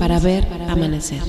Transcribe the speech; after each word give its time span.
Para 0.00 0.18
ver 0.18 0.44
amanecer. 0.68 1.22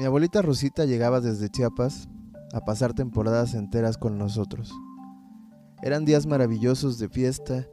Mi 0.00 0.04
abuelita 0.04 0.42
Rosita 0.42 0.84
llegaba 0.84 1.20
desde 1.20 1.48
Chiapas 1.48 2.08
a 2.52 2.64
pasar 2.64 2.92
temporadas 2.92 3.54
enteras 3.54 3.96
con 3.96 4.18
nosotros. 4.18 4.72
Eran 5.80 6.04
días 6.04 6.26
maravillosos 6.26 6.98
de 6.98 7.08
fiesta, 7.08 7.68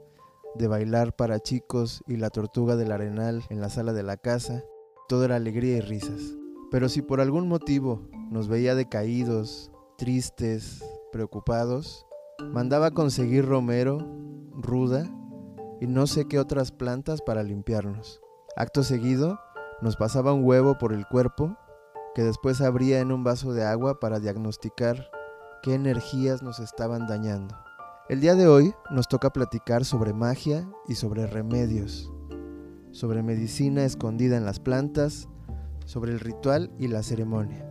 de 0.54 0.68
bailar 0.68 1.16
para 1.16 1.40
chicos 1.40 2.04
y 2.06 2.18
la 2.18 2.30
tortuga 2.30 2.76
del 2.76 2.92
arenal 2.92 3.44
en 3.50 3.62
la 3.62 3.70
sala 3.70 3.94
de 3.94 4.04
la 4.04 4.18
casa. 4.18 4.64
Todo 5.08 5.26
era 5.26 5.38
alegría 5.38 5.78
y 5.78 5.82
risas. 5.82 6.22
Pero 6.70 6.88
si 6.88 7.02
por 7.02 7.20
algún 7.20 7.48
motivo 7.48 8.08
nos 8.30 8.48
veía 8.48 8.76
decaídos, 8.76 9.72
tristes, 9.98 10.84
preocupados, 11.12 12.06
mandaba 12.48 12.92
conseguir 12.92 13.46
romero, 13.46 14.00
ruda 14.54 15.04
y 15.82 15.88
no 15.88 16.08
sé 16.08 16.26
qué 16.28 16.40
otras 16.40 16.72
plantas 16.72 17.22
para 17.22 17.44
limpiarnos. 17.44 18.22
Acto 18.56 18.84
seguido, 18.84 19.40
nos 19.82 19.96
pasaba 19.96 20.34
un 20.34 20.44
huevo 20.44 20.78
por 20.78 20.94
el 20.94 21.06
cuerpo 21.08 21.56
que 22.16 22.24
después 22.24 22.62
abría 22.62 23.00
en 23.00 23.12
un 23.12 23.24
vaso 23.24 23.54
de 23.54 23.64
agua 23.64 24.00
para 24.00 24.20
diagnosticar 24.20 25.10
qué 25.62 25.74
energías 25.76 26.42
nos 26.42 26.60
estaban 26.60 27.08
dañando. 27.08 27.56
El 28.10 28.22
día 28.22 28.36
de 28.36 28.48
hoy 28.48 28.74
nos 28.90 29.08
toca 29.08 29.32
platicar 29.32 29.86
sobre 29.86 30.14
magia 30.14 30.68
y 30.88 30.96
sobre 30.96 31.28
remedios, 31.28 32.12
sobre 32.92 33.22
medicina 33.22 33.86
escondida 33.86 34.36
en 34.36 34.46
las 34.46 34.60
plantas, 34.60 35.30
sobre 35.86 36.12
el 36.12 36.20
ritual 36.20 36.72
y 36.80 36.88
la 36.88 37.04
ceremonia, 37.04 37.70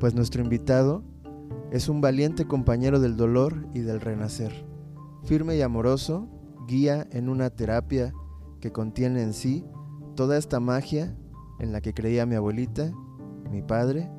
pues 0.00 0.14
nuestro 0.14 0.42
invitado 0.42 1.04
es 1.70 1.88
un 1.88 2.00
valiente 2.00 2.46
compañero 2.46 3.00
del 3.00 3.16
dolor 3.16 3.66
y 3.74 3.80
del 3.80 4.00
renacer, 4.00 4.66
firme 5.24 5.56
y 5.56 5.62
amoroso, 5.62 6.28
guía 6.66 7.06
en 7.10 7.28
una 7.28 7.50
terapia 7.50 8.12
que 8.60 8.72
contiene 8.72 9.22
en 9.22 9.32
sí 9.32 9.64
toda 10.14 10.38
esta 10.38 10.60
magia 10.60 11.16
en 11.58 11.72
la 11.72 11.80
que 11.80 11.94
creía 11.94 12.26
mi 12.26 12.34
abuelita 12.34 12.92
mi 13.50 13.62
padre 13.62 14.10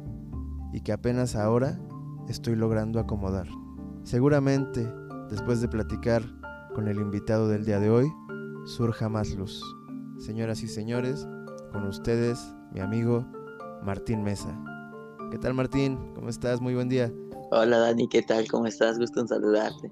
y 0.74 0.82
que 0.82 0.92
apenas 0.92 1.36
ahora 1.36 1.80
estoy 2.28 2.56
logrando 2.56 3.00
acomodar. 3.00 3.48
Seguramente, 4.04 4.92
después 5.30 5.62
de 5.62 5.68
platicar 5.68 6.24
con 6.74 6.88
el 6.88 6.98
invitado 6.98 7.48
del 7.48 7.66
día 7.66 7.80
de 7.80 7.90
hoy, 7.90 8.12
surja 8.66 9.10
más 9.10 9.36
luz. 9.36 9.64
Señoras 10.18 10.64
y 10.64 10.68
señores, 10.68 11.28
con 11.72 11.86
ustedes, 11.88 12.54
mi 12.72 12.80
amigo 12.80 13.26
Martín 13.84 14.24
Mesa. 14.24 14.58
¿Qué 15.32 15.38
tal 15.38 15.54
Martín? 15.54 15.98
¿Cómo 16.16 16.30
estás? 16.30 16.62
Muy 16.62 16.74
buen 16.74 16.90
día. 16.90 17.12
Hola 17.50 17.78
Dani, 17.78 18.10
¿qué 18.10 18.22
tal? 18.22 18.46
¿Cómo 18.50 18.66
estás? 18.66 19.00
Gusto 19.00 19.22
en 19.22 19.30
saludarte. 19.30 19.90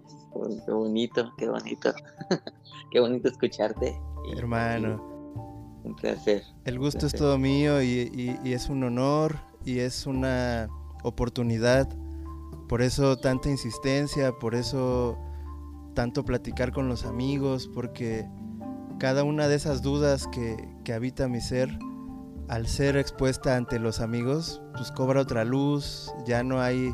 Qué 0.66 0.72
bonito, 0.72 1.32
qué 1.38 1.48
bonito. 1.48 1.94
qué 2.92 3.00
bonito 3.00 3.28
escucharte. 3.30 3.98
Hermano. 4.36 5.02
Un 5.86 5.96
placer. 5.96 6.44
El 6.66 6.80
gusto 6.80 7.06
es 7.06 7.14
todo 7.14 7.38
mío 7.38 7.82
y, 7.82 8.38
es 8.44 8.68
un 8.68 8.84
honor 8.84 9.38
y 9.64 9.80
es 9.80 10.06
una 10.06 10.68
oportunidad. 11.04 11.88
Por 12.68 12.82
eso 12.82 13.16
tanta 13.18 13.50
insistencia, 13.50 14.34
por 14.34 14.54
eso 14.54 15.18
tanto 15.94 16.26
platicar 16.26 16.74
con 16.74 16.90
los 16.90 17.06
amigos, 17.06 17.70
porque 17.74 18.28
cada 19.00 19.24
una 19.24 19.48
de 19.48 19.56
esas 19.56 19.82
dudas 19.82 20.28
que, 20.28 20.58
que 20.84 20.92
habita 20.92 21.30
mi 21.30 21.40
ser, 21.40 21.70
al 22.50 22.68
ser 22.68 22.98
expuesta 22.98 23.56
ante 23.56 23.80
los 23.80 24.02
amigos, 24.02 24.62
pues 24.76 24.92
cobra 24.92 25.22
otra 25.22 25.46
luz, 25.46 26.12
ya 26.26 26.44
no 26.44 26.60
hay, 26.60 26.94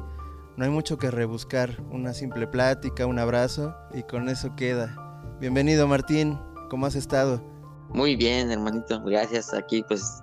no 0.62 0.66
hay 0.66 0.72
mucho 0.72 1.00
que 1.00 1.10
rebuscar, 1.10 1.82
una 1.90 2.14
simple 2.14 2.46
plática, 2.46 3.08
un 3.08 3.18
abrazo 3.18 3.74
y 3.96 4.04
con 4.04 4.30
eso 4.30 4.56
queda. 4.56 4.96
Bienvenido 5.40 5.88
Martín, 5.88 6.40
¿cómo 6.70 6.86
has 6.86 6.94
estado? 6.94 7.42
Muy 7.90 8.16
bien, 8.16 8.52
hermanito, 8.52 9.02
gracias. 9.02 9.56
Aquí 9.56 9.84
pues, 9.88 10.22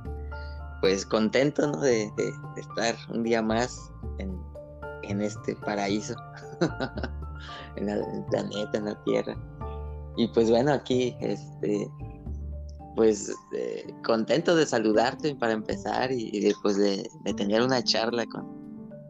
pues 0.81 1.04
contento 1.04 1.66
¿no? 1.66 1.81
de, 1.81 2.09
estar 2.56 2.94
un 3.12 3.25
día 3.25 3.43
más 3.43 3.91
en, 4.19 5.21
este 5.21 5.56
paraíso, 5.56 6.15
en, 7.75 7.88
el 7.88 8.05
planeta, 8.31 8.78
en 8.78 8.84
la 8.84 9.03
Tierra. 9.03 9.37
Y 10.16 10.28
pues 10.28 10.50
bueno, 10.50 10.72
aquí, 10.72 11.16
este, 11.19 11.91
pues 12.94 13.34
eh, 13.56 13.93
contento 14.05 14.55
de 14.55 14.66
saludarte 14.66 15.34
para 15.34 15.55
empezar 15.55 16.12
y, 16.12 16.38
después 16.38 16.76
de, 16.76 17.10
tener 17.37 17.60
una 17.60 17.82
charla 17.82 18.25
con, 18.26 18.58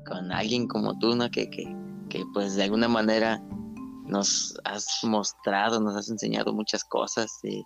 con 0.08 0.32
alguien 0.32 0.66
como 0.66 0.98
tú, 0.98 1.14
¿no? 1.14 1.30
Que, 1.30 1.50
que, 1.50 1.64
que 2.08 2.24
pues 2.32 2.54
de 2.56 2.64
alguna 2.64 2.88
manera 2.88 3.42
nos 4.06 4.58
has 4.64 4.86
mostrado, 5.02 5.80
nos 5.80 5.96
has 5.96 6.08
enseñado 6.08 6.52
muchas 6.52 6.82
cosas. 6.84 7.30
Y, 7.44 7.64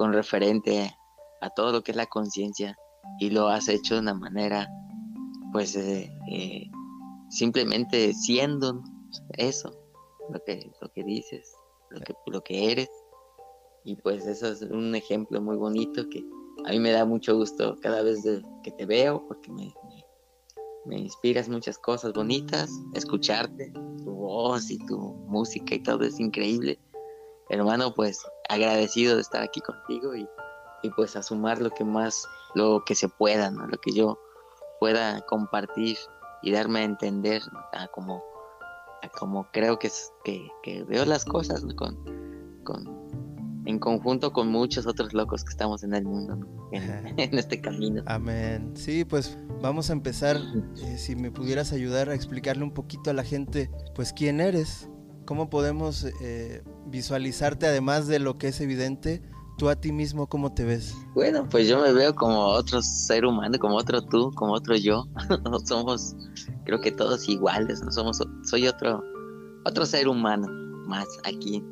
con 0.00 0.14
referente 0.14 0.96
a 1.42 1.50
todo 1.50 1.72
lo 1.72 1.82
que 1.82 1.90
es 1.90 1.96
la 1.96 2.06
conciencia 2.06 2.74
y 3.18 3.28
lo 3.28 3.48
has 3.48 3.68
hecho 3.68 3.94
de 3.94 4.00
una 4.00 4.14
manera, 4.14 4.66
pues, 5.52 5.76
eh, 5.76 6.10
eh, 6.32 6.70
simplemente 7.28 8.14
siendo 8.14 8.82
eso, 9.36 9.70
lo 10.32 10.42
que, 10.44 10.70
lo 10.80 10.90
que 10.92 11.04
dices, 11.04 11.52
lo 11.90 12.00
que, 12.00 12.14
lo 12.26 12.42
que 12.42 12.72
eres. 12.72 12.88
Y 13.84 13.96
pues 13.96 14.26
eso 14.26 14.48
es 14.48 14.62
un 14.62 14.94
ejemplo 14.94 15.40
muy 15.42 15.56
bonito 15.56 16.08
que 16.08 16.24
a 16.64 16.70
mí 16.70 16.78
me 16.78 16.92
da 16.92 17.04
mucho 17.04 17.36
gusto 17.36 17.76
cada 17.82 18.02
vez 18.02 18.22
que 18.62 18.70
te 18.72 18.86
veo 18.86 19.26
porque 19.26 19.52
me, 19.52 19.74
me, 20.84 20.98
inspiras 20.98 21.48
muchas 21.48 21.78
cosas 21.78 22.12
bonitas, 22.12 22.70
escucharte, 22.94 23.72
tu 24.04 24.12
voz 24.12 24.70
y 24.70 24.78
tu 24.86 24.98
música 24.98 25.74
y 25.74 25.82
todo 25.82 26.04
es 26.04 26.18
increíble. 26.20 26.78
Hermano, 27.48 27.94
pues 27.94 28.20
agradecido 28.48 29.16
de 29.16 29.22
estar 29.22 29.42
aquí 29.42 29.60
contigo 29.60 30.14
y, 30.14 30.26
pues 30.96 31.16
a 31.16 31.22
sumar 31.22 31.60
lo 31.60 31.70
que 31.70 31.84
más, 31.84 32.26
lo 32.54 32.84
que 32.84 32.94
se 32.94 33.08
pueda, 33.08 33.50
¿no? 33.50 33.66
Lo 33.66 33.78
que 33.78 33.92
yo 33.92 34.18
pueda 34.78 35.20
compartir 35.26 35.98
y 36.42 36.52
darme 36.52 36.80
a 36.80 36.84
entender 36.84 37.42
a 37.72 37.86
como, 37.88 38.24
como 39.18 39.46
creo 39.52 39.78
que, 39.78 39.90
veo 40.88 41.04
las 41.04 41.24
cosas 41.24 41.64
con, 41.76 42.62
con, 42.64 42.99
en 43.70 43.78
conjunto 43.78 44.32
con 44.32 44.48
muchos 44.48 44.86
otros 44.86 45.14
locos 45.14 45.44
que 45.44 45.50
estamos 45.50 45.82
en 45.82 45.94
el 45.94 46.04
mundo, 46.04 46.38
en, 46.72 47.16
este 47.38 47.60
camino. 47.60 48.02
Amén. 48.06 48.72
Sí, 48.74 49.04
pues 49.04 49.38
vamos 49.62 49.90
a 49.90 49.94
empezar. 49.94 50.36
Eh, 50.82 50.98
si 50.98 51.16
me 51.16 51.30
pudieras 51.30 51.72
ayudar 51.72 52.10
a 52.10 52.14
explicarle 52.14 52.64
un 52.64 52.72
poquito 52.72 53.10
a 53.10 53.14
la 53.14 53.24
gente, 53.24 53.70
pues 53.94 54.12
quién 54.12 54.40
eres, 54.40 54.90
¿Cómo 55.30 55.48
podemos 55.48 56.08
eh, 56.20 56.64
visualizarte, 56.86 57.68
además 57.68 58.08
de 58.08 58.18
lo 58.18 58.36
que 58.36 58.48
es 58.48 58.60
evidente, 58.60 59.22
tú 59.58 59.68
a 59.68 59.76
ti 59.76 59.92
mismo 59.92 60.28
cómo 60.28 60.52
te 60.52 60.64
ves? 60.64 60.92
Bueno, 61.14 61.48
pues 61.48 61.68
yo 61.68 61.80
me 61.80 61.92
veo 61.92 62.16
como 62.16 62.46
otro 62.46 62.82
ser 62.82 63.24
humano, 63.24 63.56
como 63.60 63.76
otro 63.76 64.02
tú, 64.02 64.32
como 64.34 64.54
otro 64.54 64.74
yo. 64.74 65.04
somos, 65.66 66.16
creo 66.64 66.80
que 66.80 66.90
todos 66.90 67.28
iguales, 67.28 67.80
no 67.80 67.92
somos, 67.92 68.18
soy 68.42 68.66
otro, 68.66 69.04
otro 69.66 69.86
ser 69.86 70.08
humano 70.08 70.48
más 70.88 71.06
aquí, 71.22 71.62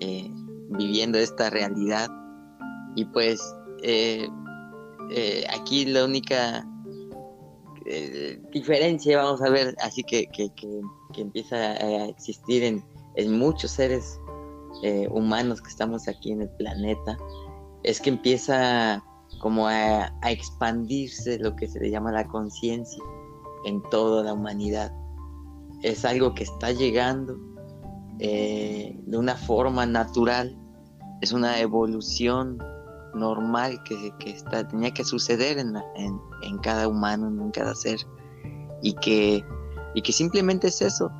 eh, 0.00 0.30
viviendo 0.76 1.18
esta 1.18 1.50
realidad. 1.50 2.10
Y 2.96 3.04
pues 3.06 3.40
eh, 3.82 4.28
aquí 5.50 5.84
la 5.86 6.04
única 6.04 6.66
diferencia, 8.52 9.18
vamos 9.18 9.42
a 9.42 9.50
ver, 9.50 9.74
así 9.80 10.02
que, 10.04 10.26
que, 10.28 10.50
que 10.54 10.80
que 11.12 11.20
empieza 11.20 11.56
a 11.56 12.06
existir 12.06 12.62
en, 12.64 12.82
muchos 13.38 13.70
seres 13.72 14.18
eh, 14.82 15.06
humanos 15.10 15.60
que 15.60 15.68
estamos 15.68 16.08
aquí 16.08 16.32
en 16.32 16.42
el 16.42 16.48
planeta, 16.50 17.16
es 17.82 18.00
que 18.00 18.10
empieza 18.10 19.04
como 19.38 19.68
a, 19.68 20.12
expandirse 20.24 21.38
lo 21.38 21.54
que 21.54 21.68
se 21.68 21.78
le 21.80 21.90
llama 21.90 22.10
la 22.10 22.26
conciencia 22.26 23.02
en 23.64 23.82
toda 23.90 24.24
la 24.24 24.32
humanidad. 24.32 24.92
Es 25.82 26.04
algo 26.04 26.34
que 26.34 26.44
está 26.44 26.72
llegando 26.72 27.36
eh, 28.18 28.98
de 29.04 29.18
una 29.18 29.36
forma 29.36 29.84
natural, 29.84 30.56
es 31.22 31.32
una 31.32 31.58
evolución 31.60 32.62
normal 33.14 33.82
que, 33.84 34.12
está, 34.26 34.68
tenía 34.68 34.92
que 34.92 35.04
suceder 35.04 35.58
en, 35.58 35.74
en 35.96 36.58
cada 36.58 36.86
humano, 36.88 37.28
en 37.28 37.50
cada 37.50 37.74
ser, 37.74 37.98
y 38.82 38.92
que 38.94 39.42
y 39.94 40.02
que 40.02 40.12
simplemente 40.12 40.68
es 40.68 40.80
eso, 40.80 41.10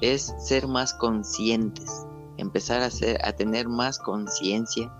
es 0.00 0.34
ser 0.38 0.66
más 0.66 0.92
conscientes, 0.94 2.06
empezar 2.36 2.82
a, 2.82 2.90
ser, 2.90 3.18
a 3.24 3.32
tener 3.32 3.68
más 3.68 3.98
conciencia, 3.98 4.92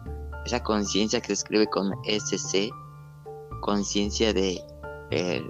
esa 0.47 0.63
conciencia 0.63 1.21
que 1.21 1.29
se 1.29 1.33
escribe 1.35 1.67
con 1.69 1.93
SC, 2.05 2.71
conciencia 3.61 4.33
de, 4.33 4.61
eh, 5.11 5.43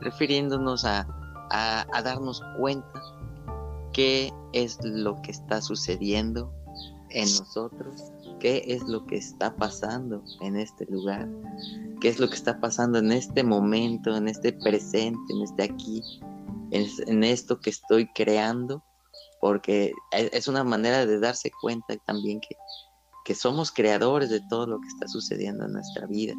refiriéndonos 0.00 0.84
a, 0.84 1.06
a, 1.50 2.02
darnos 2.02 2.42
cuenta 2.58 3.02
qué 3.92 4.32
es 4.52 4.78
lo 4.82 5.20
que 5.22 5.32
está 5.32 5.60
sucediendo 5.60 6.52
en 7.10 7.24
nosotros, 7.24 8.12
qué 8.38 8.64
es 8.66 8.82
lo 8.84 9.04
que 9.06 9.16
está 9.16 9.54
pasando 9.56 10.22
en 10.40 10.56
este 10.56 10.86
lugar, 10.86 11.28
qué 12.00 12.08
es 12.08 12.18
lo 12.18 12.28
que 12.28 12.36
está 12.36 12.60
pasando 12.60 12.98
en 12.98 13.12
este 13.12 13.42
momento, 13.42 14.16
en 14.16 14.28
este 14.28 14.52
presente, 14.52 15.32
en 15.32 15.42
este 15.42 15.62
aquí, 15.64 16.02
en, 16.70 17.24
esto 17.24 17.60
que 17.60 17.70
estoy 17.70 18.08
creando 18.12 18.82
porque 19.40 19.92
es 20.12 20.48
una 20.48 20.64
manera 20.64 21.06
de 21.06 21.18
darse 21.18 21.50
cuenta 21.60 21.96
también 22.06 22.40
que, 22.40 22.54
que 23.24 23.34
somos 23.34 23.72
creadores 23.72 24.30
de 24.30 24.40
todo 24.48 24.66
lo 24.66 24.80
que 24.80 24.88
está 24.88 25.08
sucediendo 25.08 25.64
en 25.64 25.72
nuestra 25.72 26.06
vida. 26.06 26.34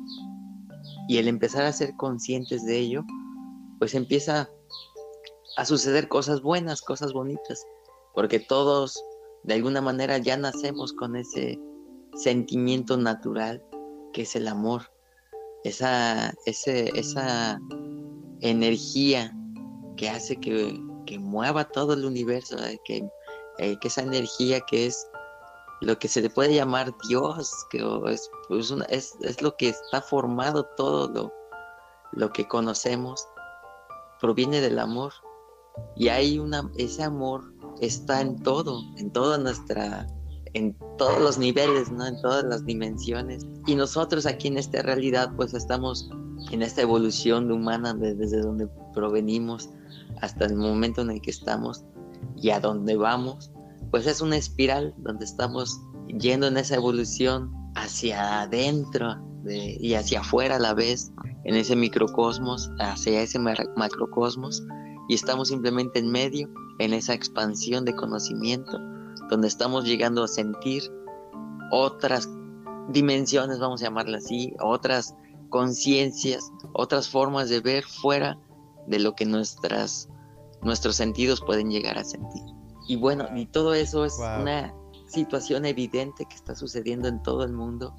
Y 1.07 1.17
el 1.17 1.27
empezar 1.27 1.65
a 1.65 1.73
ser 1.73 1.95
conscientes 1.97 2.63
de 2.63 2.77
ello, 2.77 3.03
pues 3.79 3.95
empieza 3.95 4.49
a 5.57 5.65
suceder 5.65 6.07
cosas 6.07 6.41
buenas, 6.41 6.81
cosas 6.81 7.11
bonitas, 7.11 7.65
porque 8.13 8.39
todos 8.39 9.03
de 9.43 9.53
alguna 9.55 9.81
manera 9.81 10.17
ya 10.17 10.37
nacemos 10.37 10.93
con 10.93 11.15
ese 11.15 11.59
sentimiento 12.15 12.97
natural 12.97 13.63
que 14.13 14.23
es 14.23 14.35
el 14.35 14.47
amor, 14.47 14.91
esa, 15.63 16.33
esa 16.45 17.59
energía 18.41 19.35
que 19.95 20.09
hace 20.09 20.35
que, 20.37 20.79
mueva 21.19 21.65
todo 21.65 21.93
el 21.93 22.05
universo, 22.05 22.57
eh, 22.65 22.79
que, 22.85 23.05
eh, 23.57 23.77
que, 23.81 23.87
esa 23.89 24.01
energía 24.01 24.61
que 24.61 24.85
es 24.85 25.05
lo 25.81 25.99
que 25.99 26.07
se 26.07 26.21
le 26.21 26.29
puede 26.29 26.53
llamar 26.53 26.93
Dios, 27.09 27.51
que 27.69 27.79
es, 28.07 28.31
pues, 28.47 28.73
es, 28.87 29.17
es, 29.19 29.41
lo 29.41 29.55
que 29.57 29.69
está 29.69 30.01
formado 30.01 30.63
todo 30.77 31.09
lo, 31.09 31.33
lo 32.13 32.31
que 32.31 32.47
conocemos, 32.47 33.27
proviene 34.21 34.61
del 34.61 34.79
amor. 34.79 35.11
Y 35.97 36.07
hay 36.07 36.39
una, 36.39 36.69
ese 36.77 37.03
amor 37.03 37.53
está 37.81 38.21
en 38.21 38.41
todo, 38.41 38.83
en 38.97 39.11
toda 39.11 39.37
nuestra, 39.37 40.07
en 40.53 40.75
todos 40.97 41.19
los 41.19 41.37
niveles, 41.37 41.91
¿no? 41.91 42.05
En 42.05 42.21
todas 42.21 42.43
las 42.43 42.65
dimensiones. 42.65 43.45
Y 43.67 43.75
nosotros 43.75 44.25
aquí 44.25 44.47
en 44.47 44.57
esta 44.57 44.81
realidad, 44.81 45.33
pues 45.35 45.53
estamos 45.53 46.09
en 46.51 46.61
esta 46.61 46.81
evolución 46.81 47.51
humana 47.51 47.93
desde 47.93 48.41
donde 48.41 48.67
provenimos 48.93 49.69
hasta 50.21 50.45
el 50.45 50.55
momento 50.55 51.01
en 51.01 51.11
el 51.11 51.21
que 51.21 51.31
estamos 51.31 51.83
y 52.35 52.51
a 52.51 52.59
dónde 52.59 52.95
vamos, 52.95 53.51
pues 53.89 54.07
es 54.07 54.21
una 54.21 54.37
espiral 54.37 54.93
donde 54.99 55.25
estamos 55.25 55.79
yendo 56.07 56.47
en 56.47 56.57
esa 56.57 56.75
evolución 56.75 57.51
hacia 57.75 58.41
adentro 58.41 59.17
y 59.45 59.93
hacia 59.95 60.19
afuera 60.19 60.57
a 60.57 60.59
la 60.59 60.73
vez, 60.73 61.11
en 61.45 61.55
ese 61.55 61.75
microcosmos, 61.75 62.69
hacia 62.79 63.21
ese 63.21 63.39
macrocosmos, 63.39 64.63
y 65.09 65.15
estamos 65.15 65.47
simplemente 65.47 65.99
en 65.99 66.11
medio, 66.11 66.47
en 66.81 66.93
esa 66.93 67.13
expansión 67.13 67.85
de 67.85 67.95
conocimiento, 67.95 68.79
donde 69.29 69.47
estamos 69.47 69.85
llegando 69.85 70.23
a 70.23 70.27
sentir 70.27 70.81
otras 71.71 72.27
dimensiones, 72.89 73.59
vamos 73.59 73.81
a 73.81 73.85
llamarla 73.85 74.17
así, 74.17 74.53
otras 74.59 75.15
conciencias, 75.49 76.51
otras 76.73 77.07
formas 77.07 77.49
de 77.49 77.59
ver 77.59 77.83
fuera 77.83 78.39
de 78.87 78.97
lo 78.97 79.13
que 79.13 79.25
nuestras, 79.25 80.09
nuestros 80.63 80.95
sentidos 80.95 81.41
pueden 81.41 81.69
llegar 81.69 81.99
a 81.99 82.03
sentir. 82.03 82.41
Y 82.87 82.95
bueno, 82.95 83.27
y 83.35 83.45
todo 83.45 83.75
eso 83.75 84.03
es 84.03 84.17
una 84.17 84.73
situación 85.07 85.65
evidente 85.65 86.25
que 86.25 86.35
está 86.35 86.55
sucediendo 86.55 87.07
en 87.07 87.21
todo 87.21 87.43
el 87.43 87.53
mundo, 87.53 87.95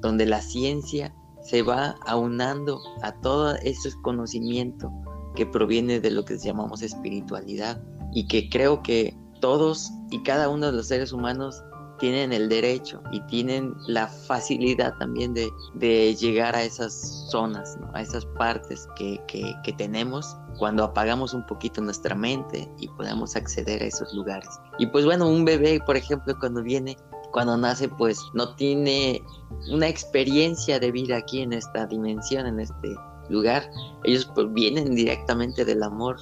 donde 0.00 0.26
la 0.26 0.40
ciencia 0.40 1.14
se 1.42 1.62
va 1.62 1.94
aunando 2.06 2.80
a 3.02 3.12
todo 3.20 3.54
ese 3.62 3.90
conocimiento 4.02 4.90
que 5.36 5.46
proviene 5.46 6.00
de 6.00 6.10
lo 6.10 6.24
que 6.24 6.38
llamamos 6.38 6.82
espiritualidad 6.82 7.80
y 8.16 8.26
que 8.26 8.48
creo 8.48 8.82
que 8.82 9.14
todos 9.42 9.92
y 10.10 10.22
cada 10.22 10.48
uno 10.48 10.66
de 10.66 10.72
los 10.72 10.88
seres 10.88 11.12
humanos 11.12 11.62
tienen 11.98 12.32
el 12.32 12.48
derecho 12.48 13.02
y 13.12 13.20
tienen 13.26 13.74
la 13.88 14.08
facilidad 14.08 14.96
también 14.96 15.34
de, 15.34 15.50
de 15.74 16.14
llegar 16.14 16.56
a 16.56 16.62
esas 16.62 17.28
zonas, 17.30 17.76
a 17.92 18.00
esas 18.00 18.24
partes 18.38 18.88
que, 18.96 19.20
que, 19.28 19.54
que, 19.62 19.72
tenemos 19.74 20.34
cuando 20.58 20.82
apagamos 20.82 21.34
un 21.34 21.44
poquito 21.44 21.82
nuestra 21.82 22.14
mente 22.14 22.66
y 22.78 22.88
podemos 22.88 23.36
acceder 23.36 23.82
a 23.82 23.86
esos 23.86 24.12
lugares. 24.14 24.48
Y 24.78 24.86
pues 24.86 25.04
bueno, 25.04 25.28
un 25.28 25.44
bebé, 25.44 25.78
por 25.84 25.98
ejemplo, 25.98 26.34
cuando 26.38 26.62
viene, 26.62 26.96
cuando 27.32 27.58
nace, 27.58 27.86
pues 27.86 28.18
no 28.32 28.54
tiene 28.54 29.22
una 29.70 29.88
experiencia 29.88 30.80
de 30.80 30.90
vida 30.90 31.18
aquí 31.18 31.42
en 31.42 31.52
esta 31.52 31.84
dimensión, 31.86 32.46
en 32.46 32.60
este 32.60 32.96
lugar, 33.28 33.70
ellos 34.04 34.30
pues, 34.34 34.52
vienen 34.52 34.94
directamente 34.94 35.64
del 35.64 35.82
amor, 35.82 36.16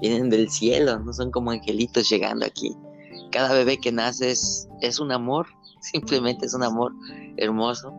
vienen 0.00 0.30
del 0.30 0.50
cielo, 0.50 0.98
no 0.98 1.12
son 1.12 1.30
como 1.30 1.50
angelitos 1.50 2.08
llegando 2.08 2.46
aquí. 2.46 2.76
Cada 3.32 3.52
bebé 3.52 3.78
que 3.78 3.92
nace 3.92 4.32
es, 4.32 4.68
es 4.80 4.98
un 4.98 5.12
amor, 5.12 5.46
simplemente 5.80 6.46
es 6.46 6.54
un 6.54 6.62
amor 6.62 6.92
hermoso 7.36 7.94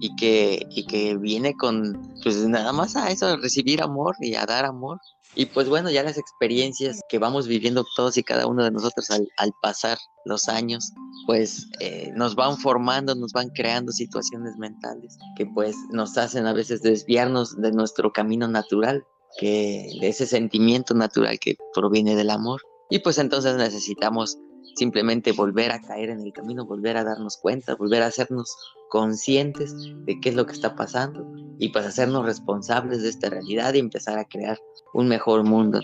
y 0.00 0.16
que, 0.16 0.66
y 0.70 0.86
que 0.86 1.16
viene 1.16 1.54
con, 1.54 2.00
pues 2.24 2.36
nada 2.48 2.72
más 2.72 2.96
a 2.96 3.10
eso, 3.10 3.26
a 3.26 3.36
recibir 3.36 3.82
amor 3.82 4.16
y 4.18 4.34
a 4.34 4.46
dar 4.46 4.64
amor. 4.64 4.98
Y 5.36 5.46
pues 5.46 5.68
bueno, 5.68 5.90
ya 5.90 6.02
las 6.02 6.18
experiencias 6.18 7.00
que 7.08 7.18
vamos 7.18 7.46
viviendo 7.46 7.84
todos 7.94 8.16
y 8.16 8.24
cada 8.24 8.46
uno 8.46 8.64
de 8.64 8.72
nosotros 8.72 9.10
al, 9.10 9.28
al 9.36 9.52
pasar 9.62 9.98
los 10.24 10.48
años, 10.48 10.92
pues 11.26 11.68
eh, 11.78 12.10
nos 12.16 12.34
van 12.34 12.56
formando, 12.58 13.14
nos 13.14 13.32
van 13.32 13.50
creando 13.50 13.92
situaciones 13.92 14.56
mentales 14.56 15.16
que 15.36 15.46
pues 15.46 15.76
nos 15.92 16.18
hacen 16.18 16.46
a 16.46 16.52
veces 16.52 16.82
desviarnos 16.82 17.60
de 17.60 17.70
nuestro 17.70 18.10
camino 18.10 18.48
natural, 18.48 19.04
que 19.38 19.86
de 20.00 20.08
ese 20.08 20.26
sentimiento 20.26 20.94
natural 20.94 21.38
que 21.38 21.56
proviene 21.74 22.16
del 22.16 22.30
amor. 22.30 22.60
Y 22.88 22.98
pues 22.98 23.18
entonces 23.18 23.56
necesitamos 23.56 24.36
simplemente 24.76 25.32
volver 25.32 25.72
a 25.72 25.80
caer 25.80 26.10
en 26.10 26.20
el 26.20 26.32
camino, 26.32 26.66
volver 26.66 26.96
a 26.96 27.04
darnos 27.04 27.36
cuenta, 27.36 27.74
volver 27.74 28.02
a 28.02 28.06
hacernos 28.06 28.54
conscientes 28.88 29.74
de 30.06 30.20
qué 30.20 30.30
es 30.30 30.34
lo 30.34 30.46
que 30.46 30.52
está 30.52 30.74
pasando 30.74 31.26
y 31.58 31.68
pues 31.68 31.86
hacernos 31.86 32.24
responsables 32.24 33.02
de 33.02 33.08
esta 33.08 33.30
realidad 33.30 33.74
y 33.74 33.78
empezar 33.78 34.18
a 34.18 34.24
crear 34.24 34.58
un 34.94 35.08
mejor 35.08 35.44
mundo, 35.44 35.80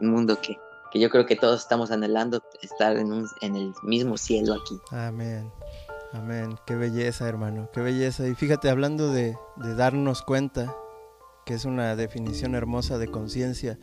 un 0.00 0.10
mundo 0.10 0.40
que 0.40 0.56
que 0.90 0.98
yo 0.98 1.08
creo 1.08 1.26
que 1.26 1.36
todos 1.36 1.60
estamos 1.60 1.90
anhelando 1.90 2.42
estar 2.62 2.96
en, 2.96 3.12
un, 3.12 3.28
en 3.40 3.56
el 3.56 3.72
mismo 3.82 4.16
cielo 4.16 4.54
aquí. 4.54 4.78
Amén. 4.90 5.50
Amén. 6.12 6.56
Qué 6.66 6.74
belleza, 6.74 7.28
hermano. 7.28 7.68
Qué 7.72 7.80
belleza. 7.80 8.26
Y 8.26 8.34
fíjate, 8.34 8.68
hablando 8.68 9.12
de, 9.12 9.36
de 9.56 9.74
darnos 9.74 10.22
cuenta, 10.22 10.74
que 11.46 11.54
es 11.54 11.64
una 11.64 11.94
definición 11.94 12.54
hermosa 12.54 12.98
de 12.98 13.08
conciencia, 13.08 13.78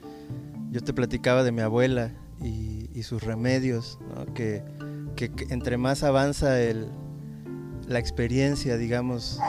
yo 0.69 0.81
te 0.81 0.93
platicaba 0.93 1.43
de 1.43 1.53
mi 1.53 1.61
abuela 1.61 2.13
y, 2.43 3.03
sus 3.03 3.23
remedios, 3.23 3.99
que, 4.33 4.63
que, 5.15 5.31
entre 5.49 5.77
más 5.77 6.03
avanza 6.03 6.59
el, 6.59 6.89
la 7.87 7.99
experiencia, 7.99 8.75
digamos, 8.77 9.39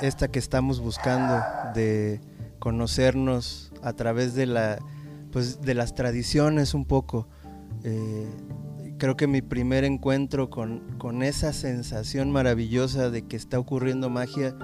esta 0.00 0.28
que 0.28 0.38
estamos 0.38 0.80
buscando 0.80 1.42
de 1.74 2.20
conocernos 2.58 3.72
a 3.82 3.92
través 3.92 4.34
de 4.34 4.46
la 4.46 4.78
pues 5.30 5.60
de 5.60 5.74
las 5.74 5.94
tradiciones 5.94 6.72
un 6.72 6.86
poco. 6.86 7.28
Eh, 7.84 8.26
creo 8.98 9.16
que 9.16 9.26
mi 9.26 9.42
primer 9.42 9.84
encuentro 9.84 10.48
con, 10.48 10.96
con, 10.98 11.22
esa 11.22 11.52
sensación 11.52 12.30
maravillosa 12.30 13.10
de 13.10 13.26
que 13.26 13.36
está 13.36 13.58
ocurriendo 13.58 14.08
magia 14.08 14.56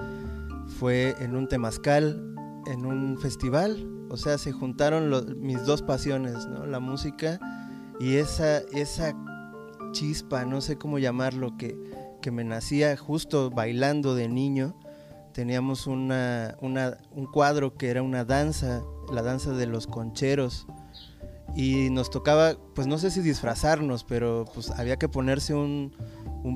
fue 0.79 1.15
en 1.19 1.35
un 1.35 1.47
temazcal, 1.47 2.35
en 2.65 2.85
un 2.87 3.19
festival. 3.19 3.87
O 4.13 4.17
sea, 4.17 4.37
se 4.37 4.51
juntaron 4.51 5.41
mis 5.41 5.65
dos 5.65 5.81
pasiones, 5.81 6.45
¿no? 6.47 6.65
La 6.65 6.79
música 6.79 7.39
y 7.99 8.15
esa, 8.15 8.59
esa 8.59 9.15
chispa, 9.91 10.45
no 10.45 10.61
sé 10.61 10.77
cómo 10.77 10.99
llamarlo, 10.99 11.57
que, 11.57 11.75
que 12.21 12.31
me 12.31 12.43
nacía 12.43 12.95
justo 12.95 13.49
bailando 13.49 14.15
de 14.15 14.29
niño. 14.29 14.77
Teníamos 15.33 15.87
una, 15.87 16.55
una, 16.61 16.97
un 17.11 17.25
cuadro 17.25 17.75
que 17.75 17.89
era 17.89 18.03
una 18.03 18.23
danza 18.23 18.83
la 19.11 19.21
danza 19.21 19.51
de 19.51 19.65
los 19.65 19.87
concheros. 19.87 20.67
Y 21.55 21.89
nos 21.91 22.09
tocaba, 22.09 22.55
pues 22.73 22.87
no 22.87 22.97
sé 22.97 23.11
si 23.11 23.21
disfrazarnos, 23.21 24.03
pero 24.03 24.45
pues 24.53 24.71
había 24.71 24.97
que 24.97 25.07
ponerse 25.07 25.53
un, 25.53 25.91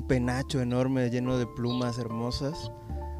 penacho 0.08 0.60
enorme 0.60 1.08
lleno 1.10 1.38
de 1.38 1.46
plumas 1.46 1.98
hermosas. 1.98 2.72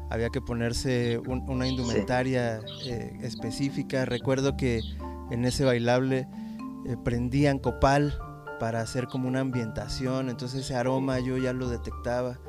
Había 0.09 0.29
que 0.29 0.41
ponerse 0.41 1.19
una 1.19 1.67
indumentaria 1.67 2.61
eh, 2.85 3.17
específica. 3.21 4.05
Recuerdo 4.05 4.57
que 4.57 4.81
en 5.29 5.45
ese 5.45 5.65
bailable 5.65 6.27
eh, 6.87 6.97
prendían 7.03 7.59
copal 7.59 8.17
para 8.59 8.81
hacer 8.81 9.07
como 9.07 9.27
una 9.27 9.41
ambientación. 9.41 10.29
Entonces 10.29 10.65
ese 10.65 10.75
aroma 10.75 11.19
yo 11.19 11.37
ya 11.37 11.53
lo 11.53 11.69
detectaba. 11.69 12.39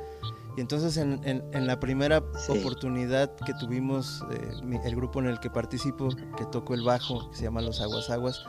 Y 0.56 0.60
entonces 0.60 0.96
en, 0.96 1.66
la 1.66 1.78
primera 1.78 2.18
oportunidad 2.48 3.34
que 3.46 3.54
tuvimos, 3.54 4.24
eh, 4.32 4.80
el 4.84 4.96
grupo 4.96 5.20
en 5.20 5.26
el 5.26 5.38
que 5.38 5.48
participo, 5.48 6.08
que 6.36 6.44
toco 6.46 6.74
el 6.74 6.82
bajo, 6.82 7.30
que 7.30 7.36
se 7.36 7.44
llama 7.44 7.60
Los 7.60 7.80
Aguas 7.80 8.10
Aguas, 8.10 8.44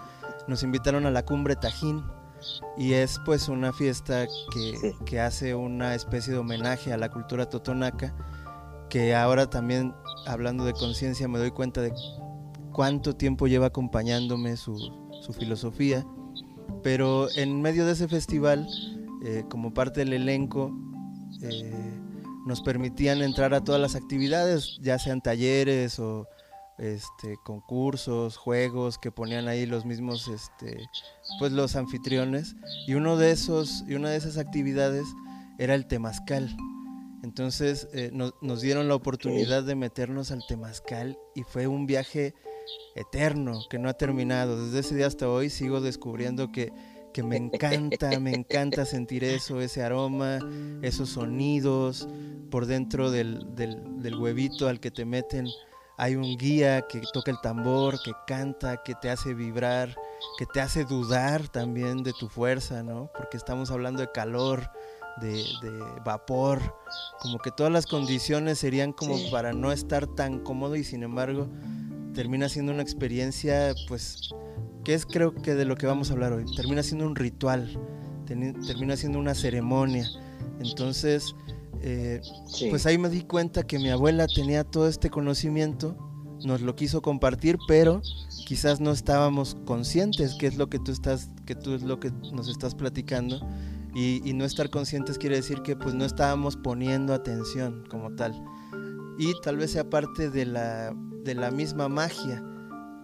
nos 0.47 0.63
invitaron 0.63 1.05
a 1.05 1.11
la 1.11 1.23
cumbre 1.23 1.55
Tajín. 1.55 2.03
Y 2.75 2.93
es 2.93 3.19
pues 3.23 3.49
una 3.49 3.71
fiesta 3.71 4.25
que, 4.51 4.95
que 5.05 5.19
hace 5.19 5.53
una 5.53 5.93
especie 5.93 6.33
de 6.33 6.39
homenaje 6.39 6.91
a 6.91 6.97
la 6.97 7.09
cultura 7.09 7.47
totonaca, 7.47 8.15
que 8.91 9.15
ahora 9.15 9.49
también, 9.49 9.95
hablando 10.27 10.65
de 10.65 10.73
conciencia, 10.73 11.27
me 11.29 11.39
doy 11.39 11.51
cuenta 11.51 11.81
de 11.81 11.93
cuánto 12.73 13.15
tiempo 13.15 13.47
lleva 13.47 13.67
acompañándome 13.67 14.57
su, 14.57 14.75
su 15.21 15.31
filosofía. 15.31 16.05
Pero 16.83 17.29
en 17.37 17.61
medio 17.61 17.85
de 17.85 17.93
ese 17.93 18.09
festival, 18.09 18.67
eh, 19.23 19.45
como 19.49 19.73
parte 19.73 20.01
del 20.01 20.11
elenco, 20.11 20.77
eh, 21.41 21.99
nos 22.45 22.61
permitían 22.61 23.21
entrar 23.21 23.53
a 23.53 23.63
todas 23.63 23.79
las 23.79 23.95
actividades, 23.95 24.77
ya 24.81 24.99
sean 24.99 25.21
talleres 25.21 25.97
o 25.97 26.27
este, 26.77 27.37
concursos, 27.45 28.35
juegos 28.35 28.97
que 28.97 29.09
ponían 29.09 29.47
ahí 29.47 29.65
los 29.65 29.85
mismos, 29.85 30.27
este, 30.27 30.77
pues 31.39 31.53
los 31.53 31.77
anfitriones. 31.77 32.57
Y 32.87 32.95
uno 32.95 33.15
de 33.15 33.31
esos, 33.31 33.85
y 33.87 33.93
una 33.93 34.09
de 34.09 34.17
esas 34.17 34.37
actividades 34.37 35.05
era 35.59 35.75
el 35.75 35.87
temazcal. 35.87 36.53
Entonces 37.23 37.87
eh, 37.93 38.11
nos 38.13 38.61
dieron 38.61 38.87
la 38.87 38.95
oportunidad 38.95 39.63
de 39.63 39.75
meternos 39.75 40.31
al 40.31 40.45
temazcal 40.47 41.17
y 41.35 41.43
fue 41.43 41.67
un 41.67 41.85
viaje 41.85 42.33
eterno 42.95 43.59
que 43.69 43.77
no 43.79 43.89
ha 43.89 43.93
terminado. 43.93 44.65
Desde 44.65 44.79
ese 44.79 44.95
día 44.95 45.07
hasta 45.07 45.29
hoy 45.29 45.49
sigo 45.49 45.81
descubriendo 45.81 46.51
que, 46.51 46.73
que 47.13 47.21
me 47.21 47.37
encanta, 47.37 48.19
me 48.19 48.33
encanta 48.33 48.85
sentir 48.85 49.23
eso, 49.23 49.61
ese 49.61 49.83
aroma, 49.83 50.39
esos 50.81 51.09
sonidos 51.09 52.07
por 52.49 52.65
dentro 52.65 53.11
del, 53.11 53.55
del, 53.55 54.01
del 54.01 54.15
huevito 54.15 54.67
al 54.67 54.79
que 54.79 54.89
te 54.89 55.05
meten 55.05 55.47
hay 56.01 56.15
un 56.15 56.35
guía 56.35 56.87
que 56.87 56.99
toca 57.13 57.29
el 57.29 57.39
tambor, 57.41 58.01
que 58.01 58.11
canta, 58.25 58.81
que 58.81 58.95
te 58.95 59.11
hace 59.11 59.35
vibrar, 59.35 59.95
que 60.39 60.47
te 60.47 60.59
hace 60.59 60.83
dudar 60.83 61.47
también 61.47 62.01
de 62.01 62.11
tu 62.13 62.27
fuerza, 62.27 62.81
¿no? 62.81 63.11
Porque 63.15 63.37
estamos 63.37 63.69
hablando 63.69 64.01
de 64.01 64.11
calor, 64.11 64.67
de, 65.19 65.43
vapor, 66.05 66.61
como 67.19 67.39
que 67.39 67.51
todas 67.51 67.71
las 67.71 67.85
condiciones 67.85 68.59
serían 68.59 68.93
como 68.93 69.15
para 69.29 69.53
no 69.53 69.71
estar 69.71 70.07
tan 70.07 70.39
cómodo 70.39 70.75
y 70.75 70.83
sin 70.83 71.03
embargo 71.03 71.47
termina 72.13 72.49
siendo 72.49 72.71
una 72.71 72.81
experiencia, 72.81 73.73
pues, 73.87 74.29
que 74.83 74.93
es 74.93 75.05
creo 75.05 75.33
que 75.33 75.55
de 75.55 75.65
lo 75.65 75.75
que 75.75 75.87
vamos 75.87 76.09
a 76.09 76.13
hablar 76.13 76.33
hoy, 76.33 76.45
termina 76.55 76.83
siendo 76.83 77.05
un 77.05 77.15
ritual, 77.15 77.79
termina 78.25 78.95
siendo 78.95 79.19
una 79.19 79.35
ceremonia. 79.35 80.09
Entonces, 80.59 81.35
eh, 81.81 82.21
pues 82.69 82.85
ahí 82.85 82.97
me 82.97 83.09
di 83.09 83.23
cuenta 83.23 83.63
que 83.63 83.79
mi 83.79 83.89
abuela 83.89 84.27
tenía 84.27 84.63
todo 84.63 84.87
este 84.87 85.09
conocimiento, 85.09 85.95
nos 86.43 86.61
lo 86.61 86.75
quiso 86.75 87.01
compartir, 87.01 87.57
pero 87.67 88.01
quizás 88.45 88.79
no 88.79 88.91
estábamos 88.91 89.55
conscientes 89.65 90.35
que 90.35 90.47
es 90.47 90.57
lo 90.57 90.69
que 90.69 90.79
tú 90.79 90.91
estás, 90.91 91.29
que 91.45 91.55
tú 91.55 91.73
es 91.73 91.83
lo 91.83 91.99
que 91.99 92.11
nos 92.33 92.49
estás 92.49 92.75
platicando. 92.75 93.39
Y, 93.93 94.33
no 94.33 94.45
estar 94.45 94.69
conscientes 94.69 95.17
quiere 95.17 95.35
decir 95.35 95.61
que 95.63 95.75
pues 95.75 95.93
no 95.93 96.05
estábamos 96.05 96.55
poniendo 96.55 97.13
atención 97.13 97.83
como 97.89 98.15
tal. 98.15 98.41
Y 99.17 99.33
tal 99.41 99.57
vez 99.57 99.71
sea 99.71 99.89
parte 99.89 100.29
de 100.29 100.45
la, 100.45 100.95
de 101.23 101.35
la 101.35 101.51
misma 101.51 101.89
magia 101.89 102.43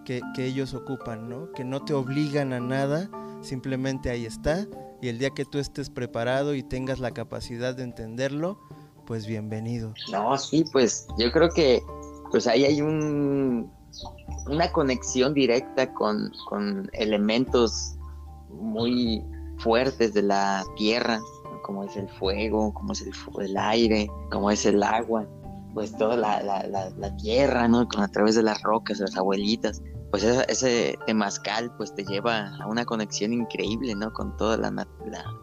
que, 0.04 0.22
que 0.34 0.46
ellos 0.46 0.72
ocupan, 0.72 1.28
¿no? 1.28 1.52
Que 1.52 1.64
no 1.64 1.84
te 1.84 1.92
obligan 1.92 2.52
a 2.52 2.60
nada, 2.60 3.10
simplemente 3.42 4.08
ahí 4.08 4.24
está 4.24 4.66
y 5.00 5.08
el 5.08 5.18
día 5.18 5.30
que 5.30 5.44
tú 5.44 5.58
estés 5.58 5.90
preparado 5.90 6.54
y 6.54 6.62
tengas 6.62 6.98
la 6.98 7.12
capacidad 7.12 7.74
de 7.76 7.84
entenderlo, 7.84 8.58
pues 9.06 9.26
bienvenido. 9.26 9.94
No, 10.10 10.36
sí, 10.36 10.64
pues 10.72 11.06
yo 11.18 11.30
creo 11.30 11.48
que 11.50 11.82
pues 12.30 12.46
ahí 12.46 12.64
hay 12.64 12.80
un 12.80 13.70
una 14.48 14.70
conexión 14.72 15.34
directa 15.34 15.92
con, 15.94 16.32
con 16.48 16.90
elementos 16.92 17.94
muy 18.50 19.24
fuertes 19.58 20.14
de 20.14 20.22
la 20.22 20.64
tierra, 20.76 21.20
como 21.62 21.84
es 21.84 21.96
el 21.96 22.08
fuego, 22.08 22.72
como 22.72 22.92
es 22.92 23.02
el, 23.02 23.56
aire, 23.56 24.08
como 24.30 24.50
es 24.50 24.64
el 24.66 24.82
agua, 24.82 25.26
pues 25.74 25.96
toda 25.96 26.16
la, 26.16 26.42
la, 26.42 26.66
la, 26.66 26.90
la 26.90 27.16
tierra, 27.16 27.68
¿no? 27.68 27.86
Con, 27.88 28.02
a 28.02 28.08
través 28.08 28.34
de 28.34 28.42
las 28.42 28.62
rocas, 28.62 29.00
las 29.00 29.16
abuelitas 29.16 29.82
pues 30.10 30.24
ese, 30.24 30.44
ese 30.48 30.98
temazcal 31.06 31.70
pues 31.76 31.94
te 31.94 32.04
lleva 32.04 32.54
a 32.60 32.66
una 32.66 32.84
conexión 32.84 33.32
increíble, 33.32 33.94
¿no? 33.94 34.12
Con 34.12 34.36
toda 34.36 34.56
la, 34.56 34.70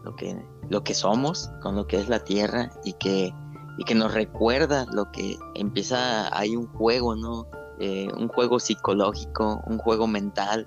lo 0.04 0.16
que 0.16 0.36
lo 0.68 0.82
que 0.82 0.94
somos, 0.94 1.50
con 1.62 1.76
lo 1.76 1.86
que 1.86 1.98
es 1.98 2.08
la 2.08 2.18
tierra 2.18 2.70
y 2.84 2.92
que 2.94 3.32
y 3.78 3.84
que 3.84 3.94
nos 3.94 4.14
recuerda 4.14 4.86
lo 4.92 5.10
que 5.12 5.36
empieza 5.54 6.36
hay 6.36 6.56
un 6.56 6.66
juego, 6.66 7.14
¿no? 7.14 7.46
Eh, 7.78 8.08
un 8.16 8.28
juego 8.28 8.58
psicológico, 8.58 9.62
un 9.66 9.78
juego 9.78 10.06
mental, 10.06 10.66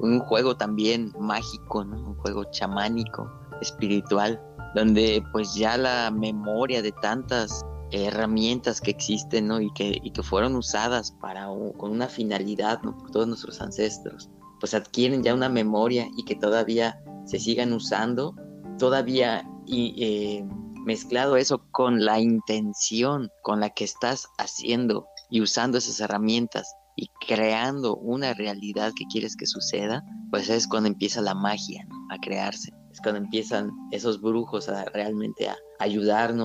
un 0.00 0.20
juego 0.20 0.56
también 0.56 1.12
mágico. 1.18 1.80
Un 1.80 2.14
juego 2.16 2.44
chamánico, 2.50 3.30
espiritual, 3.60 4.40
donde 4.74 5.22
pues 5.32 5.54
ya 5.54 5.76
la 5.76 6.10
memoria 6.10 6.82
de 6.82 6.92
tantas 6.92 7.64
herramientas 7.90 8.80
que 8.80 8.90
existen 8.90 9.48
¿no? 9.48 9.60
y, 9.60 9.72
que, 9.72 9.98
y 10.02 10.10
que 10.10 10.22
fueron 10.22 10.56
usadas 10.56 11.12
para 11.20 11.46
con 11.78 11.90
una 11.90 12.06
finalidad 12.06 12.82
¿no? 12.82 12.96
por 12.96 13.10
todos 13.10 13.28
nuestros 13.28 13.60
ancestros, 13.60 14.28
pues 14.60 14.74
adquieren 14.74 15.22
ya 15.22 15.34
una 15.34 15.48
memoria 15.48 16.06
y 16.16 16.24
que 16.24 16.34
todavía 16.34 17.00
se 17.24 17.38
sigan 17.38 17.72
usando, 17.72 18.34
todavía 18.78 19.48
y, 19.66 19.94
eh, 20.02 20.46
mezclado 20.84 21.36
eso 21.36 21.62
con 21.70 22.04
la 22.04 22.18
intención 22.18 23.30
con 23.42 23.60
la 23.60 23.70
que 23.70 23.84
estás 23.84 24.28
haciendo 24.38 25.06
y 25.30 25.42
usando 25.42 25.78
esas 25.78 26.00
herramientas 26.00 26.74
y 26.98 27.08
creando 27.28 27.96
una 27.96 28.34
realidad 28.34 28.92
que 28.96 29.04
quieres 29.06 29.36
que 29.36 29.46
suceda, 29.46 30.02
pues 30.30 30.50
es 30.50 30.66
cuando 30.66 30.88
empieza 30.88 31.20
la 31.20 31.34
magia 31.34 31.86
a 32.10 32.18
crearse. 32.18 32.72
Es 32.90 33.00
cuando 33.00 33.20
empiezan 33.20 33.70
esos 33.92 34.20
brujos 34.20 34.68
a 34.68 34.84
realmente 34.86 35.48
a 35.48 35.56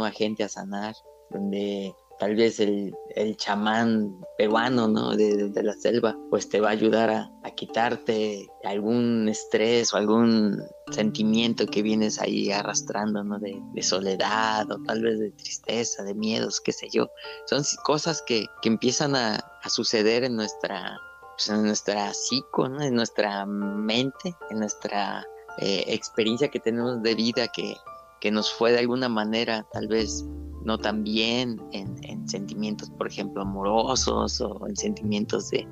a 0.06 0.12
gente 0.12 0.44
a 0.44 0.50
sanar, 0.50 0.94
donde 1.32 1.92
tal 2.24 2.38
vez 2.38 2.62
el, 2.62 2.96
chamán 3.36 4.18
peruano, 4.38 4.88
¿no? 4.88 5.14
De, 5.14 5.52
la 5.62 5.74
selva, 5.74 6.18
pues 6.30 6.48
te 6.48 6.62
va 6.62 6.70
a 6.70 6.72
ayudar 6.72 7.10
a, 7.10 7.30
quitarte 7.56 8.48
algún 8.64 9.28
estrés 9.28 9.94
o 9.94 9.98
algún 9.98 10.64
sentimiento 10.92 11.68
que 11.68 11.82
vienes 11.82 12.22
ahí 12.22 12.50
arrastrando, 12.50 13.26
¿no? 13.26 13.40
De, 13.40 13.62
soledad 13.82 14.72
o 14.72 14.82
tal 14.84 15.02
vez 15.02 15.20
de 15.20 15.32
tristeza, 15.32 16.04
de 16.04 16.16
miedos, 16.16 16.62
qué 16.62 16.72
sé 16.72 16.88
yo. 16.90 17.10
Son 17.46 17.62
cosas 17.84 18.24
que, 18.26 18.46
empiezan 18.64 19.18
a, 19.18 19.44
suceder 19.68 20.24
en 20.24 20.38
nuestra, 20.38 20.98
pues, 21.36 21.50
en 21.50 21.66
nuestra 21.66 22.14
psico, 22.14 22.70
¿no? 22.70 22.82
En 22.82 22.96
nuestra 22.96 23.46
mente, 23.46 24.34
en 24.50 24.60
nuestra 24.60 25.26
eh, 25.58 25.84
experiencia 25.88 26.48
que 26.48 26.62
tenemos 26.62 27.04
de 27.04 27.16
vida 27.16 27.50
que, 27.50 27.76
que 28.24 28.32
nos 28.32 28.54
fue 28.54 28.72
de 28.72 28.80
alguna 28.80 29.10
manera 29.10 29.68
tal 29.74 29.90
vez 29.90 30.26
no 30.64 30.78
tan 30.78 31.04
bien 31.04 31.62
en, 31.74 32.30
sentimientos, 32.30 32.90
por 32.92 33.06
ejemplo, 33.06 33.42
amorosos 33.42 34.40
o 34.40 34.66
en 34.66 34.78
sentimientos 34.78 35.50
de, 35.50 35.68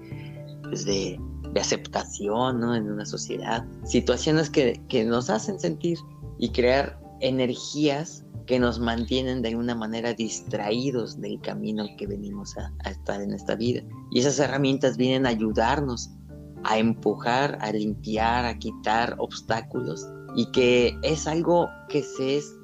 pues 0.63 0.83
de, 0.83 1.17
aceptación 1.57 2.59
¿no? 2.59 2.75
en 2.75 2.91
una 2.91 3.05
sociedad. 3.05 3.65
Situaciones 3.85 4.49
que, 4.49 5.05
nos 5.05 5.29
hacen 5.29 5.61
sentir 5.61 5.97
y 6.39 6.49
crear 6.49 6.99
energías 7.21 8.25
que 8.47 8.59
nos 8.59 8.81
mantienen 8.81 9.41
de 9.41 9.49
alguna 9.49 9.73
manera 9.75 10.13
distraídos 10.13 11.21
del 11.21 11.39
camino 11.39 11.85
que 11.97 12.05
venimos 12.05 12.57
a, 12.57 12.73
a, 12.83 12.89
estar 12.89 13.21
en 13.21 13.31
esta 13.31 13.55
vida. 13.55 13.81
Y 14.11 14.19
esas 14.19 14.37
herramientas 14.39 14.97
vienen 14.97 15.25
a 15.25 15.29
ayudarnos 15.29 16.09
a 16.65 16.77
empujar, 16.77 17.57
a 17.61 17.71
limpiar, 17.71 18.45
a 18.45 18.59
quitar 18.59 19.15
obstáculos 19.19 20.05
y 20.35 20.51
que 20.51 20.97
es 21.01 21.27
algo 21.27 21.69
que 21.89 22.03
se 22.03 22.37
es, 22.37 22.55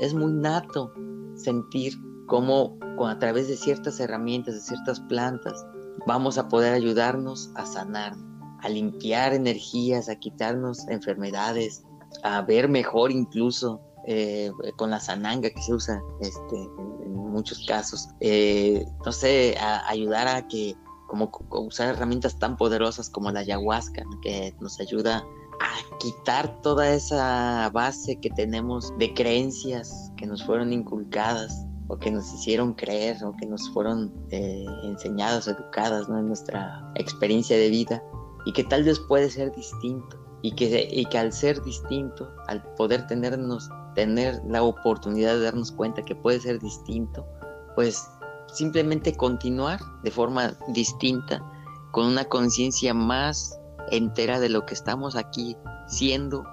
es 0.00 0.14
muy 0.14 0.32
nato 0.32 0.92
sentir 1.34 1.94
cómo 2.26 2.78
a 3.06 3.18
través 3.18 3.48
de 3.48 3.56
ciertas 3.56 3.98
herramientas, 4.00 4.54
de 4.54 4.60
ciertas 4.60 5.00
plantas, 5.00 5.64
vamos 6.06 6.38
a 6.38 6.48
poder 6.48 6.74
ayudarnos 6.74 7.50
a 7.54 7.66
sanar, 7.66 8.14
a 8.60 8.68
limpiar 8.68 9.32
energías, 9.32 10.08
a 10.08 10.16
quitarnos 10.16 10.86
enfermedades, 10.88 11.82
a 12.22 12.42
ver 12.42 12.68
mejor 12.68 13.10
incluso 13.10 13.80
eh, 14.06 14.50
con 14.76 14.90
la 14.90 15.00
sananga 15.00 15.50
que 15.50 15.62
se 15.62 15.74
usa 15.74 16.02
este, 16.20 16.56
en, 16.56 17.14
muchos 17.30 17.64
casos. 17.66 18.08
Eh, 18.18 18.84
no 19.06 19.12
sé, 19.12 19.56
a 19.60 19.88
ayudar 19.88 20.26
a 20.26 20.48
que, 20.48 20.74
como 21.06 21.30
usar 21.50 21.94
herramientas 21.94 22.38
tan 22.38 22.56
poderosas 22.56 23.08
como 23.08 23.30
la 23.30 23.40
ayahuasca, 23.40 24.02
que 24.20 24.52
nos 24.60 24.80
ayuda 24.80 25.24
a 25.60 25.98
quitar 25.98 26.60
toda 26.62 26.92
esa 26.92 27.70
base 27.70 28.18
que 28.18 28.30
tenemos 28.30 28.92
de 28.98 29.12
creencias 29.14 30.10
que 30.16 30.26
nos 30.26 30.42
fueron 30.44 30.72
inculcadas 30.72 31.66
o 31.88 31.98
que 31.98 32.10
nos 32.10 32.32
hicieron 32.32 32.72
creer 32.74 33.22
o 33.24 33.32
que 33.36 33.46
nos 33.46 33.68
fueron 33.70 34.12
eh, 34.30 34.64
enseñadas 34.84 35.48
educadas 35.48 36.08
en 36.08 36.28
nuestra 36.28 36.92
experiencia 36.94 37.56
de 37.56 37.68
vida 37.68 38.02
y 38.46 38.52
que 38.52 38.64
tal 38.64 38.84
vez 38.84 38.98
puede 39.00 39.28
ser 39.28 39.54
distinto 39.54 40.16
y 40.42 40.52
que, 40.52 40.88
y 40.90 41.04
que 41.06 41.18
al 41.18 41.32
ser 41.32 41.62
distinto, 41.62 42.28
al 42.46 42.62
poder 42.76 43.06
tenernos, 43.06 43.68
tener 43.94 44.40
la 44.46 44.62
oportunidad 44.62 45.34
de 45.34 45.42
darnos 45.42 45.72
cuenta 45.72 46.02
que 46.02 46.14
puede 46.14 46.40
ser 46.40 46.58
distinto, 46.60 47.26
pues 47.74 48.08
simplemente 48.46 49.16
continuar 49.16 49.80
de 50.02 50.10
forma 50.10 50.56
distinta, 50.68 51.44
con 51.92 52.06
una 52.06 52.24
conciencia 52.24 52.94
más 52.94 53.59
entera 53.90 54.40
de 54.40 54.48
lo 54.48 54.66
que 54.66 54.74
estamos 54.74 55.16
aquí 55.16 55.56
siendo 55.86 56.44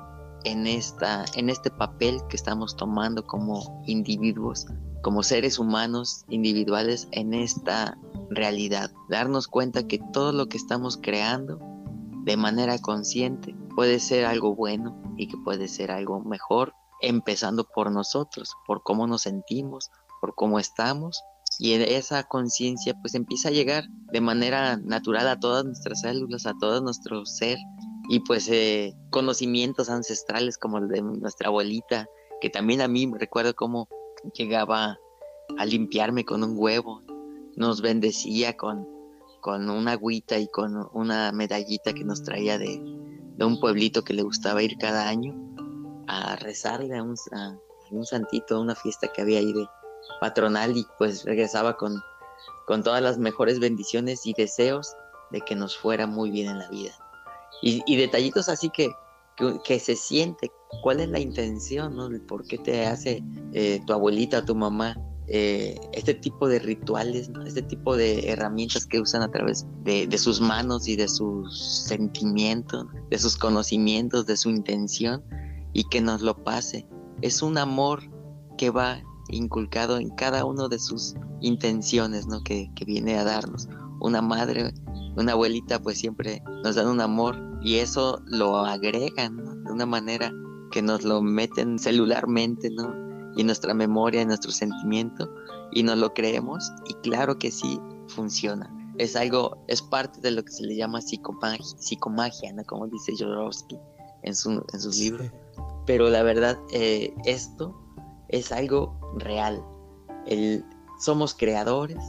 en, 0.43 0.67
esta, 0.67 1.25
en 1.35 1.49
este 1.49 1.69
papel 1.69 2.21
que 2.29 2.35
estamos 2.35 2.75
tomando 2.75 3.25
como 3.25 3.83
individuos, 3.85 4.65
como 5.01 5.23
seres 5.23 5.59
humanos 5.59 6.25
individuales 6.29 7.07
en 7.11 7.33
esta 7.33 7.97
realidad. 8.29 8.91
Darnos 9.09 9.47
cuenta 9.47 9.87
que 9.87 9.99
todo 10.13 10.31
lo 10.31 10.47
que 10.47 10.57
estamos 10.57 10.97
creando 10.97 11.59
de 12.23 12.37
manera 12.37 12.77
consciente 12.79 13.55
puede 13.75 13.99
ser 13.99 14.25
algo 14.25 14.55
bueno 14.55 15.01
y 15.17 15.27
que 15.27 15.37
puede 15.37 15.67
ser 15.67 15.91
algo 15.91 16.21
mejor, 16.21 16.73
empezando 17.01 17.63
por 17.63 17.91
nosotros, 17.91 18.53
por 18.65 18.83
cómo 18.83 19.07
nos 19.07 19.21
sentimos, 19.23 19.89
por 20.19 20.35
cómo 20.35 20.59
estamos 20.59 21.21
y 21.59 21.73
esa 21.73 22.23
conciencia 22.23 22.93
pues 23.01 23.15
empieza 23.15 23.49
a 23.49 23.51
llegar 23.51 23.85
de 24.11 24.21
manera 24.21 24.77
natural 24.77 25.27
a 25.27 25.39
todas 25.39 25.65
nuestras 25.65 26.01
células, 26.01 26.45
a 26.45 26.53
todo 26.59 26.81
nuestro 26.81 27.25
ser 27.25 27.57
y 28.09 28.19
pues 28.21 28.47
eh, 28.49 28.95
conocimientos 29.09 29.89
ancestrales 29.89 30.57
como 30.57 30.77
el 30.77 30.87
de 30.87 31.01
nuestra 31.01 31.49
abuelita, 31.49 32.07
que 32.41 32.49
también 32.49 32.81
a 32.81 32.87
mí 32.87 33.11
recuerdo 33.19 33.55
cómo 33.55 33.87
llegaba 34.33 34.97
a 35.57 35.65
limpiarme 35.65 36.25
con 36.25 36.43
un 36.43 36.53
huevo, 36.57 37.01
nos 37.55 37.81
bendecía 37.81 38.55
con, 38.55 38.87
con 39.41 39.69
una 39.69 39.93
agüita 39.93 40.37
y 40.37 40.47
con 40.47 40.87
una 40.93 41.31
medallita 41.31 41.93
que 41.93 42.03
nos 42.03 42.23
traía 42.23 42.57
de, 42.57 42.81
de 43.35 43.45
un 43.45 43.59
pueblito 43.59 44.03
que 44.03 44.13
le 44.13 44.21
gustaba 44.21 44.63
ir 44.63 44.77
cada 44.77 45.09
año 45.09 45.35
a 46.07 46.35
rezarle 46.35 46.97
a 46.97 47.03
un, 47.03 47.15
a 47.33 47.57
un 47.91 48.05
santito, 48.05 48.55
a 48.55 48.61
una 48.61 48.75
fiesta 48.75 49.07
que 49.13 49.21
había 49.21 49.39
ahí 49.39 49.51
de 49.51 49.67
patronal 50.19 50.75
y 50.77 50.85
pues 50.97 51.23
regresaba 51.25 51.77
con, 51.77 52.01
con 52.65 52.83
todas 52.83 53.01
las 53.01 53.17
mejores 53.17 53.59
bendiciones 53.59 54.25
y 54.25 54.33
deseos 54.33 54.95
de 55.31 55.41
que 55.41 55.55
nos 55.55 55.77
fuera 55.77 56.07
muy 56.07 56.31
bien 56.31 56.49
en 56.49 56.59
la 56.59 56.69
vida. 56.69 56.91
Y, 57.61 57.95
detallitos 57.95 58.49
así 58.49 58.69
que, 58.69 58.91
que, 59.63 59.79
se 59.79 59.95
siente, 59.95 60.51
cuál 60.83 60.99
es 60.99 61.09
la 61.09 61.19
intención, 61.19 61.95
¿no? 61.95 62.07
¿Por 62.27 62.45
qué 62.45 62.59
te 62.59 62.85
hace 62.85 63.23
eh, 63.53 63.81
tu 63.87 63.93
abuelita, 63.93 64.45
tu 64.45 64.53
mamá, 64.53 64.95
eh, 65.27 65.75
este 65.91 66.13
tipo 66.13 66.47
de 66.47 66.59
rituales, 66.59 67.31
este 67.45 67.63
tipo 67.63 67.97
de 67.97 68.29
herramientas 68.29 68.85
que 68.85 68.99
usan 68.99 69.23
a 69.23 69.31
través 69.31 69.65
de, 69.83 70.05
de, 70.05 70.17
sus 70.19 70.39
manos 70.39 70.87
y 70.87 70.95
de 70.95 71.07
sus 71.07 71.83
sentimientos, 71.87 72.85
de 73.09 73.17
sus 73.17 73.35
conocimientos, 73.35 74.27
de 74.27 74.37
su 74.37 74.49
intención 74.49 75.23
y 75.73 75.83
que 75.89 75.99
nos 75.99 76.21
lo 76.21 76.43
pase. 76.43 76.87
Es 77.21 77.41
un 77.41 77.57
amor 77.57 78.03
que 78.57 78.69
va 78.69 79.01
inculcado 79.29 79.97
en 79.97 80.09
cada 80.11 80.45
uno 80.45 80.69
de 80.69 80.79
sus 80.79 81.15
intenciones, 81.41 82.27
¿no? 82.27 82.43
Que, 82.43 82.71
que 82.75 82.85
viene 82.85 83.17
a 83.17 83.23
darnos. 83.23 83.67
Una 83.99 84.21
madre, 84.21 84.73
una 85.15 85.33
abuelita, 85.33 85.81
pues 85.81 85.97
siempre 85.97 86.43
nos 86.63 86.75
dan 86.75 86.87
un 86.87 87.01
amor 87.01 87.35
y 87.61 87.75
eso 87.75 88.21
lo 88.25 88.57
agregan 88.57 89.63
de 89.63 89.71
una 89.71 89.85
manera 89.85 90.31
que 90.71 90.81
nos 90.81 91.03
lo 91.03 91.21
meten 91.21 91.79
celularmente, 91.79 92.69
¿no? 92.69 92.93
Y 93.35 93.43
nuestra 93.43 93.73
memoria, 93.73 94.21
en 94.21 94.29
nuestro 94.29 94.51
sentimiento, 94.51 95.29
y 95.71 95.83
nos 95.83 95.97
lo 95.97 96.13
creemos, 96.13 96.71
y 96.87 96.93
claro 96.95 97.37
que 97.37 97.51
sí 97.51 97.79
funciona. 98.07 98.73
Es 98.97 99.15
algo, 99.15 99.63
es 99.67 99.81
parte 99.81 100.21
de 100.21 100.31
lo 100.31 100.43
que 100.43 100.51
se 100.51 100.63
le 100.63 100.75
llama 100.75 101.01
psicomagia, 101.01 101.77
psicomagia 101.77 102.53
¿no? 102.53 102.63
Como 102.63 102.87
dice 102.87 103.13
Jodorowsky 103.17 103.77
en, 104.23 104.35
su, 104.35 104.63
en 104.73 104.79
sus 104.79 104.97
libros. 104.97 105.31
Pero 105.85 106.09
la 106.09 106.23
verdad, 106.23 106.57
eh, 106.71 107.13
esto 107.25 107.79
es 108.29 108.51
algo 108.51 108.97
real. 109.19 109.63
Somos 110.99 111.33
creadores, 111.33 112.03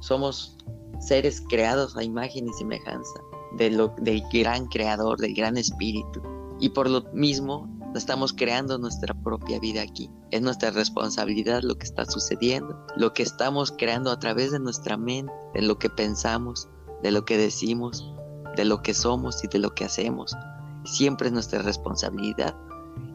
somos 0.00 0.56
seres 1.00 1.42
creados 1.48 1.96
a 1.96 2.04
imagen 2.04 2.48
y 2.48 2.52
semejanza 2.52 3.20
del 3.56 3.90
gran 4.32 4.66
creador, 4.66 5.18
del 5.18 5.34
gran 5.34 5.56
espíritu. 5.56 6.22
Y 6.60 6.70
por 6.70 6.88
lo 6.88 7.02
mismo 7.12 7.68
estamos 7.94 8.32
creando 8.32 8.78
nuestra 8.78 9.14
propia 9.14 9.58
vida 9.58 9.82
aquí. 9.82 10.10
Es 10.30 10.42
nuestra 10.42 10.70
responsabilidad 10.70 11.62
lo 11.62 11.76
que 11.76 11.86
está 11.86 12.04
sucediendo, 12.04 12.78
lo 12.96 13.12
que 13.12 13.22
estamos 13.22 13.72
creando 13.72 14.10
a 14.10 14.18
través 14.18 14.52
de 14.52 14.58
nuestra 14.58 14.96
mente, 14.96 15.32
de 15.54 15.62
lo 15.62 15.78
que 15.78 15.88
pensamos, 15.88 16.68
de 17.02 17.10
lo 17.10 17.24
que 17.24 17.38
decimos, 17.38 18.12
de 18.56 18.64
lo 18.64 18.82
que 18.82 18.94
somos 18.94 19.42
y 19.44 19.48
de 19.48 19.58
lo 19.58 19.74
que 19.74 19.84
hacemos. 19.84 20.36
Siempre 20.84 21.28
es 21.28 21.32
nuestra 21.32 21.62
responsabilidad. 21.62 22.54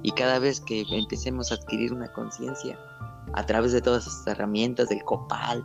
Y 0.03 0.11
cada 0.11 0.39
vez 0.39 0.59
que 0.59 0.85
empecemos 0.89 1.51
a 1.51 1.55
adquirir 1.55 1.93
una 1.93 2.11
conciencia 2.11 2.79
a 3.33 3.45
través 3.45 3.71
de 3.71 3.81
todas 3.81 4.07
estas 4.07 4.27
herramientas 4.27 4.89
del 4.89 5.03
copal, 5.03 5.63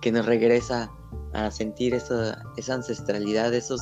que 0.00 0.12
nos 0.12 0.26
regresa 0.26 0.90
a 1.32 1.50
sentir 1.50 1.94
esa, 1.94 2.42
esa 2.56 2.74
ancestralidad, 2.74 3.52
esos 3.52 3.80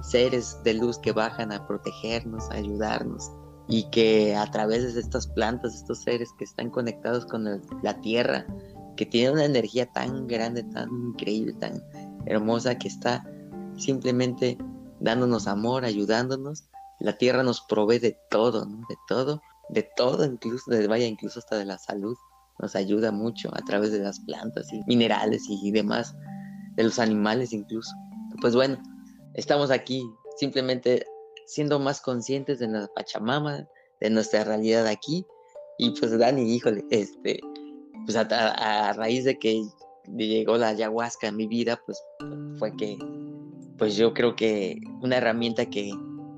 seres 0.00 0.58
de 0.62 0.74
luz 0.74 0.98
que 0.98 1.12
bajan 1.12 1.52
a 1.52 1.66
protegernos, 1.66 2.50
a 2.50 2.54
ayudarnos 2.54 3.30
y 3.68 3.90
que 3.90 4.36
a 4.36 4.48
través 4.50 4.94
de 4.94 5.00
estas 5.00 5.26
plantas, 5.26 5.74
estos 5.74 6.02
seres 6.02 6.30
que 6.38 6.44
están 6.44 6.70
conectados 6.70 7.26
con 7.26 7.44
la 7.82 8.00
tierra, 8.00 8.46
que 8.96 9.06
tienen 9.06 9.34
una 9.34 9.44
energía 9.44 9.86
tan 9.92 10.26
grande, 10.26 10.62
tan 10.62 10.88
increíble, 11.08 11.52
tan 11.54 11.82
hermosa, 12.26 12.78
que 12.78 12.88
está 12.88 13.24
simplemente 13.76 14.56
dándonos 15.00 15.46
amor, 15.46 15.84
ayudándonos. 15.84 16.64
La 17.00 17.18
tierra 17.18 17.42
nos 17.42 17.60
provee 17.60 17.98
de 17.98 18.16
todo. 18.30 18.66
De 18.66 18.96
todo, 19.08 19.42
de 19.68 19.82
todo, 19.96 20.24
incluso, 20.24 20.70
de, 20.70 20.86
vaya, 20.86 21.06
incluso 21.06 21.40
hasta 21.40 21.56
de 21.56 21.64
la 21.64 21.78
salud. 21.78 22.16
Nos 22.58 22.74
ayuda 22.74 23.12
mucho 23.12 23.50
a 23.54 23.62
través 23.62 23.92
de 23.92 23.98
las 23.98 24.20
plantas 24.20 24.72
y 24.72 24.80
minerales 24.86 25.44
y 25.48 25.70
demás, 25.70 26.14
de 26.76 26.84
los 26.84 26.98
animales 26.98 27.52
incluso. 27.52 27.90
Pues 28.40 28.54
bueno, 28.54 28.78
estamos 29.34 29.70
aquí 29.70 30.02
simplemente 30.38 31.04
siendo 31.46 31.78
más 31.78 32.00
conscientes 32.00 32.58
de 32.58 32.68
la 32.68 32.88
Pachamama, 32.94 33.66
de 34.00 34.10
nuestra 34.10 34.44
realidad 34.44 34.86
aquí. 34.86 35.24
Y 35.78 35.90
pues 35.98 36.16
Dani, 36.18 36.54
híjole, 36.54 36.84
este, 36.90 37.40
pues 38.04 38.16
a, 38.16 38.92
raíz 38.94 39.24
de 39.24 39.38
que 39.38 39.62
llegó 40.16 40.56
la 40.56 40.68
ayahuasca 40.68 41.28
a 41.28 41.32
mi 41.32 41.46
vida, 41.46 41.80
pues 41.84 42.02
fue 42.58 42.74
que, 42.76 42.98
pues 43.78 43.96
yo 43.96 44.14
creo 44.14 44.34
que 44.36 44.78
una 45.02 45.16
herramienta 45.16 45.66
que 45.66 45.92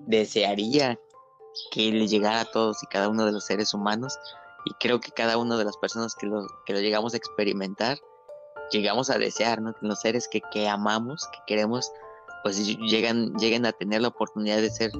desearía 0.07 0.99
que 1.71 1.91
le 1.91 2.07
llegara 2.07 2.41
a 2.41 2.51
todos 2.51 2.83
y 2.83 2.87
cada 2.87 3.09
uno 3.09 3.25
de 3.27 3.33
los 3.33 3.45
seres 3.47 3.75
humanos, 3.75 4.19
y 4.69 4.75
creo 4.81 5.01
que 5.01 5.11
cada 5.13 5.39
una 5.39 5.57
de 5.57 5.65
las 5.65 5.77
personas 5.77 6.15
que 6.15 6.27
lo, 6.27 6.47
que 6.67 6.73
lo 6.73 6.81
llegamos 6.81 7.15
a 7.15 7.17
experimentar, 7.17 7.99
llegamos 8.71 9.09
a 9.09 9.19
desear, 9.19 9.63
¿no? 9.63 9.73
Que 9.73 9.87
los 9.87 10.01
seres 10.01 10.29
que, 10.29 10.43
que 10.53 10.69
amamos, 10.69 11.27
que 11.33 11.39
queremos, 11.47 11.91
pues 12.43 12.67
llegan, 12.91 13.35
lleguen 13.35 13.65
a 13.65 13.73
tener 13.73 14.03
la 14.03 14.09
oportunidad 14.09 14.59
de 14.59 14.71
ser 14.71 14.91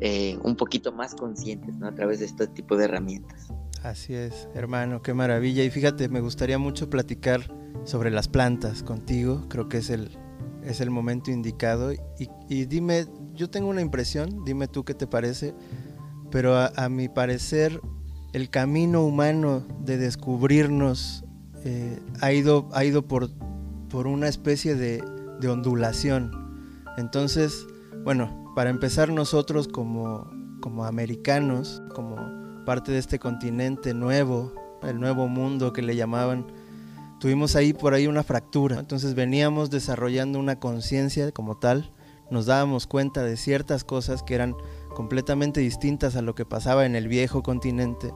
eh, 0.00 0.38
un 0.42 0.56
poquito 0.56 0.92
más 0.92 1.14
conscientes 1.14 1.74
¿no? 1.76 1.88
a 1.88 1.94
través 1.94 2.20
de 2.20 2.26
este 2.26 2.46
tipo 2.48 2.76
de 2.76 2.84
herramientas. 2.84 3.48
Así 3.82 4.14
es, 4.14 4.48
hermano, 4.54 5.02
qué 5.02 5.14
maravilla. 5.14 5.64
Y 5.64 5.70
fíjate, 5.70 6.08
me 6.08 6.20
gustaría 6.20 6.58
mucho 6.58 6.88
platicar 6.88 7.52
sobre 7.84 8.10
las 8.10 8.28
plantas 8.28 8.82
contigo, 8.82 9.46
creo 9.48 9.68
que 9.68 9.78
es 9.78 9.90
el, 9.90 10.16
es 10.64 10.80
el 10.80 10.90
momento 10.90 11.30
indicado. 11.30 11.92
Y, 12.48 12.64
dime, 12.66 13.06
yo 13.34 13.48
tengo 13.48 13.68
una 13.68 13.80
impresión, 13.80 14.44
dime 14.44 14.68
tú 14.68 14.84
qué 14.84 14.94
te 14.94 15.06
parece, 15.06 15.54
pero 16.30 16.56
a, 16.56 16.88
mi 16.88 17.08
parecer 17.08 17.80
el 18.36 18.50
camino 18.50 19.04
humano 19.04 19.64
de 19.80 19.96
descubrirnos 19.96 21.24
eh, 21.64 21.98
ha, 22.20 22.32
ido, 22.32 22.68
ha 22.72 22.84
ido 22.84 23.06
por, 23.06 23.30
por 23.88 24.06
una 24.06 24.28
especie 24.28 24.74
de, 24.74 25.02
de 25.40 25.48
ondulación 25.48 26.46
entonces, 26.96 27.66
bueno, 28.04 28.52
para 28.54 28.70
empezar 28.70 29.10
nosotros 29.10 29.68
como, 29.68 30.30
como 30.60 30.84
americanos, 30.84 31.82
como 31.94 32.16
parte 32.64 32.90
de 32.90 32.98
este 32.98 33.18
continente 33.18 33.92
nuevo, 33.92 34.54
el 34.82 34.98
nuevo 34.98 35.28
mundo 35.28 35.72
que 35.72 35.82
le 35.82 35.94
llamaban, 35.94 36.46
tuvimos 37.20 37.54
ahí 37.54 37.74
por 37.74 37.92
ahí 37.92 38.06
una 38.06 38.22
fractura. 38.22 38.78
Entonces 38.78 39.14
veníamos 39.14 39.70
desarrollando 39.70 40.38
una 40.38 40.58
conciencia 40.58 41.30
como 41.32 41.58
tal, 41.58 41.92
nos 42.30 42.46
dábamos 42.46 42.86
cuenta 42.86 43.22
de 43.22 43.36
ciertas 43.36 43.84
cosas 43.84 44.22
que 44.22 44.34
eran 44.34 44.56
completamente 44.94 45.60
distintas 45.60 46.16
a 46.16 46.22
lo 46.22 46.34
que 46.34 46.46
pasaba 46.46 46.86
en 46.86 46.96
el 46.96 47.08
viejo 47.08 47.42
continente, 47.42 48.12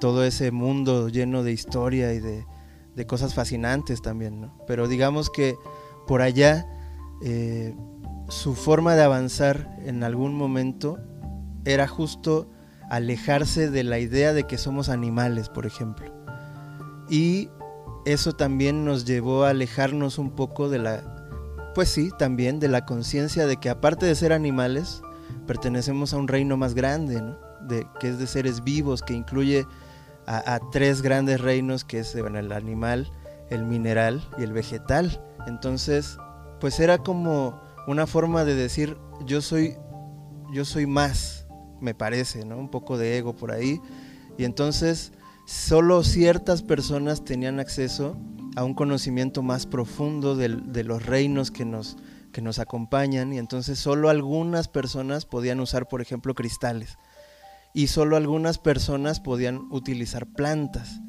todo 0.00 0.24
ese 0.24 0.50
mundo 0.50 1.08
lleno 1.08 1.42
de 1.42 1.52
historia 1.52 2.12
y 2.12 2.20
de, 2.20 2.46
de 2.94 3.06
cosas 3.06 3.34
fascinantes 3.34 4.02
también, 4.02 4.40
¿no? 4.40 4.58
Pero 4.66 4.88
digamos 4.88 5.30
que 5.30 5.56
por 6.06 6.22
allá 6.22 6.66
eh, 7.22 7.74
su 8.28 8.54
forma 8.54 8.94
de 8.94 9.02
avanzar 9.02 9.76
en 9.84 10.02
algún 10.02 10.34
momento 10.34 10.98
era 11.64 11.86
justo 11.88 12.50
alejarse 12.90 13.70
de 13.70 13.84
la 13.84 13.98
idea 13.98 14.32
de 14.32 14.44
que 14.44 14.58
somos 14.58 14.88
animales, 14.88 15.48
por 15.48 15.66
ejemplo. 15.66 16.12
Y 17.08 17.48
eso 18.04 18.32
también 18.32 18.84
nos 18.84 19.04
llevó 19.04 19.44
a 19.44 19.50
alejarnos 19.50 20.18
un 20.18 20.30
poco 20.30 20.68
de 20.68 20.78
la, 20.78 21.72
pues 21.74 21.88
sí, 21.88 22.10
también 22.18 22.60
de 22.60 22.68
la 22.68 22.84
conciencia 22.84 23.46
de 23.46 23.56
que 23.56 23.70
aparte 23.70 24.06
de 24.06 24.14
ser 24.14 24.32
animales, 24.32 25.02
pertenecemos 25.46 26.12
a 26.12 26.18
un 26.18 26.28
reino 26.28 26.56
más 26.56 26.74
grande, 26.74 27.22
de, 27.66 27.86
que 28.00 28.10
es 28.10 28.18
de 28.18 28.26
seres 28.26 28.62
vivos, 28.62 29.02
que 29.02 29.14
incluye 29.14 29.66
a, 30.26 30.60
tres 30.70 31.02
grandes 31.02 31.40
reinos, 31.40 31.84
que 31.84 32.00
es 32.00 32.14
el 32.14 32.52
animal, 32.52 33.10
el 33.50 33.64
mineral 33.64 34.28
y 34.38 34.42
el 34.42 34.52
vegetal. 34.52 35.22
Entonces, 35.46 36.16
pues 36.60 36.80
era 36.80 36.98
como 36.98 37.60
una 37.86 38.06
forma 38.06 38.44
de 38.44 38.54
decir 38.54 38.96
yo 39.26 39.40
soy 39.40 39.76
yo 40.52 40.64
soy 40.64 40.86
más, 40.86 41.46
me 41.80 41.94
parece, 41.94 42.44
¿no? 42.44 42.56
Un 42.56 42.70
poco 42.70 42.96
de 42.96 43.18
ego 43.18 43.34
por 43.34 43.50
ahí. 43.50 43.80
Y 44.38 44.44
entonces 44.44 45.12
solo 45.46 46.02
ciertas 46.04 46.62
personas 46.62 47.24
tenían 47.24 47.60
acceso 47.60 48.16
a 48.56 48.64
un 48.64 48.74
conocimiento 48.74 49.42
más 49.42 49.66
profundo 49.66 50.36
de, 50.36 50.48
de 50.48 50.84
los 50.84 51.04
reinos 51.04 51.50
que 51.50 51.64
nos, 51.64 51.96
que 52.32 52.40
nos 52.40 52.60
acompañan 52.60 53.32
y 53.32 53.38
entonces 53.38 53.78
solo 53.78 54.10
algunas 54.10 54.68
personas 54.68 55.26
podían 55.26 55.60
usar, 55.60 55.88
por 55.88 56.00
ejemplo, 56.00 56.34
cristales 56.34 56.96
y 57.74 57.88
solo 57.88 58.16
algunas 58.16 58.58
personas 58.58 59.20
podían 59.20 59.66
utilizar 59.70 60.26
plantas. 60.26 61.00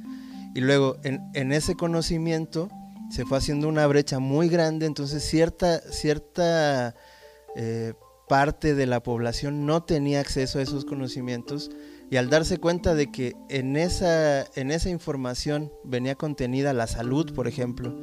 Y 0.55 0.61
luego 0.61 0.97
en, 1.03 1.51
ese 1.51 1.75
conocimiento 1.75 2.69
se 3.11 3.23
fue 3.23 3.37
haciendo 3.37 3.69
una 3.69 3.85
brecha 3.85 4.19
muy 4.19 4.49
grande, 4.49 4.87
entonces 4.87 5.23
cierta, 5.23 5.79
cierta 5.79 6.95
eh, 7.55 7.93
parte 8.27 8.73
de 8.73 8.87
la 8.87 9.03
población 9.03 9.65
no 9.67 9.83
tenía 9.83 10.19
acceso 10.19 10.57
a 10.57 10.63
esos 10.63 10.85
conocimientos 10.85 11.69
y 12.09 12.17
al 12.17 12.29
darse 12.29 12.57
cuenta 12.57 12.95
de 12.95 13.11
que 13.11 13.35
en 13.49 13.77
esa, 13.77 14.45
en 14.55 14.71
esa 14.71 14.89
información 14.89 15.71
venía 15.83 16.15
contenida 16.15 16.73
la 16.73 16.87
salud, 16.87 17.31
por 17.33 17.47
ejemplo, 17.47 17.95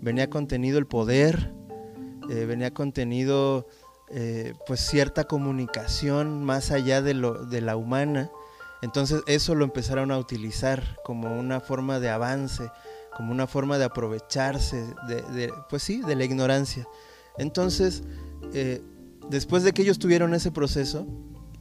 venía 0.00 0.28
contenido 0.28 0.78
el 0.78 0.86
poder, 0.86 1.54
eh, 2.30 2.44
venía 2.46 2.72
contenido 2.72 3.66
eh, 4.12 4.54
pues 4.66 4.80
cierta 4.80 5.24
comunicación 5.24 6.44
más 6.44 6.70
allá 6.70 7.02
de, 7.02 7.14
lo, 7.14 7.46
de 7.46 7.60
la 7.60 7.76
humana, 7.76 8.30
entonces 8.82 9.22
eso 9.26 9.54
lo 9.54 9.64
empezaron 9.64 10.10
a 10.10 10.18
utilizar 10.18 10.98
como 11.04 11.38
una 11.38 11.60
forma 11.60 12.00
de 12.00 12.10
avance, 12.10 12.70
como 13.16 13.32
una 13.32 13.46
forma 13.46 13.78
de 13.78 13.84
aprovecharse 13.84 14.84
de, 15.08 15.52
pues 15.70 15.82
sí, 15.82 16.02
de 16.02 16.16
la 16.16 16.24
ignorancia. 16.24 16.86
Entonces, 17.38 18.02
eh, 18.52 18.82
después 19.30 19.62
de 19.62 19.72
que 19.72 19.82
ellos 19.82 19.98
tuvieron 19.98 20.34
ese 20.34 20.50
proceso, 20.50 21.06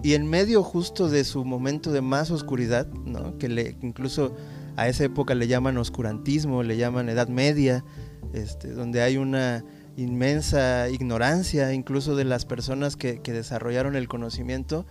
y 0.03 0.15
en 0.15 0.27
medio 0.27 0.63
justo 0.63 1.09
de 1.09 1.23
su 1.23 1.45
momento 1.45 1.91
de 1.91 2.01
más 2.01 2.31
oscuridad, 2.31 2.87
¿no? 2.87 3.37
que 3.37 3.77
incluso 3.81 4.35
a 4.75 4.87
esa 4.87 5.03
época 5.03 5.35
le 5.35 5.47
llaman 5.47 5.77
oscurantismo, 5.77 6.63
le 6.63 6.77
llaman 6.77 7.09
edad 7.09 7.27
media, 7.27 7.85
este, 8.33 8.71
donde 8.71 9.01
hay 9.03 9.17
una 9.17 9.63
inmensa 9.97 10.89
ignorancia 10.89 11.73
incluso 11.73 12.15
de 12.15 12.25
las 12.25 12.45
personas 12.45 12.95
que, 12.95 13.21
que 13.21 13.33
desarrollaron 13.33 13.95
el 13.95 14.07
conocimiento, 14.07 14.85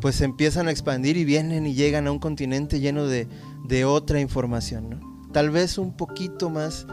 pues 0.00 0.20
empiezan 0.20 0.68
a 0.68 0.70
expandir 0.70 1.16
y 1.16 1.24
vienen 1.24 1.66
y 1.66 1.74
llegan 1.74 2.06
a 2.06 2.12
un 2.12 2.18
continente 2.18 2.80
lleno 2.80 3.06
de, 3.06 3.28
de 3.66 3.84
otra 3.84 4.20
información, 4.20 4.90
¿no? 4.90 5.10
tal 5.32 5.50
vez 5.50 5.78
un 5.78 5.92
poquito 5.96 6.50
más, 6.50 6.86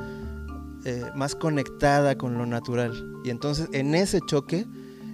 eh, 0.86 1.04
más 1.16 1.36
conectada 1.36 2.18
con 2.18 2.38
lo 2.38 2.46
natural. 2.46 2.94
Y 3.24 3.30
entonces 3.30 3.70
en 3.74 3.96
ese 3.96 4.20
choque 4.26 4.66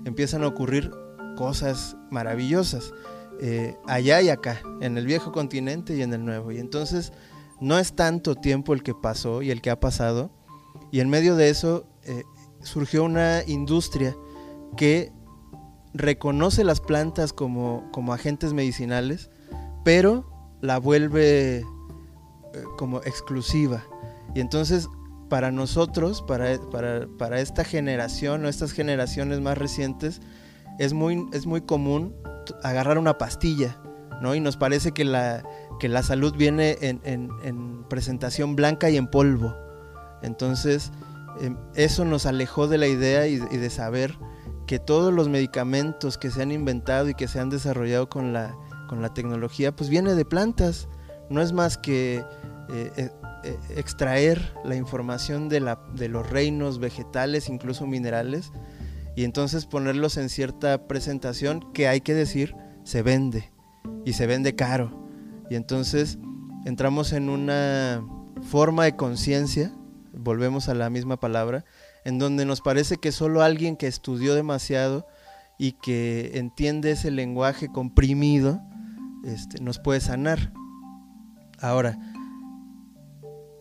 empiezan 0.06 0.43
a 0.43 0.47
ocurrir 0.47 0.91
cosas 1.38 1.95
maravillosas, 2.12 2.93
eh, 3.39 3.75
allá 3.88 4.21
y 4.21 4.29
acá, 4.29 4.62
en 4.82 4.97
el 4.97 5.06
viejo 5.06 5.32
continente 5.32 5.95
y 5.95 6.01
en 6.01 6.13
el 6.13 6.23
nuevo. 6.23 6.51
Y 6.51 6.60
entonces 6.60 7.12
no 7.60 7.79
es 7.79 7.95
tanto 7.95 8.36
tiempo 8.36 8.73
el 8.73 8.84
que 8.84 8.93
pasó 8.93 9.41
y 9.41 9.51
el 9.51 9.62
que 9.62 9.69
ha 9.69 9.79
pasado, 9.79 10.32
y 10.91 10.99
en 10.99 11.10
medio 11.10 11.36
de 11.36 11.49
eso 11.49 11.88
eh, 12.06 12.24
surgió 12.62 13.04
una 13.04 13.44
industria 13.46 14.16
que 14.78 15.12
reconoce 15.94 16.63
las 16.63 16.80
plantas 16.80 17.34
como, 17.34 17.89
como 17.92 18.13
agentes 18.13 18.54
medicinales, 18.54 19.30
pero 19.84 20.58
la 20.62 20.80
vuelve 20.80 21.58
eh, 21.60 21.63
como 22.78 23.00
exclusiva. 23.00 23.84
Y 24.34 24.39
entonces 24.39 24.88
para 25.34 25.52
nosotros, 25.52 26.22
para, 26.22 26.60
para, 27.18 27.39
esta 27.39 27.63
generación 27.63 28.46
o 28.46 28.48
estas 28.48 28.72
generaciones 28.72 29.42
más 29.42 29.58
recientes, 29.58 30.22
es 30.78 30.94
muy, 30.94 31.26
es 31.34 31.48
muy 31.48 31.62
común 31.62 32.16
agarrar 32.62 33.00
una 33.00 33.18
pastilla, 33.18 33.82
¿no? 34.22 34.36
Y 34.36 34.39
nos 34.39 34.58
parece 34.58 34.92
que 34.92 35.06
la, 35.06 35.44
que 35.80 35.89
la 35.89 36.04
salud 36.04 36.36
viene 36.36 36.78
en, 36.82 37.84
presentación 37.89 38.56
blanca 38.56 38.92
y 38.92 38.98
en 38.98 39.08
polvo. 39.08 39.56
Entonces, 40.22 40.92
em, 41.39 41.58
eso 41.76 42.06
nos 42.06 42.26
alejó 42.26 42.67
de 42.67 42.78
la 42.78 42.88
idea 42.88 43.28
y, 43.28 43.38
de 43.38 43.69
saber 43.69 44.17
que 44.67 44.80
todos 44.80 45.13
los 45.13 45.30
medicamentos 45.30 46.17
que 46.17 46.32
se 46.32 46.41
han 46.41 46.52
inventado 46.52 47.10
y 47.10 47.13
que 47.13 47.28
se 47.28 47.39
han 47.39 47.50
desarrollado 47.50 48.10
con 48.10 48.34
la, 48.34 48.56
con 48.88 49.02
la 49.02 49.13
tecnología, 49.13 49.76
pues 49.76 49.89
viene 49.89 50.15
de 50.15 50.26
plantas. 50.26 50.88
No 51.30 51.41
es 51.41 51.52
más 51.52 51.78
que 51.78 52.17
eh, 52.69 52.91
eh, 52.98 53.10
eh, 53.43 53.58
extraer 53.76 54.54
la 54.63 54.76
información 54.76 55.50
de, 55.50 55.60
la, 55.60 55.80
de 55.96 56.08
los 56.08 56.30
reinos 56.30 56.80
vegetales, 56.80 57.50
incluso 57.50 57.86
minerales, 57.86 58.52
y 59.15 59.26
entonces 59.26 59.65
ponerlos 59.65 60.17
en 60.17 60.30
cierta 60.30 60.88
presentación 60.88 61.74
que 61.74 61.88
hay 61.88 62.02
que 62.02 62.13
decir 62.13 62.56
se 62.84 63.02
vende 63.02 63.52
y 64.06 64.13
se 64.13 64.28
vende 64.28 64.56
caro. 64.56 65.08
Y 65.50 65.56
entonces 65.56 66.17
entramos 66.65 67.13
en 67.13 67.30
una 67.30 68.06
forma 68.43 68.86
de 68.86 68.96
conciencia, 68.96 69.74
volvemos 70.24 70.70
a 70.70 70.74
la 70.74 70.90
misma 70.90 71.20
palabra, 71.20 71.66
en 72.06 72.20
donde 72.20 72.46
nos 72.46 72.62
parece 72.62 72.98
que 72.98 73.12
solo 73.12 73.42
alguien 73.42 73.78
que 73.78 73.88
estudió 73.88 74.36
demasiado 74.36 75.06
y 75.58 75.74
que 75.74 76.32
entiende 76.36 76.92
ese 76.92 77.12
lenguaje 77.12 77.70
comprimido 77.72 78.62
este, 79.24 79.62
nos 79.62 79.80
puede 79.80 80.02
sanar. 80.02 80.52
Ahora, 81.60 81.98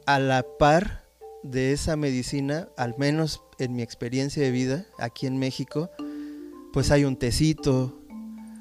a 0.07 0.19
la 0.19 0.45
par 0.59 1.05
de 1.43 1.73
esa 1.73 1.97
medicina, 1.97 2.69
al 2.77 2.95
menos 2.99 3.43
en 3.59 3.75
mi 3.75 3.83
experiencia 3.83 4.43
de 4.43 4.51
vida 4.51 4.87
aquí 4.99 5.27
en 5.27 5.39
México, 5.39 5.91
pues 6.73 6.91
hay 6.91 7.05
un 7.05 7.17
tecito, 7.17 8.01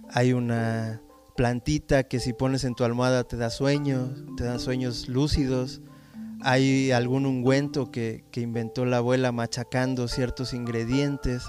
hay 0.10 0.34
una 0.34 1.02
plantita 1.36 2.04
que 2.04 2.20
si 2.20 2.34
pones 2.34 2.64
en 2.64 2.76
tu 2.76 2.84
almohada 2.84 3.24
te 3.24 3.38
da 3.38 3.50
sueño, 3.50 4.14
te 4.38 4.44
dan 4.44 4.60
sueños 4.60 5.08
lúcidos, 5.08 5.82
hay 6.43 6.91
algún 6.91 7.25
ungüento 7.25 7.91
que, 7.91 8.23
inventó 8.36 8.86
la 8.86 8.97
abuela 8.97 9.32
machacando 9.32 10.08
ciertos 10.08 10.54
ingredientes. 10.54 11.43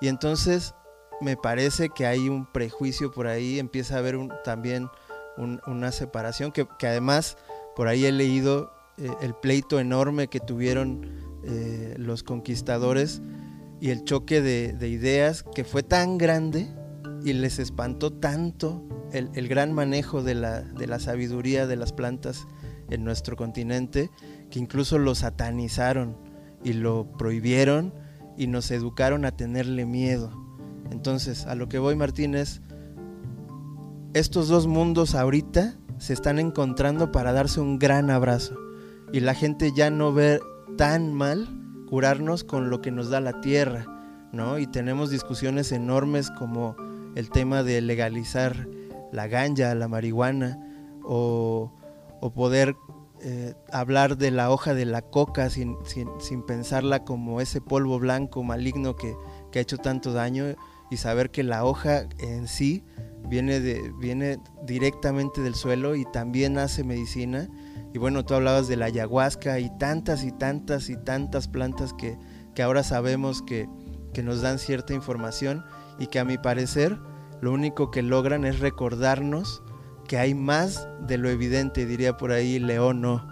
Y 0.00 0.08
entonces 0.08 0.74
me 1.20 1.36
parece 1.36 1.88
que 1.88 2.06
hay 2.06 2.28
un 2.28 2.46
prejuicio 2.50 3.12
por 3.12 3.26
ahí, 3.26 3.58
empieza 3.58 3.96
a 3.96 3.98
haber 3.98 4.16
también 4.44 4.88
una 5.66 5.92
separación 5.92 6.52
que, 6.52 6.66
que 6.78 6.86
además 6.86 7.36
por 7.74 7.88
ahí 7.88 8.04
he 8.04 8.12
leído 8.12 8.72
eh, 8.98 9.10
el 9.22 9.34
pleito 9.34 9.80
enorme 9.80 10.28
que 10.28 10.40
tuvieron 10.40 11.06
eh, 11.44 11.94
los 11.96 12.22
conquistadores 12.22 13.22
y 13.80 13.90
el 13.90 14.04
choque 14.04 14.42
de, 14.42 14.88
ideas 14.88 15.44
que 15.54 15.64
fue 15.64 15.82
tan 15.82 16.18
grande 16.18 16.68
y 17.24 17.32
les 17.32 17.58
espantó 17.58 18.12
tanto 18.12 18.86
el, 19.12 19.48
gran 19.48 19.72
manejo 19.72 20.22
de 20.22 20.34
la, 20.34 20.60
de 20.60 20.86
la, 20.86 21.00
sabiduría 21.00 21.66
de 21.66 21.76
las 21.76 21.92
plantas 21.92 22.46
en 22.92 23.04
nuestro 23.04 23.36
continente 23.36 24.10
que 24.50 24.58
incluso 24.58 24.98
lo 24.98 25.14
satanizaron 25.14 26.16
y 26.62 26.74
lo 26.74 27.10
prohibieron 27.18 27.92
y 28.36 28.46
nos 28.46 28.70
educaron 28.70 29.24
a 29.24 29.36
tenerle 29.36 29.86
miedo. 29.86 30.30
Entonces, 30.90 31.46
a 31.46 31.54
lo 31.54 31.68
que 31.68 31.78
voy 31.78 31.96
Martínez, 31.96 32.60
estos 34.14 34.48
dos 34.48 34.66
mundos 34.66 35.14
ahorita 35.14 35.76
se 35.98 36.12
están 36.12 36.38
encontrando 36.38 37.12
para 37.12 37.32
darse 37.32 37.60
un 37.60 37.78
gran 37.78 38.10
abrazo 38.10 38.56
y 39.12 39.20
la 39.20 39.34
gente 39.34 39.72
ya 39.74 39.90
no 39.90 40.12
ve 40.12 40.40
tan 40.76 41.14
mal 41.14 41.48
curarnos 41.88 42.44
con 42.44 42.70
lo 42.70 42.80
que 42.80 42.90
nos 42.90 43.10
da 43.10 43.20
la 43.20 43.40
tierra, 43.40 43.86
¿no? 44.32 44.58
Y 44.58 44.66
tenemos 44.66 45.10
discusiones 45.10 45.72
enormes 45.72 46.30
como 46.30 46.76
el 47.14 47.30
tema 47.30 47.62
de 47.62 47.80
legalizar 47.82 48.68
la 49.12 49.26
ganja, 49.28 49.74
la 49.74 49.88
marihuana, 49.88 50.58
o, 51.04 51.72
poder 52.30 52.76
eh, 53.20 53.54
hablar 53.72 54.16
de 54.16 54.30
la 54.30 54.50
hoja 54.50 54.74
de 54.74 54.84
la 54.84 55.02
coca 55.02 55.50
sin, 55.50 55.76
sin, 55.84 56.42
pensarla 56.42 57.04
como 57.04 57.40
ese 57.40 57.60
polvo 57.60 57.98
blanco 57.98 58.42
maligno 58.42 58.96
que, 58.96 59.14
que, 59.50 59.58
ha 59.58 59.62
hecho 59.62 59.78
tanto 59.78 60.12
daño 60.12 60.56
y 60.90 60.96
saber 60.96 61.30
que 61.30 61.42
la 61.42 61.64
hoja 61.64 62.08
en 62.18 62.48
sí 62.48 62.84
viene, 63.28 63.60
de, 63.60 63.92
viene 63.98 64.38
directamente 64.64 65.40
del 65.40 65.54
suelo 65.54 65.94
y 65.94 66.04
también 66.04 66.58
hace 66.58 66.84
medicina. 66.84 67.48
Y 67.94 67.98
bueno, 67.98 68.24
tú 68.24 68.34
hablabas 68.34 68.68
de 68.68 68.76
la 68.76 68.86
ayahuasca 68.86 69.58
y 69.58 69.70
tantas 69.78 70.24
y 70.24 70.32
tantas 70.32 70.88
y 70.88 70.96
tantas 70.96 71.48
plantas 71.48 71.92
que, 71.94 72.18
ahora 72.62 72.82
sabemos 72.82 73.42
que, 73.42 73.68
nos 74.22 74.42
dan 74.42 74.58
cierta 74.58 74.92
información 74.92 75.64
y 75.98 76.08
que 76.08 76.18
a 76.18 76.24
mi 76.24 76.36
parecer 76.38 76.98
lo 77.40 77.52
único 77.52 77.90
que 77.90 78.02
logran 78.02 78.44
es 78.44 78.60
recordarnos 78.60 79.62
que 80.12 80.18
hay 80.18 80.34
más 80.34 80.86
de 81.06 81.16
lo 81.16 81.30
evidente, 81.30 81.86
diría 81.86 82.18
por 82.18 82.32
ahí 82.32 82.58
León 82.58 83.00
no. 83.00 83.26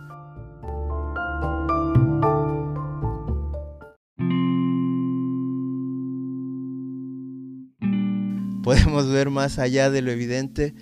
Podemos 8.63 9.11
ver 9.11 9.29
más 9.29 9.59
allá 9.59 9.91
de 9.91 10.01
lo 10.01 10.11
evidente 10.11 10.75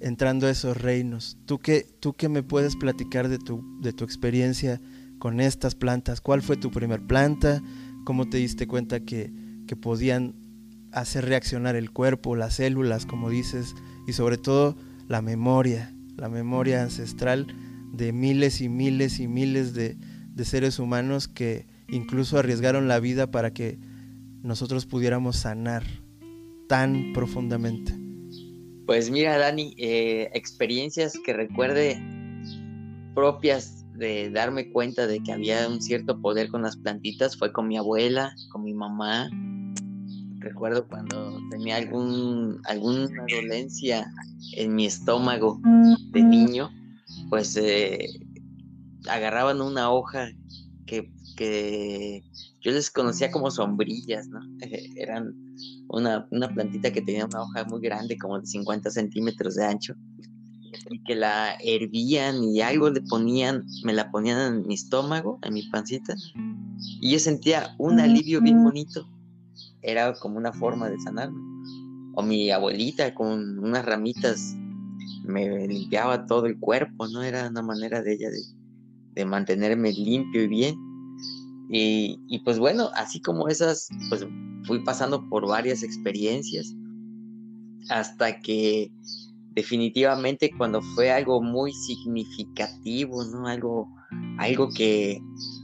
entrando 0.00 0.46
a 0.46 0.50
esos 0.50 0.76
reinos. 0.76 1.38
¿Tú 1.46 1.58
qué, 1.58 1.86
tú 2.00 2.12
qué 2.12 2.28
me 2.28 2.42
puedes 2.42 2.76
platicar 2.76 3.28
de 3.28 3.38
tu, 3.38 3.64
de 3.80 3.94
tu 3.94 4.04
experiencia 4.04 4.78
con 5.18 5.40
estas 5.40 5.74
plantas? 5.74 6.20
¿Cuál 6.20 6.42
fue 6.42 6.58
tu 6.58 6.70
primer 6.70 7.06
planta? 7.06 7.62
¿Cómo 8.04 8.28
te 8.28 8.36
diste 8.36 8.66
cuenta 8.66 9.00
que, 9.00 9.32
que 9.66 9.74
podían 9.74 10.34
hacer 10.92 11.24
reaccionar 11.24 11.76
el 11.76 11.92
cuerpo, 11.92 12.36
las 12.36 12.56
células, 12.56 13.06
como 13.06 13.30
dices, 13.30 13.74
y 14.06 14.12
sobre 14.12 14.36
todo 14.36 14.76
la 15.08 15.22
memoria, 15.22 15.94
la 16.16 16.28
memoria 16.28 16.82
ancestral 16.82 17.46
de 17.92 18.12
miles 18.12 18.60
y 18.60 18.68
miles 18.68 19.20
y 19.20 19.28
miles 19.28 19.74
de, 19.74 19.96
de 20.34 20.44
seres 20.44 20.78
humanos 20.78 21.28
que 21.28 21.66
incluso 21.88 22.38
arriesgaron 22.38 22.88
la 22.88 23.00
vida 23.00 23.30
para 23.30 23.52
que 23.52 23.78
nosotros 24.42 24.86
pudiéramos 24.86 25.36
sanar 25.36 25.82
tan 26.68 27.12
profundamente. 27.12 27.94
Pues 28.86 29.10
mira, 29.10 29.36
Dani, 29.36 29.74
eh, 29.78 30.30
experiencias 30.32 31.18
que 31.24 31.32
recuerde 31.32 32.00
propias 33.14 33.84
de 33.94 34.30
darme 34.30 34.70
cuenta 34.70 35.06
de 35.06 35.22
que 35.22 35.32
había 35.32 35.68
un 35.68 35.82
cierto 35.82 36.20
poder 36.20 36.48
con 36.48 36.62
las 36.62 36.76
plantitas 36.76 37.36
fue 37.36 37.52
con 37.52 37.66
mi 37.66 37.76
abuela, 37.76 38.34
con 38.52 38.62
mi 38.62 38.74
mamá. 38.74 39.28
Recuerdo 40.46 40.86
cuando 40.86 41.40
tenía 41.50 41.74
algún, 41.74 42.60
alguna 42.66 43.08
dolencia 43.28 44.06
en 44.52 44.76
mi 44.76 44.86
estómago 44.86 45.60
de 46.12 46.22
niño, 46.22 46.70
pues 47.30 47.56
eh, 47.56 48.06
agarraban 49.08 49.60
una 49.60 49.90
hoja 49.90 50.30
que, 50.86 51.10
que, 51.36 52.22
yo 52.60 52.70
les 52.70 52.92
conocía 52.92 53.32
como 53.32 53.50
sombrillas, 53.50 54.28
¿no? 54.28 54.38
Eran 54.96 55.34
una, 55.88 56.28
una 56.30 56.48
plantita 56.48 56.92
que 56.92 57.02
tenía 57.02 57.26
una 57.26 57.42
hoja 57.42 57.64
muy 57.64 57.80
grande, 57.80 58.16
como 58.16 58.38
de 58.38 58.46
50 58.46 58.88
centímetros 58.90 59.56
de 59.56 59.64
ancho, 59.64 59.94
y 60.90 61.02
que 61.02 61.16
la 61.16 61.56
hervían 61.64 62.44
y 62.44 62.60
algo 62.60 62.88
le 62.90 63.00
ponían, 63.00 63.64
me 63.82 63.92
la 63.92 64.12
ponían 64.12 64.54
en 64.54 64.66
mi 64.68 64.74
estómago, 64.74 65.40
en 65.42 65.54
mi 65.54 65.68
pancita, 65.70 66.14
y 66.78 67.10
yo 67.10 67.18
sentía 67.18 67.74
un 67.78 67.98
alivio 67.98 68.40
bien 68.40 68.62
bonito. 68.62 69.08
Era 69.86 70.12
como 70.14 70.36
una 70.36 70.52
forma 70.52 70.90
de 70.90 70.98
sanarme. 71.00 71.40
O 72.14 72.22
mi 72.22 72.50
abuelita 72.50 73.14
con 73.14 73.58
unas 73.58 73.84
ramitas 73.84 74.56
me 75.24 75.66
limpiaba 75.68 76.26
todo 76.26 76.46
el 76.46 76.58
cuerpo, 76.58 77.06
¿no? 77.08 77.22
Era 77.22 77.48
una 77.48 77.62
manera 77.62 78.02
de 78.02 78.14
ella 78.14 78.28
de, 79.14 79.24
mantenerme 79.24 79.92
limpio 79.92 80.42
y 80.42 80.48
bien. 80.48 80.74
Y, 81.70 82.20
y, 82.28 82.40
pues 82.40 82.58
bueno, 82.58 82.90
así 82.94 83.20
como 83.20 83.48
esas, 83.48 83.88
pues 84.08 84.26
fui 84.64 84.84
pasando 84.84 85.26
por 85.28 85.46
varias 85.46 85.82
experiencias 85.82 86.74
hasta 87.88 88.40
que 88.40 88.90
definitivamente 89.56 90.50
cuando 90.56 90.82
fue 90.82 91.10
algo 91.10 91.42
muy 91.42 91.72
significativo, 91.72 93.24
¿no? 93.24 93.46
Algo, 93.46 93.88
algo 94.38 94.68
que 94.68 95.20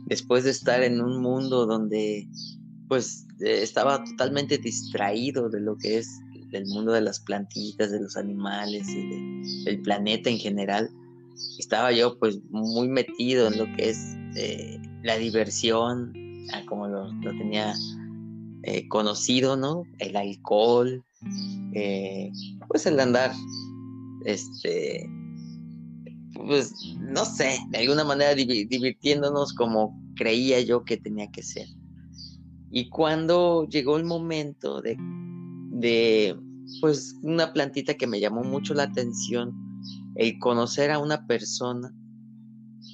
después 0.06 0.44
de 0.44 0.50
estar 0.50 0.82
en 0.82 1.00
un 1.00 1.20
mundo 1.20 1.66
donde 1.66 2.26
pues 2.92 3.26
estaba 3.40 4.04
totalmente 4.04 4.58
distraído 4.58 5.48
de 5.48 5.62
lo 5.62 5.78
que 5.78 5.96
es 5.96 6.20
el 6.52 6.66
mundo 6.66 6.92
de 6.92 7.00
las 7.00 7.20
plantitas, 7.20 7.90
de 7.90 8.02
los 8.02 8.18
animales 8.18 8.86
y 8.86 9.64
del 9.64 9.80
planeta 9.80 10.28
en 10.28 10.36
general, 10.36 10.90
estaba 11.58 11.90
yo 11.92 12.18
pues 12.18 12.38
muy 12.50 12.88
metido 12.88 13.48
en 13.48 13.56
lo 13.56 13.64
que 13.76 13.88
es 13.88 14.14
eh, 14.36 14.78
la 15.02 15.16
diversión, 15.16 16.12
ah, 16.52 16.60
como 16.66 16.86
lo, 16.86 17.08
tenía 17.38 17.72
eh, 18.64 18.86
conocido, 18.88 19.56
¿no? 19.56 19.84
El 19.98 20.14
alcohol, 20.14 21.02
eh, 21.72 22.30
pues 22.68 22.84
el 22.84 23.00
andar 23.00 23.32
este, 24.26 25.08
pues 26.34 26.74
no 26.98 27.24
sé, 27.24 27.58
de 27.70 27.78
alguna 27.78 28.04
manera 28.04 28.34
divirtiéndonos 28.34 29.54
como 29.54 29.98
creía 30.14 30.60
yo 30.60 30.84
que 30.84 30.98
tenía 30.98 31.30
que 31.30 31.42
ser. 31.42 31.66
Y 32.72 32.88
cuando 32.88 33.68
llegó 33.68 33.96
el 33.96 34.04
momento 34.04 34.80
de, 34.80 34.96
de 35.70 36.36
pues 36.80 37.14
una 37.22 37.52
plantita 37.52 37.94
que 37.94 38.06
me 38.06 38.18
llamó 38.18 38.42
mucho 38.42 38.74
la 38.74 38.84
atención, 38.84 39.52
el 40.16 40.38
conocer 40.38 40.90
a 40.90 40.98
una 40.98 41.26
persona, 41.26 41.94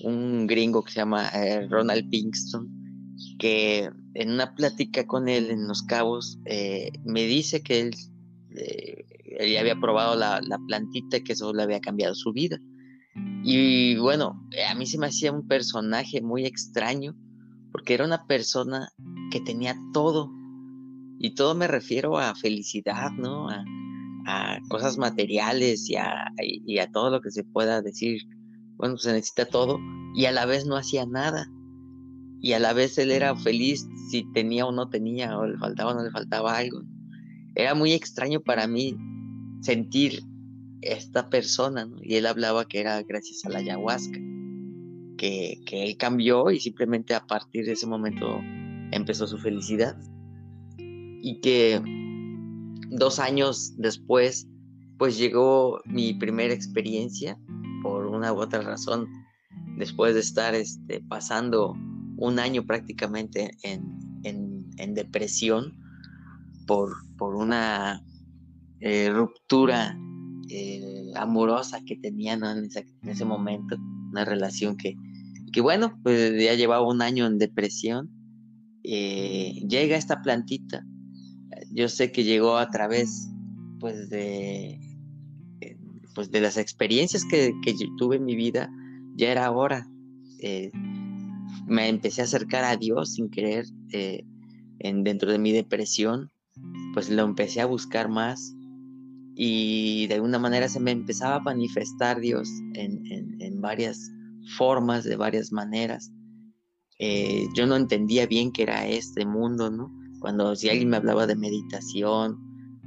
un 0.02 0.46
gringo 0.46 0.82
que 0.82 0.92
se 0.92 1.00
llama 1.00 1.28
eh, 1.28 1.66
Ronald 1.68 2.10
Pinkston, 2.10 2.68
que 3.38 3.88
en 4.14 4.30
una 4.32 4.54
plática 4.54 5.06
con 5.06 5.28
él 5.28 5.50
en 5.50 5.68
Los 5.68 5.82
Cabos 5.82 6.38
eh, 6.44 6.90
me 7.04 7.24
dice 7.24 7.62
que 7.62 7.80
él 7.80 7.94
eh, 8.56 9.04
él 9.38 9.56
había 9.56 9.78
probado 9.78 10.16
la, 10.16 10.40
plantita 10.66 11.20
que 11.20 11.32
eso 11.32 11.52
le 11.52 11.62
había 11.62 11.80
cambiado 11.80 12.14
su 12.14 12.32
vida. 12.32 12.58
Y 13.44 13.96
bueno, 13.96 14.48
a 14.68 14.74
mí 14.74 14.86
se 14.86 14.98
me 14.98 15.06
hacía 15.06 15.32
un 15.32 15.46
personaje 15.46 16.20
muy 16.20 16.44
extraño, 16.44 17.16
porque 17.72 17.94
era 17.94 18.04
una 18.04 18.26
persona 18.26 18.88
que 19.30 19.40
tenía 19.40 19.76
todo. 19.92 20.32
Y 21.18 21.34
todo 21.34 21.54
me 21.54 21.66
refiero 21.66 22.18
a 22.18 22.34
felicidad, 22.34 23.10
¿no? 23.12 23.48
A, 23.50 23.64
cosas 24.68 24.98
materiales 24.98 25.88
y 25.88 25.96
a, 25.96 26.90
todo 26.92 27.10
lo 27.10 27.20
que 27.22 27.30
se 27.30 27.44
pueda 27.44 27.80
decir. 27.80 28.22
Bueno, 28.76 28.98
se 28.98 29.12
necesita 29.12 29.46
todo. 29.46 29.80
Y 30.14 30.26
a 30.26 30.32
la 30.32 30.44
vez 30.44 30.66
no 30.66 30.76
hacía 30.76 31.06
nada. 31.06 31.50
Y 32.40 32.52
a 32.52 32.58
la 32.58 32.72
vez 32.72 32.98
él 32.98 33.10
era 33.10 33.34
feliz 33.34 33.88
si 34.10 34.30
tenía 34.32 34.66
o 34.66 34.72
no 34.72 34.90
tenía, 34.90 35.36
o 35.38 35.46
le 35.46 35.56
faltaba 35.58 35.92
o 35.92 35.94
no 35.94 36.04
le 36.04 36.10
faltaba 36.10 36.56
algo. 36.56 36.82
Era 37.54 37.74
muy 37.74 37.92
extraño 37.92 38.40
para 38.40 38.66
mí 38.66 38.96
sentir 39.62 40.22
esta 40.82 41.28
persona, 41.28 41.88
Y 42.02 42.16
él 42.16 42.26
hablaba 42.26 42.66
que 42.66 42.80
era 42.80 43.02
gracias 43.02 43.44
a 43.44 43.48
la 43.48 43.58
ayahuasca, 43.58 44.18
que, 45.16 45.60
que 45.66 45.84
él 45.84 45.96
cambió 45.96 46.50
y 46.50 46.60
simplemente 46.60 47.14
a 47.14 47.26
partir 47.26 47.66
de 47.66 47.72
ese 47.72 47.86
momento 47.86 48.40
empezó 48.92 49.26
su 49.26 49.38
felicidad. 49.38 49.96
Y 50.78 51.40
que 51.40 51.82
dos 52.90 53.18
años 53.18 53.74
después, 53.76 54.48
pues 54.98 55.18
llegó 55.18 55.80
mi 55.84 56.14
primera 56.14 56.54
experiencia, 56.54 57.38
por 57.82 58.06
una 58.06 58.32
u 58.32 58.40
otra 58.40 58.62
razón, 58.62 59.08
después 59.76 60.14
de 60.14 60.20
estar 60.20 60.54
este, 60.54 61.00
pasando 61.08 61.74
un 62.16 62.38
año 62.38 62.66
prácticamente 62.66 63.50
en, 63.62 63.96
depresión 64.94 65.76
por, 66.66 66.90
por 67.16 67.36
una 67.36 68.02
eh, 68.80 69.10
ruptura 69.10 69.96
eh, 70.48 71.12
amorosa 71.14 71.80
que 71.84 71.96
tenían 71.96 72.42
en, 72.42 72.68
ese, 73.08 73.24
momento, 73.24 73.76
una 74.10 74.24
relación 74.24 74.76
que, 74.76 74.96
que, 75.52 75.60
bueno, 75.60 75.98
pues 76.02 76.32
ya 76.42 76.54
llevaba 76.54 76.86
un 76.86 77.02
año 77.02 77.26
en 77.26 77.38
depresión. 77.38 78.10
Eh, 78.90 79.66
llega 79.68 79.96
esta 79.96 80.22
plantita, 80.22 80.82
yo 81.72 81.88
sé 81.88 82.10
que 82.10 82.24
llegó 82.24 82.56
a 82.56 82.70
través 82.70 83.28
pues 83.80 84.08
de, 84.08 84.80
pues 86.14 86.30
de 86.30 86.40
las 86.40 86.56
experiencias 86.56 87.24
que, 87.30 87.52
tuve 87.98 88.16
en 88.16 88.24
mi 88.24 88.34
vida, 88.34 88.70
ya 89.16 89.30
era 89.30 89.50
hora. 89.50 89.86
me 91.66 91.88
empecé 91.88 92.22
a 92.22 92.24
acercar 92.24 92.64
a 92.64 92.76
Dios 92.76 93.12
sin 93.12 93.28
querer 93.28 93.66
en, 93.90 95.04
dentro 95.04 95.30
de 95.30 95.38
mi 95.38 95.52
depresión, 95.52 96.30
pues 96.94 97.10
lo 97.10 97.24
empecé 97.24 97.60
a 97.60 97.66
buscar 97.66 98.08
más 98.08 98.54
y 99.40 100.08
de 100.08 100.14
alguna 100.14 100.40
manera 100.40 100.68
se 100.68 100.80
me 100.80 100.90
empezaba 100.90 101.36
a 101.36 101.40
manifestar 101.40 102.20
Dios 102.20 102.48
en, 102.74 103.60
varias 103.60 104.10
formas, 104.56 105.04
de 105.04 105.16
varias 105.16 105.52
maneras. 105.52 106.10
Eh, 106.98 107.46
yo 107.54 107.66
no 107.66 107.76
entendía 107.76 108.26
bien 108.26 108.52
qué 108.52 108.62
era 108.62 108.86
este 108.86 109.24
mundo, 109.24 109.70
¿no? 109.70 109.92
Cuando 110.20 110.56
si 110.56 110.68
alguien 110.68 110.90
me 110.90 110.96
hablaba 110.96 111.26
de 111.26 111.36
meditación 111.36 112.38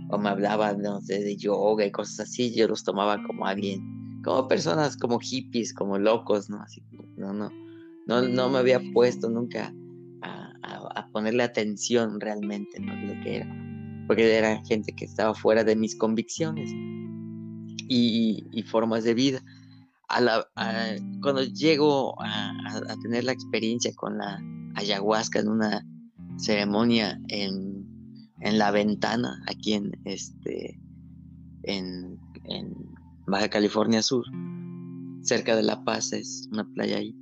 o 0.09 0.17
me 0.17 0.29
hablaba 0.29 0.73
no 0.73 0.99
de 0.99 1.37
yoga 1.37 1.85
y 1.85 1.91
cosas 1.91 2.21
así, 2.21 2.53
yo 2.53 2.67
los 2.67 2.83
tomaba 2.83 3.23
como 3.23 3.45
alguien, 3.45 4.21
como 4.23 4.47
personas, 4.47 4.97
como 4.97 5.19
hippies, 5.19 5.73
como 5.73 5.97
locos, 5.97 6.49
¿no? 6.49 6.61
Así, 6.61 6.81
no, 7.15 7.33
no, 7.33 7.49
no, 8.07 8.21
no 8.21 8.49
me 8.49 8.57
había 8.57 8.81
puesto 8.93 9.29
nunca 9.29 9.73
a, 10.21 10.51
a, 10.63 11.07
ponerle 11.11 11.43
atención 11.43 12.19
realmente, 12.19 12.79
¿no? 12.79 12.93
Lo 12.93 13.21
que 13.23 13.37
era 13.37 13.61
porque 14.11 14.37
era 14.37 14.61
gente 14.65 14.91
que 14.91 15.05
estaba 15.05 15.33
fuera 15.33 15.63
de 15.63 15.73
mis 15.73 15.95
convicciones 15.95 16.69
y, 17.87 18.63
formas 18.69 19.05
de 19.05 19.13
vida. 19.13 19.41
Cuando 21.21 21.43
llego 21.43 22.15
a, 22.21 22.53
tener 23.01 23.23
la 23.23 23.31
experiencia 23.31 23.91
con 23.95 24.17
la 24.17 24.41
ayahuasca 24.75 25.39
en 25.39 25.47
una 25.49 25.85
ceremonia 26.37 27.19
en, 27.27 27.69
la 28.43 28.71
ventana, 28.71 29.41
aquí 29.47 29.73
en, 29.73 29.91
este, 30.05 30.79
en, 31.63 32.19
Baja 33.27 33.49
California 33.49 34.01
Sur, 34.01 34.25
cerca 35.21 35.55
de 35.55 35.63
La 35.63 35.83
Paz, 35.83 36.11
es 36.11 36.49
una 36.51 36.65
playa 36.73 36.97
ahí. 36.97 37.15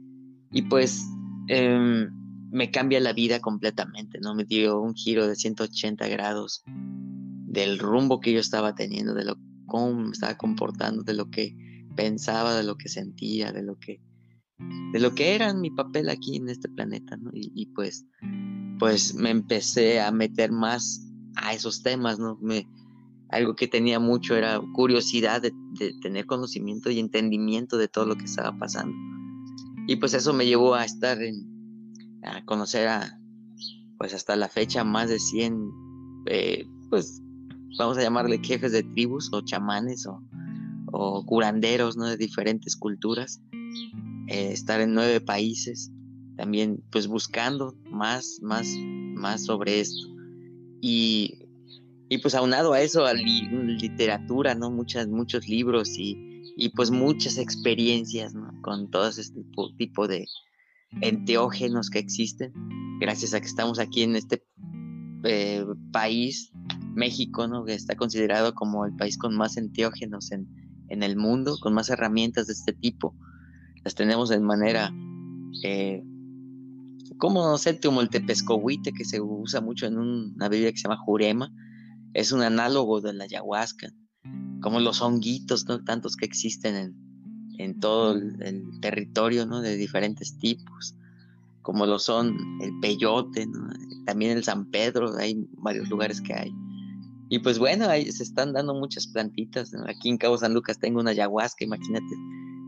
Y 0.52 0.63
pues 0.63 1.06
em, 1.49 2.10
me 2.52 2.71
cambia 2.71 2.99
la 2.99 3.13
vida 3.13 3.39
completamente, 3.39 4.19
¿no? 4.21 4.34
Me 4.34 4.45
dio 4.45 4.82
un 4.82 4.95
giro 4.95 5.28
de 5.28 5.36
180 5.36 6.08
grados 6.08 6.63
del 6.65 7.80
rumbo 7.80 8.19
que 8.19 8.34
yo 8.34 8.39
estaba 8.39 8.73
teniendo, 8.73 9.13
de 9.13 9.25
lo 9.25 9.36
cómo 9.65 9.93
me 9.93 10.12
estaba 10.12 10.36
comportando, 10.36 11.04
de 11.04 11.13
lo 11.13 11.30
que 11.30 11.56
pensaba, 11.99 12.55
de 12.55 12.63
lo 12.63 12.77
que 12.77 12.88
sentía, 12.88 13.51
de 13.51 13.62
lo 13.62 13.77
que 13.77 13.99
de 14.93 14.99
lo 14.99 15.13
que 15.15 15.35
era 15.35 15.53
mi 15.53 15.69
papel 15.69 16.07
aquí 16.07 16.38
en 16.38 16.47
este 16.47 16.69
planeta, 16.69 17.17
¿no? 17.17 17.29
Y, 17.33 17.65
pues 17.75 18.05
pues 18.79 19.13
me 19.13 19.29
empecé 19.29 19.99
a 19.99 20.09
meter 20.09 20.53
más 20.53 21.05
a 21.35 21.53
esos 21.53 21.83
temas, 21.83 22.17
¿no? 22.17 22.38
Me, 22.41 22.65
algo 23.29 23.53
que 23.53 23.67
tenía 23.67 23.99
mucho 23.99 24.38
era 24.38 24.62
curiosidad 24.73 25.41
de, 25.41 25.51
tener 26.01 26.25
conocimiento 26.25 26.89
y 26.89 26.99
entendimiento 26.99 27.77
de 27.77 27.89
todo 27.89 28.05
lo 28.05 28.15
que 28.15 28.25
estaba 28.25 28.57
pasando. 28.57 28.95
Y 29.88 29.97
pues 29.97 30.13
eso 30.13 30.31
me 30.33 30.45
llevó 30.45 30.75
a 30.75 30.85
estar 30.85 31.21
en, 31.21 31.35
a 32.23 32.45
conocer 32.45 32.88
a, 32.88 33.19
pues 33.97 34.13
hasta 34.13 34.38
la 34.38 34.47
fecha, 34.47 34.85
más 34.85 35.09
de 35.09 35.19
100, 35.19 35.71
eh, 36.27 36.65
pues 36.89 37.21
vamos 37.77 37.97
a 37.97 38.01
llamarle 38.01 38.39
jefes 38.41 38.71
de 38.71 38.83
tribus 38.83 39.29
o 39.33 39.41
chamanes 39.41 40.05
o, 40.07 40.21
curanderos, 41.25 41.97
¿no? 41.97 42.06
De 42.06 42.17
diferentes 42.17 42.75
culturas. 42.75 43.41
eh, 44.30 44.52
estar 44.52 44.80
en 44.80 44.93
nueve 44.93 45.21
países, 45.21 45.91
también 46.38 46.84
pues 46.91 47.08
buscando 47.08 47.75
más, 47.89 48.39
más, 48.41 48.67
más 49.15 49.45
sobre 49.45 49.80
esto. 49.80 50.08
Y, 50.82 51.39
y 52.10 52.17
pues 52.19 52.36
aunado 52.36 52.73
a 52.73 52.82
eso, 52.82 53.06
a 53.06 53.13
literatura, 53.13 54.56
¿no? 54.56 54.69
Muchas, 54.71 55.08
muchos 55.08 55.47
libros 55.47 55.97
y, 55.97 56.43
y 56.56 56.69
pues 56.69 56.91
muchas 56.91 57.38
experiencias, 57.38 58.34
¿no? 58.34 58.52
Con 58.62 58.89
todo 58.91 59.08
este 59.10 59.43
tipo, 59.78 60.08
de 60.08 60.25
enteógenos 61.02 61.89
que 61.89 61.99
existen, 61.99 62.54
gracias 62.99 63.34
a 63.34 63.39
que 63.39 63.47
estamos 63.47 63.80
aquí 63.80 64.04
en 64.04 64.15
este 64.15 64.43
eh, 65.23 65.65
país, 65.91 66.52
México, 66.93 67.47
¿no? 67.47 67.65
Que 67.65 67.73
está 67.73 67.95
considerado 67.95 68.54
como 68.54 68.86
el 68.86 68.95
país 68.95 69.17
con 69.17 69.36
más 69.36 69.58
enteógenos 69.58 70.32
en, 70.32 70.47
en 70.89 71.04
el 71.04 71.15
mundo, 71.15 71.58
con 71.62 71.73
más 71.73 71.89
herramientas 71.89 72.47
de 72.47 72.54
este 72.54 72.73
tipo. 72.73 73.15
Las 73.84 73.95
tenemos 73.95 74.30
de 74.30 74.39
manera, 74.39 74.91
eh, 75.63 76.04
como 77.17 77.43
no 77.43 77.58
sé, 77.58 77.80
como 77.80 78.02
el 78.02 78.10
tepescohuite, 78.10 78.93
que 78.93 79.06
se 79.06 79.21
usa 79.21 79.62
mucho 79.62 79.86
en 79.86 79.97
una 79.97 80.49
bebida 80.49 80.71
que 80.71 80.78
se 80.78 80.84
llama 80.84 81.02
jurema, 81.06 81.52
es 82.13 82.32
un 82.32 82.41
análogo 82.41 83.02
de 83.02 83.13
la 83.13 83.25
ayahuasca, 83.25 83.93
como 84.62 84.80
los 84.80 85.02
honguitos, 85.02 85.65
¿no? 85.67 85.84
Tantos 85.84 86.15
que 86.15 86.25
existen 86.25 86.75
en, 86.75 86.95
en 87.60 87.80
todo 87.80 88.13
el, 88.13 88.80
territorio, 88.82 89.45
¿no? 89.45 89.62
De 89.62 89.75
diferentes 89.75 90.38
tipos, 90.39 90.95
como 91.62 91.86
lo 91.86 91.99
son 91.99 92.36
el 92.62 92.80
peyote, 92.82 93.47
También 94.06 94.38
el 94.38 94.43
San 94.43 94.69
Pedro, 94.71 95.15
hay 95.17 95.45
varios 95.58 95.89
lugares 95.89 96.21
que 96.21 96.34
hay. 96.34 96.52
Y 97.29 97.39
pues 97.39 97.59
bueno, 97.59 97.87
ahí 97.87 98.11
se 98.11 98.23
están 98.23 98.53
dando 98.53 98.73
muchas 98.73 99.07
plantitas. 99.07 99.71
Aquí 99.87 100.09
en 100.09 100.17
Cabo 100.17 100.37
San 100.37 100.53
Lucas 100.53 100.79
tengo 100.79 100.99
una 100.99 101.11
ayahuasca, 101.11 101.63
imagínate, 101.63 102.15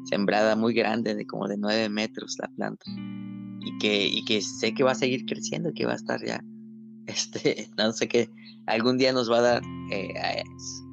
sembrada 0.05 0.55
muy 0.55 0.73
grande, 0.73 1.15
de 1.15 1.25
como 1.25 1.47
de 1.47 1.57
nueve 1.57 1.89
metros 1.89 2.37
la 2.39 2.47
planta. 2.55 2.85
Y 3.63 3.77
que, 3.79 4.07
y 4.07 4.23
que 4.25 4.41
sé 4.41 4.73
que 4.73 4.83
va 4.83 4.91
a 4.91 4.95
seguir 4.95 5.25
creciendo, 5.25 5.71
que 5.73 5.85
va 5.85 5.93
a 5.93 5.95
estar 5.95 6.23
ya, 6.25 6.43
este, 7.07 7.69
no 7.77 7.91
sé 7.91 8.07
qué, 8.07 8.29
algún 8.67 8.97
día 8.97 9.13
nos 9.13 9.31
va 9.31 9.39
a 9.39 9.41
dar 9.41 9.61
eh, 9.91 10.43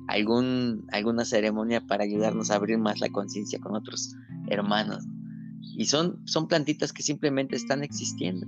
algún, 0.08 0.86
alguna 0.90 1.24
ceremonia 1.24 1.86
para 1.86 2.04
ayudarnos 2.04 2.50
a 2.50 2.56
abrir 2.56 2.78
más 2.78 3.00
la 3.00 3.10
conciencia 3.10 3.58
con 3.60 3.74
otros 3.74 4.14
hermanos. 4.48 5.04
Y 5.76 5.84
son, 5.84 6.20
son 6.26 6.48
plantitas 6.48 6.92
que 6.92 7.02
simplemente 7.02 7.54
están 7.54 7.82
existiendo 7.82 8.46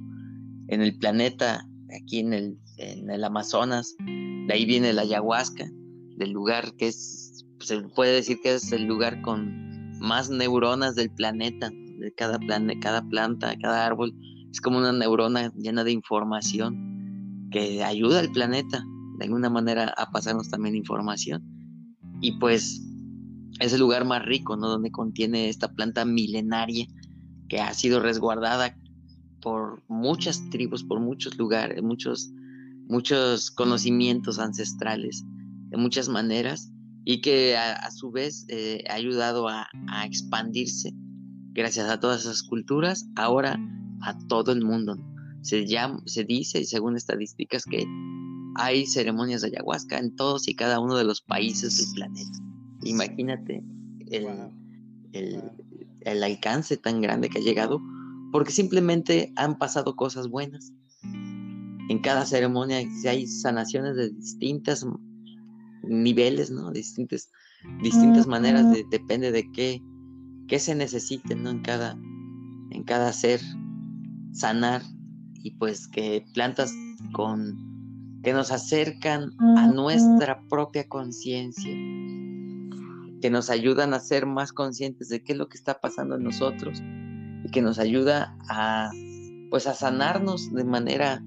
en 0.69 0.81
el 0.81 0.97
planeta, 0.97 1.67
aquí 1.95 2.21
en 2.21 2.33
el, 2.33 2.59
en 2.79 3.11
el 3.11 3.25
Amazonas, 3.25 3.95
de 3.99 4.53
ahí 4.53 4.65
viene 4.65 4.93
la 4.93 5.03
ayahuasca, 5.03 5.71
del 6.17 6.33
lugar 6.33 6.75
que 6.77 6.89
es, 6.89 7.45
se 7.61 7.81
puede 7.81 8.15
decir 8.15 8.39
que 8.43 8.55
es 8.55 8.73
el 8.73 8.85
lugar 8.85 9.21
con 9.23 9.99
más 10.01 10.31
neuronas 10.31 10.95
del 10.95 11.11
planeta, 11.11 11.71
de 11.71 12.13
cada, 12.13 12.39
cada 12.81 13.03
planta, 13.09 13.57
cada 13.61 13.87
árbol. 13.87 14.15
Es 14.51 14.61
como 14.61 14.79
una 14.79 14.93
neurona 14.93 15.53
llena 15.57 15.85
de 15.85 15.93
información 15.93 17.49
que 17.51 17.83
ayuda 17.85 18.21
al 18.21 18.31
planeta 18.33 18.85
de 19.19 19.27
alguna 19.27 19.51
manera 19.51 19.93
a 19.97 20.11
pasarnos 20.11 20.49
también 20.49 20.75
información. 20.75 21.43
Y 22.21 22.39
pues 22.39 22.83
es 23.61 23.73
el 23.73 23.81
lugar 23.81 24.05
más 24.05 24.25
rico, 24.25 24.57
¿no? 24.57 24.69
Donde 24.69 24.91
contiene 24.91 25.49
esta 25.49 25.73
planta 25.73 26.05
milenaria 26.05 26.87
que 27.49 27.61
ha 27.61 27.75
sido 27.75 28.01
resguardada 28.01 28.75
por 29.41 29.83
muchas 29.89 30.49
tribus, 30.51 30.85
por 30.85 31.01
muchos 31.01 31.37
lugares, 31.39 31.83
muchos 31.83 32.31
muchos 32.91 33.53
conocimientos 33.53 34.41
ancestrales 34.41 35.25
de 35.69 35.77
muchas 35.77 36.09
maneras 36.09 36.73
y 37.05 37.21
que 37.21 37.57
a, 37.57 37.91
su 37.93 38.11
vez 38.11 38.45
eh, 38.49 38.85
ha 38.91 38.95
ayudado 38.95 39.49
a, 39.49 39.69
expandirse 40.05 40.93
gracias 41.53 41.89
a 41.89 42.01
todas 42.01 42.23
esas 42.23 42.43
culturas, 42.43 43.09
ahora 43.17 43.59
a 44.03 44.19
todo 44.27 44.53
el 44.53 44.65
mundo. 44.65 44.97
Se, 45.43 45.67
llama, 45.67 46.03
se 46.05 46.25
dice, 46.25 46.65
según 46.65 46.97
estadísticas, 46.97 47.65
que 47.65 47.87
hay 48.57 48.87
ceremonias 48.87 49.43
de 49.43 49.49
ayahuasca 49.49 49.99
en 49.99 50.15
todos 50.17 50.49
y 50.49 50.55
cada 50.55 50.81
uno 50.81 50.97
de 50.97 51.05
los 51.05 51.21
países 51.21 51.79
del 51.79 51.95
planeta. 51.95 52.39
Imagínate 52.83 53.63
el, 54.11 54.27
el, 55.13 55.43
el 56.01 56.23
alcance 56.25 56.77
tan 56.77 57.01
grande 57.01 57.29
que 57.29 57.39
ha 57.39 57.43
llegado, 57.43 57.81
porque 58.33 58.53
simplemente 58.53 59.33
han 59.37 59.59
pasado 59.59 59.97
cosas 59.97 60.29
buenas 60.29 60.73
en 61.91 61.99
cada 61.99 62.25
ceremonia 62.25 62.79
hay 63.09 63.27
sanaciones 63.27 63.97
de 63.97 64.11
distintos 64.11 64.87
niveles, 65.83 66.49
¿no? 66.49 66.71
Distintas, 66.71 67.33
distintas 67.83 68.29
maneras, 68.29 68.65
depende 68.93 69.33
de 69.33 69.51
qué, 69.51 69.83
qué 70.47 70.61
se 70.61 70.77
necesite, 70.77 71.35
¿no? 71.35 71.51
En 71.51 71.63
cada, 71.63 71.99
en 72.71 72.85
cada 72.85 73.13
ser 73.13 73.41
sanar 74.33 74.83
y 75.43 75.51
pues 75.57 75.89
que 75.89 76.25
plantas 76.33 76.73
con 77.13 77.59
que 78.23 78.35
nos 78.35 78.53
acercan 78.53 79.33
a 79.57 79.67
nuestra 79.67 80.47
propia 80.49 80.87
conciencia, 80.87 81.73
que 83.21 83.31
nos 83.31 83.51
ayudan 83.51 83.95
a 83.95 83.99
ser 83.99 84.27
más 84.27 84.53
conscientes 84.53 85.09
de 85.09 85.25
qué 85.25 85.33
es 85.33 85.39
lo 85.39 85.49
que 85.49 85.59
está 85.59 85.81
pasando 85.81 86.15
en 86.15 86.23
nosotros 86.23 86.81
que 87.51 87.63
nos 87.63 87.79
ayuda 87.79 88.37
a 88.49 88.91
pues 89.51 89.67
a 89.67 89.75
sanarnos 89.75 90.53
de 90.53 90.65
manera 90.65 91.23